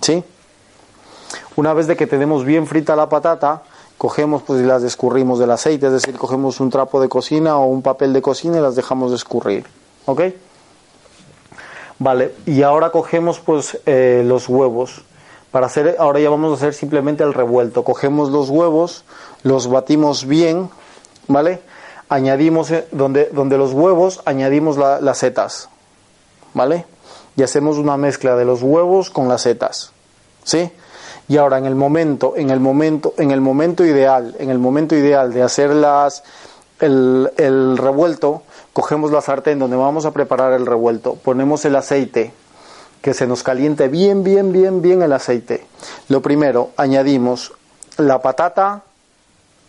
¿Sí? 0.00 0.24
Una 1.56 1.74
vez 1.74 1.86
de 1.86 1.96
que 1.96 2.06
tenemos 2.06 2.44
bien 2.44 2.66
frita 2.66 2.96
la 2.96 3.08
patata, 3.08 3.62
cogemos 3.98 4.42
pues 4.42 4.60
y 4.60 4.64
las 4.64 4.82
escurrimos 4.82 5.38
del 5.38 5.50
aceite, 5.50 5.86
es 5.86 5.92
decir, 5.92 6.16
cogemos 6.16 6.60
un 6.60 6.70
trapo 6.70 7.00
de 7.00 7.08
cocina 7.08 7.58
o 7.58 7.66
un 7.66 7.82
papel 7.82 8.12
de 8.12 8.22
cocina 8.22 8.58
y 8.58 8.60
las 8.60 8.74
dejamos 8.74 9.10
de 9.10 9.16
escurrir. 9.16 9.66
¿Ok? 10.06 10.22
Vale, 12.04 12.34
y 12.46 12.62
ahora 12.62 12.90
cogemos 12.90 13.38
pues 13.38 13.78
eh, 13.86 14.24
los 14.26 14.48
huevos. 14.48 15.02
Para 15.52 15.66
hacer, 15.66 15.94
ahora 16.00 16.18
ya 16.18 16.30
vamos 16.30 16.50
a 16.50 16.54
hacer 16.54 16.74
simplemente 16.74 17.22
el 17.22 17.32
revuelto. 17.32 17.84
Cogemos 17.84 18.30
los 18.30 18.50
huevos, 18.50 19.04
los 19.44 19.68
batimos 19.68 20.26
bien, 20.26 20.68
¿vale? 21.28 21.60
Añadimos, 22.08 22.72
eh, 22.72 22.88
donde, 22.90 23.26
donde 23.32 23.56
los 23.56 23.72
huevos, 23.72 24.20
añadimos 24.24 24.76
la- 24.78 25.00
las 25.00 25.18
setas, 25.18 25.68
¿vale? 26.54 26.86
Y 27.36 27.44
hacemos 27.44 27.76
una 27.78 27.96
mezcla 27.96 28.34
de 28.34 28.46
los 28.46 28.62
huevos 28.62 29.08
con 29.10 29.28
las 29.28 29.42
setas, 29.42 29.92
¿sí? 30.42 30.72
Y 31.28 31.36
ahora 31.36 31.58
en 31.58 31.66
el 31.66 31.76
momento, 31.76 32.34
en 32.36 32.50
el 32.50 32.58
momento, 32.58 33.14
en 33.16 33.30
el 33.30 33.40
momento 33.40 33.84
ideal, 33.84 34.34
en 34.40 34.50
el 34.50 34.58
momento 34.58 34.96
ideal 34.96 35.32
de 35.32 35.42
hacer 35.42 35.70
las, 35.70 36.24
el, 36.80 37.30
el 37.36 37.78
revuelto, 37.78 38.42
cogemos 38.72 39.10
la 39.10 39.20
sartén 39.20 39.58
donde 39.58 39.76
vamos 39.76 40.06
a 40.06 40.12
preparar 40.12 40.52
el 40.52 40.66
revuelto, 40.66 41.14
ponemos 41.14 41.64
el 41.64 41.76
aceite, 41.76 42.32
que 43.00 43.14
se 43.14 43.26
nos 43.26 43.42
caliente 43.42 43.88
bien, 43.88 44.22
bien, 44.22 44.52
bien, 44.52 44.80
bien 44.80 45.02
el 45.02 45.12
aceite. 45.12 45.66
Lo 46.08 46.22
primero, 46.22 46.70
añadimos 46.76 47.52
la 47.98 48.22
patata, 48.22 48.82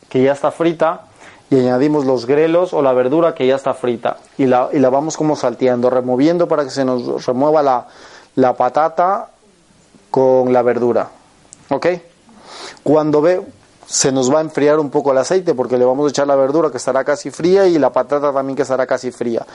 que 0.10 0.24
ya 0.24 0.34
está 0.34 0.52
frita, 0.52 1.02
y 1.50 1.60
añadimos 1.60 2.06
los 2.06 2.26
grelos 2.26 2.74
o 2.74 2.82
la 2.82 2.94
verdura 2.94 3.36
que 3.36 3.46
ya 3.46 3.56
está 3.56 3.74
frita. 3.74 4.18
Y 4.38 4.46
la, 4.46 4.70
y 4.72 4.80
la 4.80 4.90
vamos 4.90 5.18
como 5.18 5.36
salteando, 5.36 5.90
removiendo 5.90 6.48
para 6.48 6.64
que 6.64 6.70
se 6.70 6.86
nos 6.86 7.26
remueva 7.26 7.62
la, 7.62 7.88
la 8.36 8.54
patata 8.54 9.30
con 10.10 10.54
la 10.54 10.62
verdura. 10.62 11.10
¿Ok? 11.70 11.88
Cuando 12.84 13.22
ve, 13.22 13.42
se 13.86 14.12
nos 14.12 14.34
va 14.34 14.40
a 14.40 14.42
enfriar 14.42 14.80
un 14.80 14.90
poco 14.90 15.12
el 15.12 15.18
aceite 15.18 15.54
porque 15.54 15.78
le 15.78 15.86
vamos 15.86 16.08
a 16.08 16.10
echar 16.10 16.28
la 16.28 16.36
verdura 16.36 16.72
que 16.72 16.78
estará 16.78 17.04
casi 17.04 17.32
fría 17.32 17.68
y 17.68 17.78
la 17.78 17.92
patata 17.92 18.32
también 18.34 18.56
que 18.56 18.64
estará 18.64 18.86
casi 18.86 19.12
fría. 19.12 19.46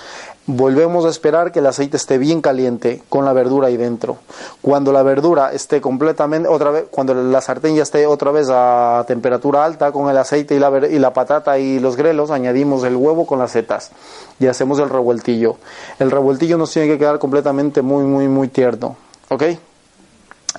Volvemos 0.47 1.05
a 1.05 1.09
esperar 1.09 1.53
que 1.53 1.59
el 1.59 1.67
aceite 1.67 1.97
esté 1.97 2.19
bien 2.19 2.41
caliente 2.41 3.03
con 3.09 3.25
la 3.25 3.33
verdura 3.33 3.69
ahí 3.69 3.77
dentro. 3.77 4.19
Cuando 4.63 4.93
la 4.93 5.03
verdura 5.03 5.53
esté 5.53 5.81
completamente, 5.81 6.49
otra 6.49 6.71
vez, 6.71 6.85
cuando 6.91 7.15
la 7.15 7.41
sartén 7.41 7.77
ya 7.77 7.83
esté 7.83 8.07
otra 8.07 8.31
vez 8.31 8.49
a 8.51 9.05
temperatura 9.07 9.65
alta 9.65 9.93
con 9.93 10.11
el 10.11 10.17
aceite 10.17 10.55
y 10.55 10.59
la, 10.59 10.71
y 10.89 10.99
la 10.99 11.13
patata 11.13 11.59
y 11.59 11.79
los 11.79 11.97
grelos, 11.97 12.31
añadimos 12.31 12.85
el 12.85 12.97
huevo 12.97 13.27
con 13.27 13.39
las 13.39 13.53
setas 13.53 13.91
y 14.39 14.47
hacemos 14.47 14.79
el 14.79 14.89
revueltillo. 14.89 15.57
El 15.99 16.11
revueltillo 16.11 16.59
nos 16.59 16.71
tiene 16.71 16.89
que 16.89 16.99
quedar 16.99 17.19
completamente 17.19 17.83
muy, 17.83 18.05
muy, 18.05 18.29
muy 18.29 18.49
tierno. 18.49 18.97
¿Ok? 19.31 19.43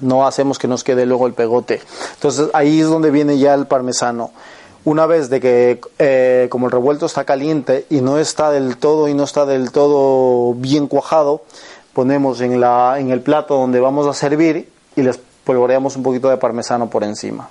No 0.01 0.25
hacemos 0.25 0.59
que 0.59 0.67
nos 0.67 0.83
quede 0.83 1.05
luego 1.05 1.27
el 1.27 1.33
pegote. 1.33 1.81
Entonces 2.13 2.49
ahí 2.53 2.81
es 2.81 2.87
donde 2.87 3.11
viene 3.11 3.37
ya 3.37 3.53
el 3.53 3.67
parmesano. 3.67 4.31
Una 4.85 5.05
vez 5.05 5.29
de 5.29 5.41
que 5.41 5.81
eh, 5.99 6.47
como 6.49 6.67
el 6.67 6.71
revuelto 6.71 7.05
está 7.05 7.25
caliente 7.25 7.85
y 7.89 8.01
no 8.01 8.17
está 8.17 8.49
del 8.49 8.77
todo 8.77 9.07
y 9.07 9.13
no 9.13 9.23
está 9.23 9.45
del 9.45 9.71
todo 9.71 10.53
bien 10.53 10.87
cuajado, 10.87 11.43
ponemos 11.93 12.39
en, 12.41 12.61
la, 12.61 12.95
en 12.97 13.11
el 13.11 13.21
plato 13.21 13.55
donde 13.55 13.79
vamos 13.79 14.07
a 14.07 14.13
servir 14.13 14.69
y 14.95 15.01
les 15.01 15.19
polvoreamos 15.43 15.95
un 15.97 16.03
poquito 16.03 16.29
de 16.29 16.37
parmesano 16.37 16.89
por 16.89 17.03
encima. 17.03 17.49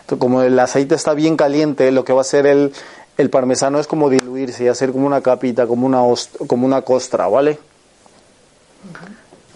Entonces, 0.00 0.20
como 0.20 0.42
el 0.42 0.58
aceite 0.58 0.94
está 0.94 1.14
bien 1.14 1.36
caliente, 1.36 1.92
lo 1.92 2.04
que 2.04 2.12
va 2.12 2.20
a 2.20 2.22
hacer 2.22 2.46
el, 2.46 2.72
el 3.18 3.30
parmesano 3.30 3.78
es 3.78 3.86
como 3.86 4.10
diluirse 4.10 4.64
y 4.64 4.68
hacer 4.68 4.92
como 4.92 5.06
una 5.06 5.20
capita, 5.20 5.66
como 5.66 5.86
una, 5.86 6.02
como 6.46 6.66
una 6.66 6.82
costra, 6.82 7.28
¿vale? 7.28 7.58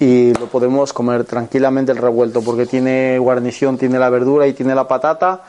Y 0.03 0.35
lo 0.35 0.47
podemos 0.47 0.93
comer 0.93 1.23
tranquilamente 1.23 1.93
el 1.93 1.99
revuelto 1.99 2.43
porque 2.43 2.67
tiene 2.67 3.21
guarnición, 3.21 3.79
tiene 3.79 4.01
la 4.01 4.11
verdura 4.11 4.49
y 4.49 4.53
tiene 4.53 4.75
la 4.75 4.89
patata 4.89 5.45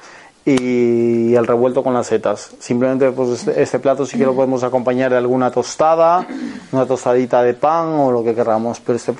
y 0.45 1.33
el 1.33 1.47
revuelto 1.47 1.83
con 1.83 1.95
las 1.95 2.05
setas. 2.05 2.51
Simplemente 2.59 3.11
pues 3.11 3.29
este, 3.29 3.59
este 3.59 3.79
plato 3.79 4.05
sí 4.05 4.15
que 4.15 4.25
lo 4.25 4.35
podemos 4.35 4.61
acompañar 4.63 5.09
de 5.09 5.17
alguna 5.17 5.49
tostada, 5.49 6.27
una 6.71 6.85
tostadita 6.85 7.41
de 7.41 7.55
pan 7.55 7.87
o 7.95 8.11
lo 8.11 8.23
que 8.23 8.35
queramos, 8.35 8.79
pero 8.79 8.97
este 8.97 9.15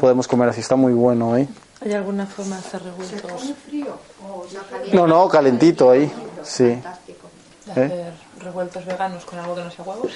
podemos 0.00 0.26
comer 0.26 0.48
así, 0.48 0.60
está 0.60 0.76
muy 0.76 0.94
bueno, 0.94 1.36
¿eh? 1.36 1.46
¿Hay 1.84 1.92
alguna 1.92 2.24
forma 2.24 2.56
de 2.56 2.62
hacer 2.62 2.82
revueltos? 2.84 3.54
No, 4.94 5.06
no, 5.06 5.28
calentito 5.28 5.90
ahí, 5.90 6.10
sí. 6.42 6.64
De 6.64 6.72
¿Eh? 6.76 7.84
hacer 7.84 8.12
revueltos 8.40 8.86
veganos 8.86 9.26
con 9.26 9.38
algo 9.38 9.54
que 9.56 9.64
no 9.64 9.70
sea 9.70 9.84
huevos? 9.84 10.12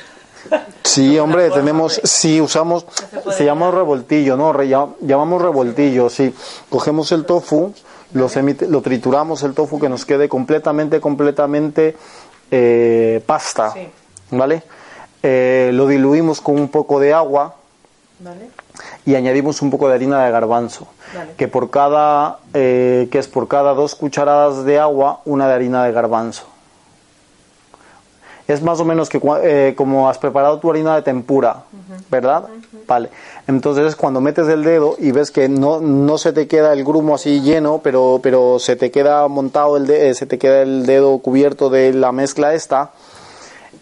Sí, 0.83 1.19
hombre, 1.19 1.51
tenemos, 1.51 2.01
sí, 2.05 2.41
usamos, 2.41 2.87
se 3.37 3.45
llama 3.45 3.71
revoltillo, 3.71 4.37
¿no? 4.37 4.53
Re- 4.53 4.69
llamamos 4.69 5.43
revoltillo, 5.43 6.09
sí. 6.09 6.35
Cogemos 6.71 7.13
el 7.13 7.25
tofu, 7.25 7.73
lo, 8.13 8.29
lo 8.69 8.81
trituramos 8.83 9.43
el 9.43 9.53
tofu 9.55 9.79
que 9.79 9.89
nos 9.89 10.07
quede 10.07 10.29
completamente, 10.29 11.01
completamente 11.01 11.97
eh, 12.51 13.21
pasta, 13.27 13.73
Sí. 13.73 13.89
¿vale? 14.31 14.63
Eh, 15.23 15.71
lo 15.75 15.87
diluimos 15.89 16.41
con 16.41 16.55
un 16.55 16.69
poco 16.69 17.01
de 17.01 17.13
agua 17.13 17.57
¿Vale? 18.21 18.49
y 19.05 19.17
añadimos 19.17 19.61
un 19.63 19.71
poco 19.71 19.89
de 19.89 19.95
harina 19.95 20.25
de 20.25 20.31
garbanzo, 20.31 20.87
Vale. 21.15 21.33
que 21.37 21.49
por 21.49 21.69
cada, 21.71 22.39
eh, 22.55 23.09
que 23.11 23.19
es 23.19 23.27
por 23.29 23.49
cada 23.49 23.75
dos 23.75 23.97
cucharadas 23.97 24.65
de 24.65 24.79
agua, 24.79 25.21
una 25.25 25.49
de 25.49 25.55
harina 25.55 25.85
de 25.85 25.93
garbanzo. 25.93 26.45
Es 28.49 28.63
más 28.63 28.79
o 28.81 28.85
menos 28.85 29.09
que 29.09 29.21
eh, 29.43 29.75
como 29.77 30.09
has 30.09 30.19
preparado 30.19 30.59
tu 30.61 30.71
harina 30.71 30.95
de 30.95 31.03
tempura, 31.03 31.65
¿verdad? 32.11 32.45
Vale. 32.87 33.11
Entonces 33.49 33.87
es 33.87 33.97
cuando 33.97 34.21
metes 34.21 34.47
el 34.49 34.63
dedo 34.63 34.95
y 34.99 35.11
ves 35.11 35.33
que 35.33 35.49
no, 35.49 35.81
no 35.81 36.17
se 36.19 36.33
te 36.33 36.47
queda 36.47 36.73
el 36.73 36.85
grumo 36.85 37.17
así 37.17 37.41
lleno, 37.41 37.81
pero, 37.83 38.21
pero 38.23 38.59
se 38.61 38.77
te 38.77 38.91
queda 38.93 39.27
montado 39.27 39.77
el 39.77 39.87
de- 39.89 40.11
eh, 40.11 40.15
se 40.15 40.27
te 40.27 40.39
queda 40.39 40.63
el 40.63 40.87
dedo 40.87 41.19
cubierto 41.19 41.71
de 41.71 41.93
la 41.93 42.13
mezcla 42.13 42.55
esta, 42.55 42.93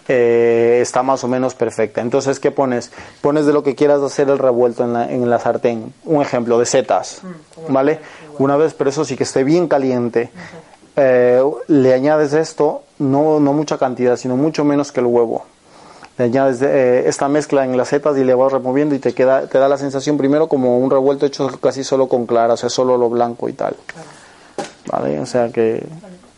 eh, 0.08 0.78
está 0.82 1.02
más 1.02 1.24
o 1.24 1.28
menos 1.28 1.54
perfecta. 1.54 2.00
Entonces, 2.00 2.40
¿qué 2.40 2.50
pones? 2.50 2.90
Pones 3.20 3.46
de 3.46 3.52
lo 3.52 3.62
que 3.62 3.74
quieras 3.74 4.00
hacer 4.02 4.28
el 4.28 4.38
revuelto 4.38 4.84
en 4.84 4.92
la, 4.92 5.10
en 5.10 5.28
la 5.28 5.38
sartén. 5.38 5.92
Un 6.04 6.22
ejemplo, 6.22 6.58
de 6.58 6.66
setas, 6.66 7.20
¿vale? 7.68 8.00
Una 8.38 8.56
vez, 8.56 8.74
pero 8.74 8.90
eso 8.90 9.04
sí 9.04 9.16
que 9.16 9.24
esté 9.24 9.44
bien 9.44 9.68
caliente. 9.68 10.30
Eh, 10.96 11.42
le 11.68 11.92
añades 11.94 12.32
esto, 12.34 12.83
no, 12.98 13.40
no 13.40 13.52
mucha 13.52 13.78
cantidad, 13.78 14.16
sino 14.16 14.36
mucho 14.36 14.64
menos 14.64 14.92
que 14.92 15.00
el 15.00 15.06
huevo. 15.06 15.44
Le 16.16 16.26
añades 16.26 16.62
eh, 16.62 17.08
esta 17.08 17.28
mezcla 17.28 17.64
en 17.64 17.76
las 17.76 17.88
setas 17.88 18.16
y 18.16 18.22
le 18.22 18.34
vas 18.34 18.52
removiendo 18.52 18.94
y 18.94 19.00
te 19.00 19.12
queda 19.14 19.48
te 19.48 19.58
da 19.58 19.68
la 19.68 19.78
sensación 19.78 20.16
primero 20.16 20.46
como 20.48 20.78
un 20.78 20.88
revuelto 20.88 21.26
hecho 21.26 21.48
casi 21.60 21.82
solo 21.82 22.08
con 22.08 22.26
clara, 22.26 22.54
o 22.54 22.56
sea, 22.56 22.68
solo 22.68 22.96
lo 22.96 23.10
blanco 23.10 23.48
y 23.48 23.52
tal. 23.52 23.74
¿Vale? 24.86 25.18
O 25.18 25.26
sea 25.26 25.50
que 25.50 25.84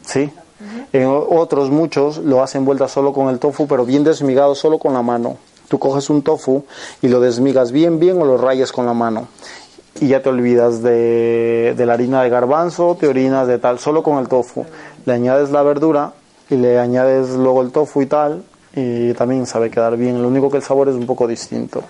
sí. 0.02 0.30
En 0.92 1.07
otros 1.09 1.68
muchos 1.68 2.18
lo 2.18 2.42
hacen 2.42 2.64
vuelta 2.64 2.88
solo 2.88 3.12
con 3.12 3.28
el 3.28 3.38
tofu, 3.38 3.66
pero 3.66 3.84
bien 3.84 4.02
desmigado 4.02 4.54
solo 4.54 4.78
con 4.78 4.94
la 4.94 5.02
mano. 5.02 5.36
Tú 5.68 5.78
coges 5.78 6.09
un 6.09 6.22
tofu 6.22 6.64
y 7.02 7.09
lo 7.09 7.20
desmigas 7.20 7.70
bien 7.70 7.98
bien 7.98 8.20
o 8.22 8.24
lo 8.24 8.38
rayas 8.38 8.72
con 8.72 8.86
la 8.86 8.94
mano. 8.94 9.28
Y 10.00 10.09
ya 10.09 10.22
te 10.22 10.30
olvidas 10.30 10.82
de, 10.82 11.74
de 11.76 11.86
la 11.86 11.94
harina 11.94 12.22
de 12.22 12.30
garbanzo, 12.30 12.96
te 12.98 13.09
orinas 13.09 13.46
de 13.46 13.59
tal, 13.59 13.78
solo 13.78 14.02
con 14.02 14.18
el 14.18 14.28
tofu. 14.28 14.64
Le 15.04 15.12
añades 15.12 15.50
la 15.50 15.62
verdura 15.62 16.12
y 16.49 16.57
le 16.57 16.78
añades 16.78 17.30
luego 17.30 17.62
el 17.62 17.72
tofu 17.72 18.03
y 18.03 18.07
tal, 18.07 18.44
y 18.74 19.12
también 19.14 19.47
sabe 19.47 19.70
quedar 19.70 19.97
bien. 19.97 20.20
Lo 20.20 20.28
único 20.28 20.51
que 20.51 20.59
el 20.59 20.62
sabor 20.62 20.88
es 20.88 20.94
un 20.94 21.07
poco 21.07 21.26
distinto. 21.26 21.82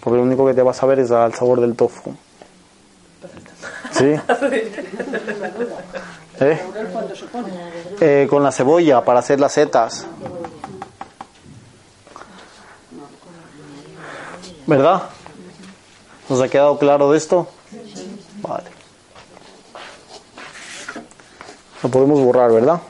Porque 0.00 0.16
lo 0.16 0.22
único 0.22 0.46
que 0.46 0.54
te 0.54 0.62
va 0.62 0.72
a 0.72 0.74
saber 0.74 0.98
es 0.98 1.10
al 1.10 1.34
sabor 1.34 1.60
del 1.60 1.74
tofu. 1.74 2.14
¿Sí? 3.92 4.04
¿Eh? 6.40 6.60
Eh, 8.00 8.26
con 8.28 8.42
la 8.42 8.50
cebolla 8.52 9.04
para 9.04 9.20
hacer 9.20 9.38
las 9.38 9.52
setas. 9.52 10.06
¿Verdad? 14.66 15.02
¿Nos 16.28 16.40
ha 16.40 16.48
quedado 16.48 16.78
claro 16.78 17.10
de 17.12 17.18
esto? 17.18 17.48
Vale. 18.40 18.64
Lo 21.82 21.88
podemos 21.88 22.20
borrar, 22.20 22.52
¿verdad? 22.52 22.80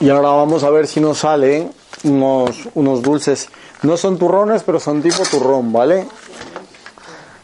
Y 0.00 0.10
ahora 0.10 0.28
vamos 0.28 0.62
a 0.62 0.70
ver 0.70 0.86
si 0.86 1.00
nos 1.00 1.18
salen 1.18 1.72
unos, 2.04 2.68
unos 2.74 3.02
dulces. 3.02 3.48
No 3.82 3.96
son 3.96 4.18
turrones, 4.18 4.62
pero 4.62 4.78
son 4.78 5.02
tipo 5.02 5.22
turrón, 5.24 5.72
¿vale? 5.72 6.06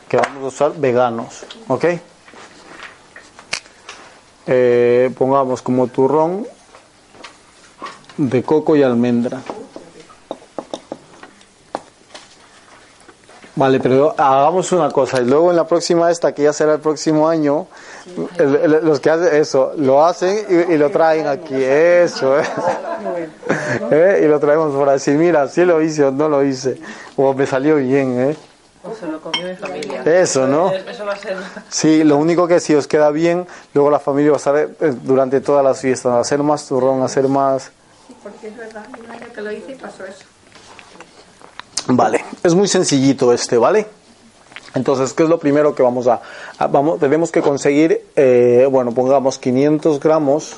Que 0.08 0.16
vamos 0.16 0.44
a 0.44 0.46
usar 0.46 0.80
veganos, 0.80 1.44
¿ok? 1.68 1.84
Eh, 4.46 5.10
pongamos 5.16 5.62
como 5.62 5.88
turrón 5.88 6.46
de 8.16 8.42
coco 8.42 8.76
y 8.76 8.82
almendra. 8.82 9.42
Vale, 13.56 13.78
pero 13.78 14.14
hagamos 14.18 14.72
una 14.72 14.90
cosa 14.90 15.20
y 15.20 15.26
luego 15.26 15.50
en 15.50 15.56
la 15.56 15.66
próxima 15.66 16.10
esta, 16.10 16.34
que 16.34 16.42
ya 16.42 16.52
será 16.52 16.74
el 16.74 16.80
próximo 16.80 17.28
año, 17.28 17.68
los 18.82 19.00
que 19.00 19.10
hacen 19.10 19.34
eso, 19.36 19.72
lo 19.76 20.04
hacen 20.04 20.44
y, 20.48 20.74
y 20.74 20.78
lo 20.78 20.90
traen 20.90 21.26
aquí, 21.26 21.54
eso, 21.54 22.38
¿eh? 22.38 22.44
¿Eh? 23.90 24.20
Y 24.24 24.28
lo 24.28 24.38
traemos 24.38 24.74
por 24.74 24.88
así, 24.88 25.12
mira, 25.12 25.48
si 25.48 25.64
lo 25.64 25.80
hice 25.80 26.04
o 26.04 26.10
no 26.10 26.28
lo 26.28 26.44
hice, 26.44 26.78
o 27.16 27.32
me 27.32 27.46
salió 27.46 27.76
bien, 27.76 28.30
¿eh? 28.30 28.36
O 28.82 28.94
se 28.94 29.06
lo 29.06 29.18
comió 29.20 29.48
mi 29.48 29.56
familia. 29.56 30.02
Eso, 30.04 30.46
¿no? 30.46 30.70
Eso 30.70 31.06
va 31.06 31.14
a 31.14 31.16
ser. 31.16 31.38
Sí, 31.70 32.04
lo 32.04 32.18
único 32.18 32.46
que 32.46 32.60
si 32.60 32.74
os 32.74 32.86
queda 32.86 33.10
bien, 33.10 33.46
luego 33.72 33.90
la 33.90 33.98
familia 33.98 34.32
va 34.32 34.36
a 34.36 34.38
estar 34.38 34.56
eh, 34.56 34.68
durante 35.02 35.40
todas 35.40 35.64
las 35.64 35.80
fiestas, 35.80 36.12
a 36.12 36.20
hacer 36.20 36.42
más 36.42 36.66
turrón, 36.66 37.00
a 37.00 37.06
hacer 37.06 37.26
más... 37.26 37.70
Porque 38.22 38.48
es 38.48 38.56
verdad, 38.56 38.84
un 38.98 39.10
año 39.10 39.26
que 39.34 39.40
lo 39.40 39.50
hice 39.50 39.72
y 39.72 39.74
pasó 39.76 40.04
eso. 40.04 40.24
Vale, 41.86 42.24
es 42.42 42.54
muy 42.54 42.68
sencillito 42.68 43.32
este, 43.32 43.56
¿vale? 43.56 43.86
Entonces, 44.74 45.12
¿qué 45.12 45.22
es 45.22 45.28
lo 45.28 45.38
primero 45.38 45.74
que 45.74 45.82
vamos 45.82 46.06
a... 46.08 46.20
a- 46.58 46.66
vamos, 46.66 46.98
tenemos 46.98 47.30
que 47.30 47.40
conseguir, 47.42 48.04
eh, 48.16 48.66
bueno, 48.70 48.92
pongamos 48.92 49.38
500 49.38 50.00
gramos 50.00 50.56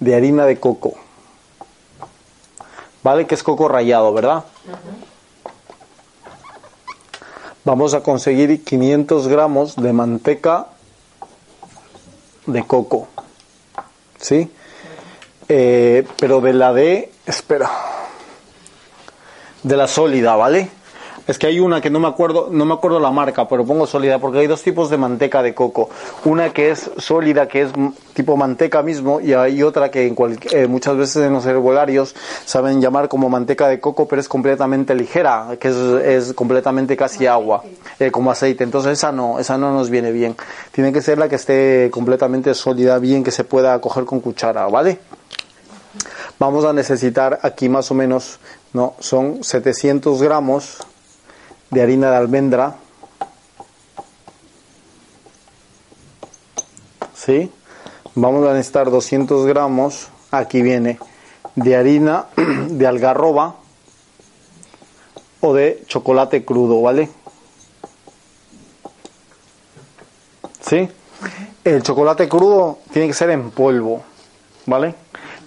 de 0.00 0.14
harina 0.14 0.46
de 0.46 0.58
coco. 0.58 0.94
¿Vale? 3.02 3.26
Que 3.26 3.34
es 3.34 3.42
coco 3.42 3.68
rallado, 3.68 4.12
¿verdad? 4.12 4.44
Vamos 7.64 7.92
a 7.94 8.00
conseguir 8.02 8.64
500 8.64 9.28
gramos 9.28 9.76
de 9.76 9.92
manteca 9.92 10.68
de 12.46 12.64
coco. 12.66 13.08
¿Sí? 14.18 14.50
Eh, 15.48 16.06
pero 16.18 16.40
de 16.40 16.52
la 16.54 16.72
de... 16.72 17.12
Espera 17.26 17.70
de 19.62 19.76
la 19.76 19.86
sólida, 19.88 20.34
¿vale? 20.36 20.70
Es 21.28 21.38
que 21.38 21.46
hay 21.46 21.60
una 21.60 21.80
que 21.82 21.90
no 21.90 22.00
me 22.00 22.08
acuerdo, 22.08 22.48
no 22.50 22.64
me 22.64 22.72
acuerdo 22.72 22.98
la 22.98 23.10
marca, 23.10 23.46
pero 23.46 23.62
pongo 23.64 23.86
sólida 23.86 24.18
porque 24.18 24.38
hay 24.38 24.46
dos 24.46 24.62
tipos 24.62 24.88
de 24.88 24.96
manteca 24.96 25.42
de 25.42 25.52
coco. 25.54 25.90
Una 26.24 26.54
que 26.54 26.70
es 26.70 26.90
sólida, 26.96 27.46
que 27.46 27.60
es 27.62 27.70
tipo 28.14 28.34
manteca 28.38 28.82
mismo, 28.82 29.20
y 29.20 29.34
hay 29.34 29.62
otra 29.62 29.90
que 29.90 30.06
en 30.06 30.14
cual- 30.14 30.38
eh, 30.52 30.66
muchas 30.66 30.96
veces 30.96 31.26
en 31.26 31.34
los 31.34 31.44
herbolarios 31.44 32.14
saben 32.46 32.80
llamar 32.80 33.08
como 33.08 33.28
manteca 33.28 33.68
de 33.68 33.78
coco, 33.78 34.08
pero 34.08 34.20
es 34.22 34.28
completamente 34.28 34.94
ligera, 34.94 35.56
que 35.60 35.68
es, 35.68 35.76
es 35.76 36.32
completamente 36.32 36.96
casi 36.96 37.26
agua, 37.26 37.62
eh, 38.00 38.10
como 38.10 38.30
aceite. 38.30 38.64
Entonces 38.64 38.92
esa 38.92 39.12
no, 39.12 39.38
esa 39.38 39.58
no 39.58 39.70
nos 39.72 39.90
viene 39.90 40.10
bien. 40.12 40.34
Tiene 40.72 40.94
que 40.94 41.02
ser 41.02 41.18
la 41.18 41.28
que 41.28 41.36
esté 41.36 41.90
completamente 41.92 42.54
sólida, 42.54 42.98
bien 42.98 43.22
que 43.22 43.32
se 43.32 43.44
pueda 43.44 43.78
coger 43.82 44.06
con 44.06 44.20
cuchara, 44.20 44.66
¿vale? 44.68 44.98
Vamos 46.38 46.64
a 46.64 46.72
necesitar 46.72 47.38
aquí 47.42 47.68
más 47.68 47.90
o 47.90 47.94
menos, 47.94 48.38
no, 48.72 48.94
son 49.00 49.42
700 49.44 50.22
gramos 50.22 50.78
de 51.70 51.82
harina 51.82 52.10
de 52.10 52.16
almendra. 52.16 52.76
¿Sí? 57.14 57.50
Vamos 58.14 58.46
a 58.46 58.52
necesitar 58.52 58.90
200 58.90 59.46
gramos, 59.46 60.08
aquí 60.30 60.62
viene, 60.62 60.98
de 61.54 61.76
harina 61.76 62.26
de 62.68 62.86
algarroba 62.86 63.56
o 65.40 65.54
de 65.54 65.82
chocolate 65.86 66.44
crudo, 66.44 66.80
¿vale? 66.82 67.10
¿Sí? 70.60 70.88
El 71.64 71.82
chocolate 71.82 72.28
crudo 72.28 72.78
tiene 72.92 73.08
que 73.08 73.14
ser 73.14 73.30
en 73.30 73.50
polvo, 73.50 74.02
¿vale? 74.66 74.94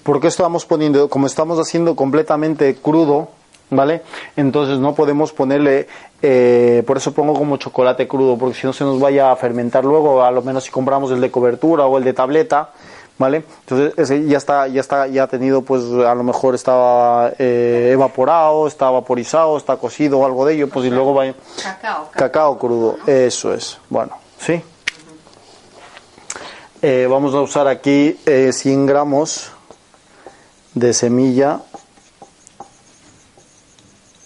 Porque 0.03 0.27
estamos 0.27 0.65
poniendo, 0.65 1.09
como 1.09 1.27
estamos 1.27 1.59
haciendo 1.59 1.95
completamente 1.95 2.75
crudo, 2.75 3.29
¿vale? 3.71 4.03
Entonces 4.35 4.77
no 4.77 4.93
podemos 4.93 5.31
ponerle, 5.31 5.87
eh, 6.21 6.83
por 6.85 6.97
eso 6.97 7.13
pongo 7.13 7.33
como 7.33 7.57
chocolate 7.57 8.07
crudo, 8.07 8.37
porque 8.37 8.59
si 8.59 8.67
no 8.67 8.73
se 8.73 8.83
nos 8.83 8.99
vaya 8.99 9.31
a 9.31 9.35
fermentar 9.35 9.83
luego, 9.83 10.23
a 10.23 10.29
lo 10.29 10.43
menos 10.43 10.65
si 10.65 10.71
compramos 10.71 11.09
el 11.11 11.19
de 11.19 11.31
cobertura 11.31 11.85
o 11.87 11.97
el 11.97 12.03
de 12.03 12.13
tableta, 12.13 12.69
¿vale? 13.17 13.43
Entonces 13.61 13.93
ese 13.97 14.25
ya 14.27 14.37
está, 14.37 14.67
ya 14.67 14.81
está, 14.81 15.07
ya 15.07 15.23
ha 15.23 15.27
tenido, 15.27 15.61
pues 15.61 15.83
a 15.83 16.13
lo 16.13 16.23
mejor 16.23 16.53
estaba 16.53 17.31
eh, 17.39 17.89
evaporado, 17.93 18.67
está 18.67 18.89
vaporizado, 18.89 19.57
está 19.57 19.77
cocido 19.77 20.19
o 20.19 20.25
algo 20.25 20.45
de 20.45 20.55
ello, 20.55 20.69
pues 20.69 20.85
y 20.85 20.89
luego 20.89 21.13
va 21.13 21.25
Cacao. 21.63 22.09
cacao 22.11 22.59
crudo, 22.59 22.97
eso 23.07 23.53
es, 23.53 23.79
bueno, 23.89 24.17
¿sí? 24.37 24.61
Eh, 26.81 27.07
vamos 27.09 27.33
a 27.35 27.41
usar 27.41 27.67
aquí 27.67 28.19
eh, 28.25 28.51
100 28.51 28.87
gramos 28.87 29.51
de 30.73 30.93
semilla 30.93 31.61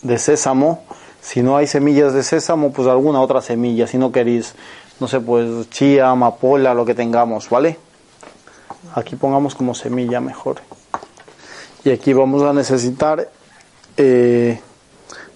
de 0.05 0.19
sésamo. 0.19 0.83
Si 1.21 1.41
no 1.41 1.57
hay 1.57 1.67
semillas 1.67 2.13
de 2.13 2.23
sésamo, 2.23 2.71
pues 2.71 2.87
alguna 2.87 3.21
otra 3.21 3.41
semilla. 3.41 3.87
Si 3.87 3.97
no 3.97 4.11
queréis, 4.11 4.53
no 4.99 5.07
sé, 5.07 5.19
pues 5.19 5.69
chía, 5.71 6.09
amapola, 6.09 6.73
lo 6.73 6.85
que 6.85 6.93
tengamos, 6.93 7.49
¿vale? 7.49 7.77
Aquí 8.93 9.15
pongamos 9.15 9.55
como 9.55 9.73
semilla 9.73 10.21
mejor. 10.21 10.57
Y 11.83 11.89
aquí 11.89 12.13
vamos 12.13 12.43
a 12.43 12.53
necesitar, 12.53 13.29
eh, 13.97 14.59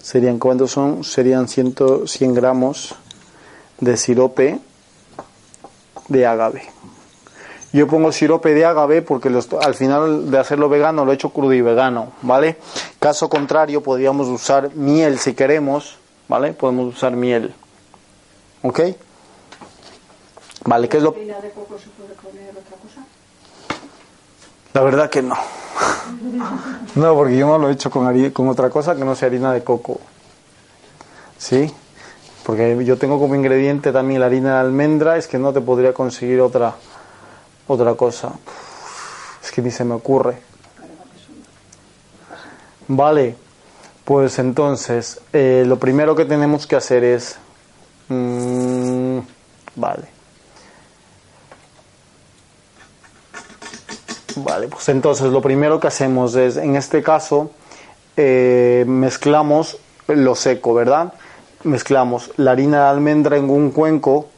serían, 0.00 0.38
¿cuántos 0.38 0.70
son? 0.70 1.04
Serían 1.04 1.48
100, 1.48 2.06
100 2.06 2.34
gramos 2.34 2.94
de 3.80 3.96
sirope 3.96 4.58
de 6.08 6.26
agave. 6.26 6.79
Yo 7.72 7.86
pongo 7.86 8.10
sirope 8.10 8.52
de 8.52 8.64
agave 8.64 9.00
porque 9.02 9.30
los- 9.30 9.48
al 9.52 9.74
final 9.74 10.30
de 10.30 10.38
hacerlo 10.38 10.68
vegano 10.68 11.04
lo 11.04 11.12
he 11.12 11.14
hecho 11.14 11.30
crudo 11.30 11.52
y 11.52 11.60
vegano, 11.60 12.12
¿vale? 12.22 12.56
Caso 12.98 13.28
contrario, 13.28 13.80
podríamos 13.82 14.26
usar 14.28 14.74
miel 14.74 15.18
si 15.20 15.34
queremos, 15.34 15.96
¿vale? 16.28 16.52
Podemos 16.52 16.94
usar 16.94 17.12
miel. 17.12 17.54
¿Ok? 18.62 18.80
Vale, 20.64 20.88
¿qué 20.88 20.96
es 20.98 21.02
lo...? 21.02 21.10
¿Harina 21.10 21.40
de 21.40 21.50
coco 21.50 21.78
se 21.78 21.88
puede 21.90 22.14
poner 22.14 22.50
otra 22.50 22.76
cosa? 22.76 23.06
La 24.74 24.82
verdad 24.82 25.08
que 25.10 25.22
no. 25.22 25.36
No, 26.96 27.14
porque 27.14 27.36
yo 27.36 27.46
no 27.46 27.56
lo 27.58 27.68
he 27.68 27.72
hecho 27.72 27.88
con, 27.90 28.30
con 28.30 28.48
otra 28.48 28.68
cosa 28.68 28.96
que 28.96 29.04
no 29.04 29.14
sea 29.14 29.28
harina 29.28 29.52
de 29.52 29.62
coco. 29.62 30.00
¿Sí? 31.38 31.72
Porque 32.44 32.84
yo 32.84 32.98
tengo 32.98 33.18
como 33.20 33.36
ingrediente 33.36 33.92
también 33.92 34.20
la 34.20 34.26
harina 34.26 34.54
de 34.54 34.60
almendra, 34.60 35.16
es 35.16 35.28
que 35.28 35.38
no 35.38 35.52
te 35.52 35.60
podría 35.60 35.92
conseguir 35.94 36.40
otra, 36.40 36.74
otra 37.70 37.94
cosa. 37.94 38.32
Es 39.42 39.50
que 39.52 39.62
ni 39.62 39.70
se 39.70 39.84
me 39.84 39.94
ocurre. 39.94 40.38
Vale, 42.88 43.36
pues 44.04 44.38
entonces, 44.40 45.20
eh, 45.32 45.62
lo 45.64 45.78
primero 45.78 46.16
que 46.16 46.24
tenemos 46.24 46.66
que 46.66 46.74
hacer 46.74 47.04
es... 47.04 47.36
mm, 48.08 49.18
vale. 49.76 50.08
Vale, 54.36 54.68
pues 54.68 54.88
entonces 54.88 55.28
lo 55.28 55.40
primero 55.40 55.78
que 55.78 55.86
hacemos 55.86 56.34
es, 56.34 56.56
en 56.56 56.74
este 56.74 57.02
caso, 57.02 57.50
eh, 58.16 58.84
mezclamos 58.86 59.78
lo 60.08 60.34
seco, 60.34 60.74
¿verdad? 60.74 61.12
Mezclamos 61.62 62.32
la 62.36 62.52
harina 62.52 62.84
de 62.84 62.88
almendra 62.88 63.36
en 63.36 63.48
un 63.48 63.70
cuenco, 63.70 64.28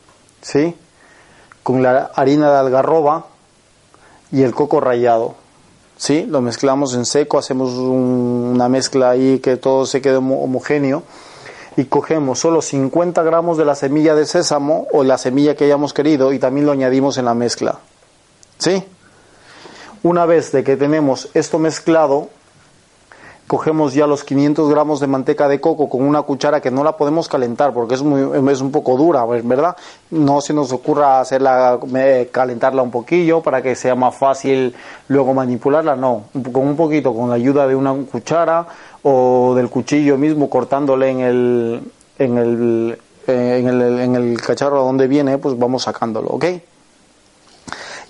¿sí? 0.43 0.77
Con 1.63 1.83
la 1.83 2.11
harina 2.15 2.51
de 2.51 2.59
algarroba 2.59 3.27
y 4.33 4.43
el 4.43 4.55
coco 4.55 4.81
rallado, 4.81 5.35
¿sí? 5.97 6.27
Lo 6.29 6.41
mezclamos 6.41 6.95
en 6.95 7.05
seco, 7.05 7.39
hacemos 7.39 7.71
un- 7.73 8.53
una 8.55 8.69
mezcla 8.69 9.11
ahí 9.11 9.39
que 9.39 9.57
todo 9.57 9.87
se 9.87 10.01
quede 10.01 10.17
homo- 10.17 10.43
homogéneo 10.43 11.03
y 11.77 11.85
cogemos 11.85 12.39
solo 12.41 12.63
50 12.63 13.23
gramos 13.23 13.59
de 13.59 13.65
la 13.65 13.75
semilla 13.75 14.15
de 14.15 14.27
sésamo 14.27 14.87
o 14.93 15.05
la 15.05 15.19
semilla 15.19 15.55
que 15.55 15.65
hayamos 15.65 15.93
querido 15.95 16.33
y 16.33 16.39
también 16.39 16.67
lo 16.67 16.73
añadimos 16.73 17.17
en 17.19 17.27
la 17.27 17.35
mezcla, 17.35 17.79
¿sí? 18.59 18.85
Una 20.03 20.27
vez 20.27 20.51
de 20.51 20.65
que 20.65 20.77
tenemos 20.77 21.29
esto 21.35 21.59
mezclado, 21.61 22.29
cogemos 23.53 23.93
ya 23.93 24.07
los 24.07 24.25
500 24.25 24.71
gramos 24.71 24.99
de 24.99 25.07
manteca 25.07 25.47
de 25.47 25.61
coco 25.61 25.91
con 25.91 26.01
una 26.05 26.23
cuchara 26.23 26.63
que 26.63 26.71
no 26.71 26.83
la 26.83 26.97
podemos 26.97 27.29
calentar 27.29 27.75
porque 27.75 27.97
es, 27.97 28.03
muy, 28.03 28.51
es 28.51 28.63
un 28.63 28.73
poco 28.73 28.97
dura, 28.97 29.27
¿verdad? 29.27 29.77
No 30.11 30.41
se 30.41 30.55
nos 30.55 30.73
ocurra 30.73 31.21
hacerla, 31.21 31.79
eh, 31.95 32.31
calentarla 32.33 32.81
un 32.81 32.91
poquillo 32.91 33.43
para 33.43 33.61
que 33.61 33.75
sea 33.75 33.95
más 33.95 34.17
fácil 34.17 34.75
luego 35.09 35.35
manipularla, 35.35 35.97
no. 35.97 36.25
Con 36.51 36.67
un 36.67 36.77
poquito, 36.77 37.13
con 37.15 37.29
la 37.29 37.35
ayuda 37.35 37.67
de 37.67 37.77
una 37.77 37.93
cuchara 38.11 38.67
o 39.03 39.53
del 39.55 39.69
cuchillo 39.69 40.17
mismo 40.17 40.49
cortándole 40.49 41.11
en 41.11 41.21
el, 41.21 41.83
en 42.19 42.39
el, 42.39 42.99
eh, 43.27 43.59
en 43.61 43.69
el, 43.69 44.01
en 44.01 44.17
el 44.17 44.41
cacharro 44.41 44.83
donde 44.83 45.07
viene, 45.09 45.37
pues 45.37 45.59
vamos 45.59 45.83
sacándolo, 45.83 46.31
¿ok? 46.31 46.45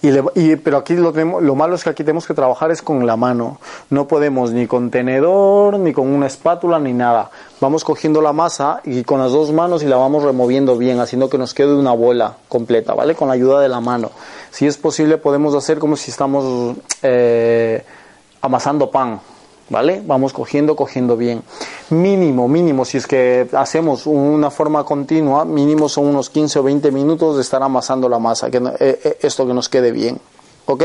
Y 0.02 0.10
le- 0.10 0.24
y- 0.34 0.56
pero 0.56 0.78
aquí 0.78 0.94
lo, 0.94 1.12
tenemos, 1.12 1.42
lo 1.42 1.54
malo 1.54 1.76
es 1.76 1.84
que 1.84 1.90
aquí 1.90 2.02
tenemos 2.02 2.26
que 2.26 2.34
trabajar 2.34 2.72
es 2.72 2.82
con 2.82 3.06
la 3.06 3.16
mano. 3.16 3.58
No 3.88 4.08
podemos 4.08 4.50
ni 4.50 4.66
con 4.66 4.90
tenedor, 4.90 5.78
ni 5.78 5.92
con 5.92 6.08
una 6.08 6.26
espátula, 6.26 6.80
ni 6.80 6.92
nada. 6.92 7.30
Vamos 7.60 7.84
cogiendo 7.84 8.20
la 8.20 8.32
masa 8.32 8.80
y 8.84 9.04
con 9.04 9.20
las 9.20 9.30
dos 9.30 9.52
manos 9.52 9.84
y 9.84 9.86
la 9.86 9.96
vamos 9.96 10.24
removiendo 10.24 10.76
bien, 10.76 10.98
haciendo 10.98 11.30
que 11.30 11.38
nos 11.38 11.54
quede 11.54 11.74
una 11.76 11.92
bola 11.92 12.34
completa, 12.48 12.94
¿vale? 12.94 13.14
Con 13.14 13.28
la 13.28 13.34
ayuda 13.34 13.60
de 13.60 13.68
la 13.68 13.80
mano. 13.80 14.10
Si 14.50 14.66
es 14.66 14.76
posible, 14.76 15.18
podemos 15.18 15.54
hacer 15.54 15.78
como 15.78 15.94
si 15.96 16.10
estamos 16.10 16.76
eh, 17.02 17.84
amasando 18.40 18.90
pan, 18.90 19.20
¿vale? 19.68 20.02
Vamos 20.04 20.32
cogiendo, 20.32 20.76
cogiendo 20.76 21.16
bien. 21.16 21.42
Mínimo, 21.90 22.48
mínimo, 22.48 22.84
si 22.84 22.98
es 22.98 23.06
que 23.06 23.48
hacemos 23.52 24.06
una 24.06 24.50
forma 24.50 24.84
continua, 24.84 25.44
mínimo 25.44 25.88
son 25.88 26.06
unos 26.06 26.30
15 26.30 26.58
o 26.58 26.62
20 26.62 26.90
minutos 26.90 27.36
de 27.36 27.42
estar 27.42 27.62
amasando 27.62 28.08
la 28.08 28.18
masa, 28.18 28.50
que 28.50 28.58
eh, 28.58 28.72
eh, 29.04 29.18
esto 29.22 29.46
que 29.46 29.54
nos 29.54 29.68
quede 29.68 29.92
bien, 29.92 30.20
¿ok? 30.66 30.84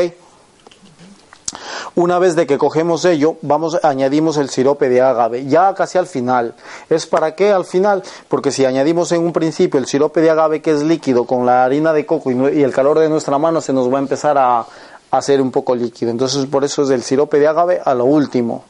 Una 1.95 2.19
vez 2.19 2.36
de 2.36 2.45
que 2.45 2.59
cogemos 2.59 3.05
ello, 3.05 3.38
vamos, 3.41 3.80
añadimos 3.82 4.38
el 4.38 4.49
sirope 4.49 4.88
de 4.88 5.01
agave, 5.01 5.47
ya 5.47 5.73
casi 5.73 5.97
al 5.97 6.05
final. 6.05 6.53
¿Es 6.91 7.07
para 7.07 7.34
qué 7.34 7.51
al 7.51 7.65
final? 7.65 8.03
Porque 8.28 8.51
si 8.51 8.65
añadimos 8.65 9.11
en 9.13 9.21
un 9.21 9.34
principio 9.34 9.80
el 9.80 9.88
sirope 9.88 10.21
de 10.21 10.30
agave 10.30 10.61
que 10.61 10.69
es 10.69 10.84
líquido 10.84 11.25
con 11.25 11.47
la 11.47 11.65
harina 11.65 11.93
de 11.93 12.05
coco 12.05 12.30
y, 12.30 12.36
y 12.36 12.61
el 12.61 12.71
calor 12.71 12.99
de 12.99 13.09
nuestra 13.09 13.39
mano 13.39 13.61
se 13.61 13.73
nos 13.73 13.91
va 13.91 13.97
a 13.97 14.01
empezar 14.01 14.38
a, 14.38 14.67
a 15.11 15.17
hacer 15.17 15.41
un 15.41 15.51
poco 15.51 15.75
líquido. 15.75 16.11
Entonces 16.11 16.45
por 16.45 16.63
eso 16.63 16.83
es 16.83 16.87
del 16.87 17.03
sirope 17.03 17.39
de 17.39 17.47
agave 17.47 17.81
a 17.83 17.93
lo 17.93 18.05
último. 18.05 18.63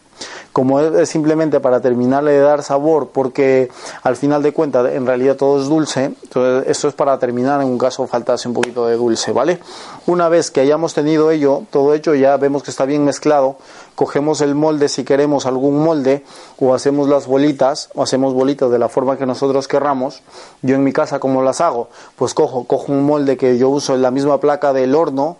Como 0.51 0.79
es, 0.79 1.07
simplemente 1.09 1.59
para 1.59 1.81
terminarle 1.81 2.31
de 2.31 2.39
dar 2.39 2.63
sabor, 2.63 3.09
porque 3.13 3.69
al 4.01 4.15
final 4.15 4.41
de 4.41 4.53
cuentas 4.53 4.91
en 4.91 5.05
realidad 5.05 5.35
todo 5.35 5.61
es 5.61 5.67
dulce, 5.67 6.05
entonces 6.05 6.67
esto 6.67 6.88
es 6.88 6.95
para 6.95 7.19
terminar 7.19 7.61
en 7.61 7.67
un 7.67 7.77
caso 7.77 8.07
faltase 8.07 8.47
un 8.47 8.55
poquito 8.55 8.88
de 8.88 8.95
dulce, 8.95 9.31
¿vale? 9.31 9.59
Una 10.07 10.29
vez 10.29 10.49
que 10.49 10.59
hayamos 10.59 10.95
tenido 10.95 11.29
ello, 11.29 11.61
todo 11.69 11.93
hecho, 11.93 12.15
ya 12.15 12.35
vemos 12.38 12.63
que 12.63 12.71
está 12.71 12.85
bien 12.85 13.05
mezclado, 13.05 13.57
cogemos 13.93 14.41
el 14.41 14.55
molde 14.55 14.89
si 14.89 15.03
queremos 15.03 15.45
algún 15.45 15.83
molde, 15.83 16.23
o 16.59 16.73
hacemos 16.73 17.07
las 17.07 17.27
bolitas, 17.27 17.89
o 17.93 18.01
hacemos 18.01 18.33
bolitas 18.33 18.71
de 18.71 18.79
la 18.79 18.89
forma 18.89 19.15
que 19.17 19.27
nosotros 19.27 19.67
querramos. 19.67 20.23
Yo 20.63 20.73
en 20.73 20.83
mi 20.83 20.91
casa, 20.91 21.19
¿cómo 21.19 21.43
las 21.43 21.61
hago? 21.61 21.89
Pues 22.15 22.33
cojo, 22.33 22.63
cojo 22.63 22.91
un 22.91 23.05
molde 23.05 23.38
que 23.38 23.59
yo 23.59 23.69
uso 23.69 23.93
en 23.93 24.01
la 24.01 24.09
misma 24.09 24.39
placa 24.39 24.73
del 24.73 24.95
horno, 24.95 25.38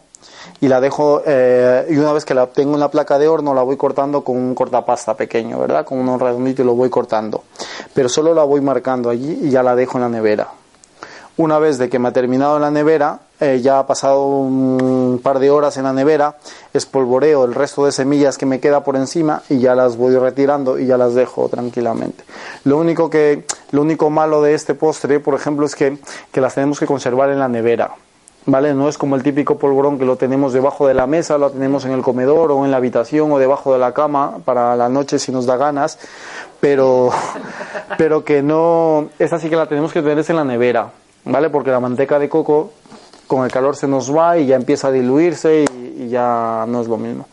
y 0.60 0.68
la 0.68 0.82
dejo, 0.82 1.22
eh, 1.26 1.86
y 1.90 1.98
una 1.98 2.14
vez 2.14 2.26
que 2.26 2.34
la 2.34 2.48
tengo 2.48 2.74
en 2.74 2.80
la 2.80 2.90
placa 2.90 3.20
de 3.20 3.28
horno, 3.28 3.54
la 3.54 3.62
voy 3.62 3.78
cortando 3.78 4.24
con 4.24 4.38
un 4.38 4.56
cortapasta 4.56 5.16
pequeño, 5.16 5.60
¿verdad? 5.60 5.86
Con 5.86 6.00
un 6.00 6.20
redondito 6.20 6.62
y 6.62 6.66
lo 6.66 6.76
voy 6.76 6.90
cortando. 6.90 7.44
Pero 7.94 8.10
solo 8.10 8.34
la 8.34 8.44
voy 8.44 8.62
marcando 8.62 9.10
allí 9.10 9.40
y 9.44 9.50
ya 9.50 9.64
la 9.64 9.76
dejo 9.76 9.98
en 9.98 10.04
la 10.04 10.10
nevera. 10.10 10.48
Una 11.38 11.60
vez 11.60 11.78
de 11.78 11.88
que 11.88 12.00
me 12.00 12.08
ha 12.08 12.12
terminado 12.12 12.58
la 12.58 12.72
nevera, 12.72 13.20
eh, 13.40 13.60
ya 13.62 13.78
ha 13.78 13.86
pasado 13.86 14.26
un 14.26 15.20
par 15.22 15.38
de 15.38 15.52
horas 15.52 15.78
en 15.78 15.84
la 15.84 15.94
nevera, 15.94 16.38
espolvoreo 16.74 17.46
el 17.46 17.54
resto 17.54 17.86
de 17.86 17.92
semillas 17.92 18.40
que 18.40 18.48
me 18.48 18.60
queda 18.60 18.84
por 18.84 18.96
encima 18.96 19.44
y 19.48 19.60
ya 19.60 19.76
las 19.76 19.98
voy 19.98 20.16
retirando 20.16 20.80
y 20.80 20.88
ya 20.88 20.98
las 20.98 21.14
dejo 21.14 21.48
tranquilamente. 21.48 22.24
Lo 22.64 22.80
único 22.80 23.12
que, 23.12 23.46
lo 23.70 23.84
único 23.84 24.10
malo 24.10 24.42
de 24.42 24.56
este 24.56 24.74
postre, 24.74 25.20
por 25.20 25.36
ejemplo, 25.36 25.68
es 25.68 25.76
que, 25.76 26.00
que 26.32 26.42
las 26.42 26.56
tenemos 26.56 26.80
que 26.80 26.88
conservar 26.88 27.30
en 27.30 27.38
la 27.38 27.48
nevera. 27.48 27.94
¿Vale? 28.50 28.74
No 28.74 28.88
es 28.88 28.98
como 28.98 29.18
el 29.18 29.24
típico 29.24 29.58
polvorón 29.58 30.00
que 30.00 30.06
lo 30.06 30.16
tenemos 30.16 30.54
debajo 30.54 30.88
de 30.88 30.94
la 30.94 31.06
mesa, 31.06 31.38
lo 31.38 31.50
tenemos 31.52 31.84
en 31.84 31.92
el 31.92 32.02
comedor 32.02 32.52
o 32.54 32.64
en 32.64 32.72
la 32.72 32.78
habitación 32.78 33.30
o 33.34 33.40
debajo 33.40 33.74
de 33.74 33.80
la 33.80 33.94
cama 33.94 34.38
para 34.46 34.74
la 34.78 34.88
noche 34.88 35.20
si 35.20 35.34
nos 35.34 35.46
da 35.46 35.58
ganas, 35.58 36.00
pero, 36.62 37.10
pero 37.98 38.24
que 38.24 38.42
no, 38.42 39.10
esa 39.20 39.38
sí 39.38 39.50
que 39.50 39.58
la 39.58 39.66
tenemos 39.68 39.92
que 39.92 40.02
tener 40.02 40.24
en 40.26 40.36
la 40.38 40.46
nevera, 40.46 40.92
¿vale? 41.26 41.50
Porque 41.50 41.72
la 41.72 41.82
manteca 41.82 42.20
de 42.20 42.30
coco 42.30 42.72
con 43.28 43.44
el 43.44 43.52
calor 43.52 43.76
se 43.76 43.86
nos 43.88 44.16
va 44.16 44.38
y 44.38 44.46
ya 44.46 44.56
empieza 44.56 44.88
a 44.88 44.92
diluirse 44.92 45.66
y, 45.70 46.04
y 46.04 46.08
ya 46.10 46.64
no 46.70 46.80
es 46.80 46.88
lo 46.88 46.96
mismo. 46.98 47.28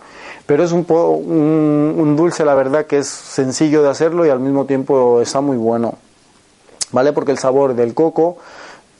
Pero 0.46 0.64
es 0.64 0.72
un, 0.72 0.84
po- 0.84 1.10
un, 1.10 1.94
un 1.96 2.16
dulce, 2.16 2.44
la 2.44 2.54
verdad, 2.56 2.86
que 2.86 2.98
es 2.98 3.06
sencillo 3.06 3.84
de 3.84 3.88
hacerlo 3.88 4.26
y 4.26 4.30
al 4.30 4.40
mismo 4.40 4.64
tiempo 4.66 5.20
está 5.20 5.40
muy 5.40 5.56
bueno. 5.56 5.94
¿Vale? 6.90 7.12
Porque 7.12 7.30
el 7.30 7.38
sabor 7.38 7.74
del 7.74 7.94
coco, 7.94 8.36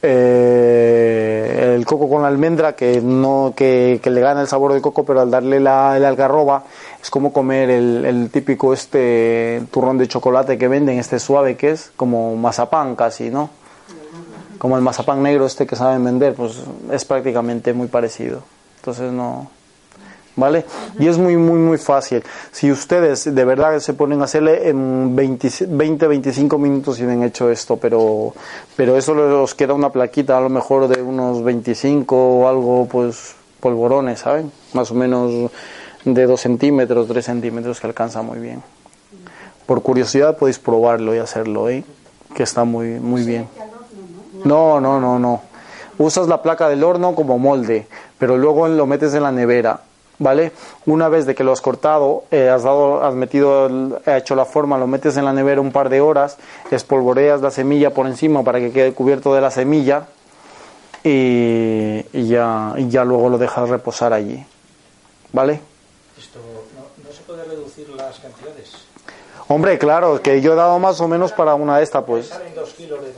eh, 0.05 1.73
el 1.75 1.85
coco 1.87 2.09
con 2.09 2.23
la 2.23 2.29
almendra, 2.29 2.75
que 2.75 3.01
no 3.01 3.53
que, 3.57 4.01
que 4.03 4.11
le 4.11 4.21
gana 4.21 4.41
el 4.43 4.49
sabor 4.49 4.73
del 4.73 4.83
coco, 4.83 5.05
pero 5.05 5.21
al 5.21 5.31
darle 5.31 5.61
la, 5.61 5.97
el 5.97 6.05
algarroba, 6.05 6.65
es 7.03 7.11
como 7.11 7.33
comer 7.33 7.71
el, 7.71 8.05
el 8.05 8.31
típico 8.31 8.73
este 8.73 9.63
turrón 9.71 9.99
de 9.99 10.07
chocolate 10.09 10.59
que 10.59 10.69
venden, 10.69 10.99
este 10.99 11.19
suave 11.19 11.57
que 11.57 11.71
es, 11.71 11.91
como 11.97 12.37
mazapán 12.37 12.97
casi, 12.97 13.31
¿no? 13.31 13.51
como 14.65 14.77
el 14.77 14.83
mazapán 14.83 15.23
negro 15.23 15.45
este 15.45 15.67
que 15.67 15.77
saben 15.77 16.03
vender, 16.03 16.35
pues 16.35 16.63
es 16.91 17.05
prácticamente 17.05 17.75
muy 17.75 17.89
parecido. 17.89 18.43
Entonces 18.79 19.13
no, 19.13 19.51
¿vale? 20.37 20.65
Y 20.99 21.07
es 21.07 21.19
muy, 21.19 21.37
muy, 21.37 21.59
muy 21.59 21.79
fácil. 21.79 22.23
Si 22.51 22.71
ustedes 22.71 23.35
de 23.35 23.45
verdad 23.45 23.79
se 23.79 23.95
ponen 23.95 24.21
a 24.21 24.25
hacerle 24.25 24.69
en 24.69 25.15
20, 25.15 25.49
20 25.69 26.07
25 26.07 26.59
minutos 26.59 26.97
tienen 26.97 27.23
hecho 27.23 27.51
esto, 27.51 27.77
pero, 27.77 28.33
pero 28.77 28.97
eso 28.97 29.15
les 29.15 29.55
queda 29.55 29.75
una 29.75 29.91
plaquita 29.91 30.39
a 30.39 30.41
lo 30.41 30.49
mejor 30.49 30.89
de 30.89 31.03
unos 31.03 31.43
25 31.43 32.17
o 32.17 32.49
algo, 32.49 32.87
pues 32.87 33.37
polvorones, 33.61 34.21
¿saben? 34.21 34.53
Más 34.73 34.91
o 34.91 34.95
menos 34.95 35.51
de 36.05 36.27
2 36.27 36.41
centímetros, 36.41 37.09
3 37.09 37.25
centímetros 37.25 37.81
que 37.81 37.87
alcanza 37.87 38.23
muy 38.23 38.39
bien. 38.39 38.63
Por 39.67 39.83
curiosidad 39.83 40.37
podéis 40.37 40.59
probarlo 40.59 41.15
y 41.15 41.19
hacerlo, 41.19 41.71
¿eh? 41.71 41.85
Que 42.35 42.43
está 42.43 42.65
muy, 42.65 43.01
muy 43.01 43.23
bien. 43.23 43.49
No, 44.45 44.81
no, 44.81 45.01
no, 45.01 45.19
no. 45.19 45.41
Usas 45.97 46.27
la 46.27 46.43
placa 46.43 46.69
del 46.69 46.83
horno 46.83 47.15
como 47.15 47.39
molde, 47.39 47.87
pero 48.19 48.37
luego 48.37 48.67
lo 48.69 48.87
metes 48.87 49.15
en 49.15 49.23
la 49.23 49.33
nevera, 49.33 49.81
¿vale? 50.19 50.53
Una 50.87 51.09
vez 51.09 51.27
de 51.27 51.35
que 51.35 51.45
lo 51.45 51.53
has 51.53 51.61
cortado, 51.61 52.25
eh, 52.31 52.49
has 52.49 52.63
dado, 52.63 53.03
has 53.05 53.15
metido, 53.15 53.67
el- 53.67 53.97
has 54.07 54.19
hecho 54.23 54.35
la 54.35 54.45
forma, 54.45 54.79
lo 54.79 54.87
metes 54.87 55.17
en 55.17 55.25
la 55.25 55.33
nevera 55.33 55.61
un 55.61 55.73
par 55.73 55.89
de 55.89 56.01
horas, 56.01 56.37
espolvoreas 56.71 57.41
la 57.41 57.51
semilla 57.51 57.91
por 57.91 58.07
encima 58.07 58.43
para 58.43 58.59
que 58.61 58.71
quede 58.73 58.93
cubierto 58.93 59.35
de 59.35 59.41
la 59.41 59.51
semilla 59.51 60.07
y, 61.03 62.05
y 62.13 62.29
ya, 62.29 62.75
y 62.77 62.89
ya 62.89 63.05
luego 63.05 63.29
lo 63.29 63.39
dejas 63.39 63.69
reposar 63.69 64.13
allí, 64.13 64.45
¿vale? 65.33 65.61
Esto, 66.19 66.39
no, 66.77 67.05
no 67.09 67.13
se 67.15 67.23
puede 67.23 67.45
reducir 67.45 67.89
las 67.91 68.19
cantidades. 68.21 68.73
Hombre, 69.49 69.79
claro, 69.79 70.23
que 70.23 70.41
yo 70.41 70.55
he 70.55 70.57
dado 70.57 70.79
más 70.79 70.99
o 71.03 71.09
menos 71.09 71.33
para 71.33 71.55
una 71.55 71.77
de 71.77 71.85
estas, 71.85 72.05
pues. 72.05 72.31
Dos 72.55 72.71
kilos 72.73 72.99
de 73.03 73.13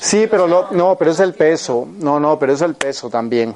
Sí, 0.00 0.26
pero 0.26 0.46
lo- 0.46 0.68
no, 0.70 0.96
pero 0.96 1.10
es 1.10 1.20
el 1.20 1.34
peso. 1.34 1.86
No, 1.98 2.18
no, 2.18 2.38
pero 2.38 2.54
es 2.54 2.62
el 2.62 2.74
peso 2.74 3.10
también. 3.10 3.54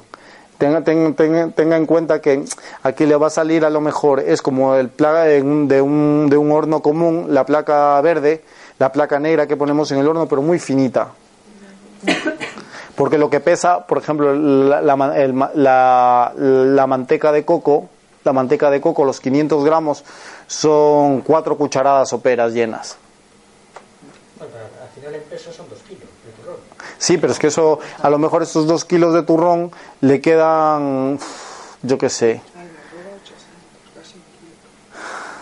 Tenga, 0.59 0.83
tenga, 0.83 1.77
en 1.77 1.85
cuenta 1.87 2.19
que 2.21 2.43
aquí 2.83 3.05
le 3.05 3.15
va 3.15 3.27
a 3.27 3.29
salir 3.31 3.63
a 3.65 3.69
lo 3.71 3.79
mejor, 3.81 4.19
es 4.19 4.41
como 4.41 4.75
el 4.75 4.89
plaga 4.89 5.23
de 5.23 5.41
un, 5.41 5.67
de, 5.69 5.81
un, 5.81 6.27
de 6.29 6.35
un 6.37 6.51
horno 6.51 6.81
común, 6.81 7.27
la 7.29 7.45
placa 7.45 7.99
verde, 8.01 8.43
la 8.77 8.91
placa 8.91 9.19
negra 9.19 9.47
que 9.47 9.55
ponemos 9.55 9.89
en 9.91 9.99
el 9.99 10.07
horno, 10.07 10.27
pero 10.27 10.41
muy 10.41 10.59
finita. 10.59 11.07
Porque 12.95 13.17
lo 13.17 13.29
que 13.29 13.39
pesa, 13.39 13.87
por 13.87 13.99
ejemplo, 13.99 14.33
la, 14.35 14.81
la, 14.81 15.17
el 15.17 15.33
la- 15.55 16.33
la 16.35 16.87
manteca 16.87 17.31
de 17.31 17.45
coco, 17.45 17.87
la 18.25 18.33
manteca 18.33 18.69
de 18.69 18.81
coco, 18.81 19.05
los 19.05 19.21
500 19.21 19.63
gramos, 19.63 20.03
son 20.47 21.21
cuatro 21.21 21.55
cucharadas 21.57 22.09
soperas 22.09 22.51
llenas. 22.51 22.97
Al 24.41 24.89
final 24.93 25.15
en 25.15 25.21
peso 25.29 25.53
son 25.53 25.67
dos. 25.69 25.79
Sí, 26.99 27.17
pero 27.17 27.33
es 27.33 27.39
que 27.39 27.47
eso, 27.47 27.79
a 28.01 28.09
lo 28.09 28.17
mejor 28.19 28.43
estos 28.43 28.67
dos 28.67 28.85
kilos 28.85 29.13
de 29.15 29.23
turrón 29.23 29.71
le 30.01 30.21
quedan, 30.21 31.17
yo 31.81 31.97
qué 31.97 32.09
sé, 32.09 32.41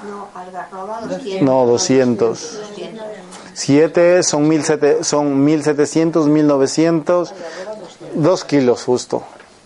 No, 0.08 0.28
algarroba 0.36 1.01
200. 1.01 1.41
no, 1.41 1.66
200. 1.66 2.30
200. 2.70 3.05
Siete 3.55 4.22
son, 4.24 4.47
mil 4.47 4.64
sete- 4.64 5.03
son 5.03 5.43
1700, 5.43 6.28
1900, 6.28 7.34
dos 8.14 8.43
kilos 8.45 8.84
justo, 8.84 9.24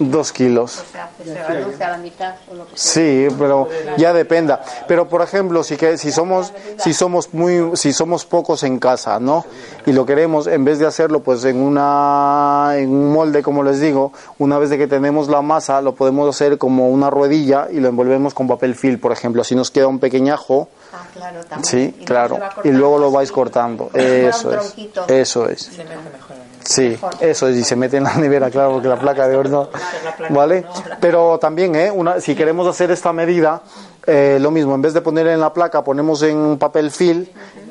dos 0.10 0.32
kilos. 0.32 0.80
O 0.80 0.92
sea, 0.92 1.10
que 1.18 1.24
se 1.26 1.44
reduce 1.44 1.84
a 1.84 1.92
la 1.92 1.98
mitad 1.98 2.36
o 2.52 2.56
lo 2.56 2.66
que 2.66 2.78
sea. 2.78 3.28
Sí, 3.30 3.36
pero 3.38 3.68
ya 3.98 4.14
dependa. 4.14 4.62
Pero 4.88 5.08
por 5.08 5.22
ejemplo, 5.22 5.64
si 5.64 5.78
que 5.78 5.98
si 5.98 6.12
somos 6.12 6.54
si 6.78 6.94
somos 6.94 7.34
muy 7.34 7.76
si 7.76 7.94
somos 7.94 8.26
pocos 8.26 8.64
en 8.64 8.80
casa, 8.80 9.20
¿no? 9.20 9.46
Y 9.86 9.94
lo 9.94 10.06
queremos 10.06 10.48
en 10.48 10.64
vez 10.66 10.80
de 10.80 10.88
hacerlo 10.88 11.22
pues 11.22 11.44
en 11.46 11.58
una 11.62 12.72
en 12.76 12.90
un 12.90 13.14
molde 13.14 13.44
como 13.44 13.64
les 13.64 13.80
digo, 13.80 14.14
una 14.40 14.58
vez 14.58 14.70
de 14.70 14.78
que 14.78 14.88
tenemos 14.88 15.28
la 15.28 15.42
masa 15.42 15.82
lo 15.82 15.94
podemos 15.96 16.34
hacer 16.34 16.58
como 16.58 16.90
una 16.90 17.10
ruedilla 17.10 17.68
y 17.72 17.80
lo 17.80 17.90
envolvemos 17.90 18.34
con 18.34 18.48
papel 18.48 18.76
film, 18.76 19.00
por 19.00 19.12
ejemplo, 19.12 19.42
así 19.42 19.56
nos 19.56 19.72
queda 19.72 19.88
un 19.88 20.00
pequeñajo. 20.00 20.70
Ah, 20.94 21.06
claro, 21.14 21.40
también. 21.44 21.64
Sí, 21.66 21.78
Y 21.78 22.06
luego 22.06 22.06
claro. 22.06 22.40
Y 22.64 22.72
luego 22.72 22.98
lo 22.98 23.12
vais 23.12 23.32
cortando. 23.32 23.90
si 23.94 24.00
Eso 24.00 24.54
es. 24.54 24.76
Eso 25.08 25.48
es. 25.48 25.62
Se 25.62 25.84
mejor 25.84 26.51
Sí, 26.64 26.98
eso 27.20 27.48
es, 27.48 27.58
y 27.58 27.64
se 27.64 27.76
mete 27.76 27.98
en 27.98 28.04
la 28.04 28.16
nevera, 28.16 28.50
claro, 28.50 28.74
porque 28.74 28.88
la 28.88 29.00
placa 29.00 29.28
de 29.28 29.36
horno, 29.36 29.70
¿vale? 30.30 30.66
Pero 31.00 31.38
también, 31.40 31.76
¿eh? 31.76 31.92
Una, 31.92 32.20
si 32.20 32.36
queremos 32.36 32.68
hacer 32.68 32.92
esta 32.92 33.12
medida, 33.14 33.62
eh, 34.08 34.38
lo 34.42 34.52
mismo, 34.52 34.76
en 34.76 34.82
vez 34.82 34.94
de 34.94 35.02
poner 35.02 35.28
en 35.28 35.40
la 35.40 35.54
placa, 35.54 35.84
ponemos 35.84 36.24
en 36.24 36.58
papel 36.58 36.92
film, 36.92 37.26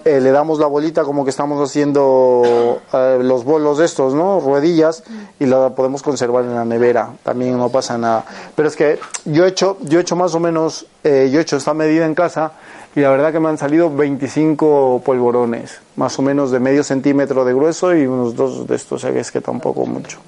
eh, 0.04 0.20
le 0.20 0.30
damos 0.30 0.58
la 0.58 0.66
bolita 0.66 1.02
como 1.04 1.24
que 1.24 1.30
estamos 1.30 1.68
haciendo 1.68 2.80
eh, 2.92 3.18
los 3.22 3.44
bolos 3.44 3.80
estos, 3.80 4.14
¿no? 4.14 4.40
Ruedillas, 4.40 5.02
y 5.38 5.46
la 5.46 5.70
podemos 5.70 6.02
conservar 6.02 6.44
en 6.44 6.54
la 6.54 6.64
nevera, 6.64 7.10
también 7.22 7.58
no 7.58 7.68
pasa 7.68 7.98
nada. 7.98 8.24
Pero 8.54 8.68
es 8.68 8.76
que 8.76 8.98
yo 9.24 9.44
he 9.44 9.48
hecho, 9.48 9.76
yo 9.82 9.98
he 9.98 10.02
hecho 10.02 10.16
más 10.16 10.34
o 10.34 10.40
menos, 10.40 10.86
eh, 11.04 11.28
yo 11.32 11.38
he 11.38 11.42
hecho 11.42 11.56
esta 11.56 11.74
medida 11.74 12.06
en 12.06 12.14
casa, 12.14 12.52
y 12.94 13.00
la 13.00 13.10
verdad 13.10 13.32
que 13.32 13.40
me 13.40 13.48
han 13.48 13.58
salido 13.58 13.94
25 13.94 15.02
polvorones, 15.04 15.80
más 15.96 16.18
o 16.18 16.22
menos 16.22 16.50
de 16.50 16.58
medio 16.60 16.82
centímetro 16.82 17.44
de 17.44 17.54
grueso 17.54 17.94
y 17.94 18.06
unos 18.06 18.34
dos 18.34 18.66
de 18.66 18.74
estos, 18.76 18.92
o 18.92 19.06
sea 19.06 19.12
que 19.12 19.20
es 19.20 19.30
que 19.30 19.40
tampoco 19.40 19.86
mucho. 19.86 20.18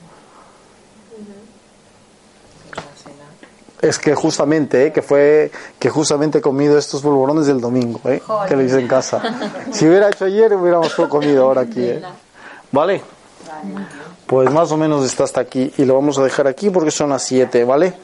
Es 3.80 3.98
que 3.98 4.14
justamente, 4.14 4.86
eh, 4.86 4.92
que 4.92 5.02
fue 5.02 5.50
que 5.80 5.90
justamente 5.90 6.38
he 6.38 6.40
comido 6.40 6.78
estos 6.78 7.02
polvorones 7.02 7.46
del 7.48 7.60
domingo, 7.60 8.00
eh, 8.04 8.22
que 8.46 8.54
lo 8.54 8.62
hice 8.62 8.78
en 8.78 8.86
casa. 8.86 9.20
Si 9.72 9.88
hubiera 9.88 10.08
hecho 10.08 10.26
ayer, 10.26 10.54
hubiéramos 10.54 10.94
comido 10.94 11.42
ahora 11.44 11.62
aquí. 11.62 11.82
eh. 11.82 12.02
¿Vale? 12.70 13.02
Pues 14.24 14.50
más 14.52 14.70
o 14.70 14.76
menos 14.76 15.04
está 15.04 15.24
hasta 15.24 15.40
aquí 15.40 15.72
y 15.76 15.84
lo 15.84 15.94
vamos 15.96 16.16
a 16.18 16.22
dejar 16.22 16.46
aquí 16.46 16.70
porque 16.70 16.92
son 16.92 17.10
las 17.10 17.24
7, 17.24 17.64
¿vale? 17.64 17.94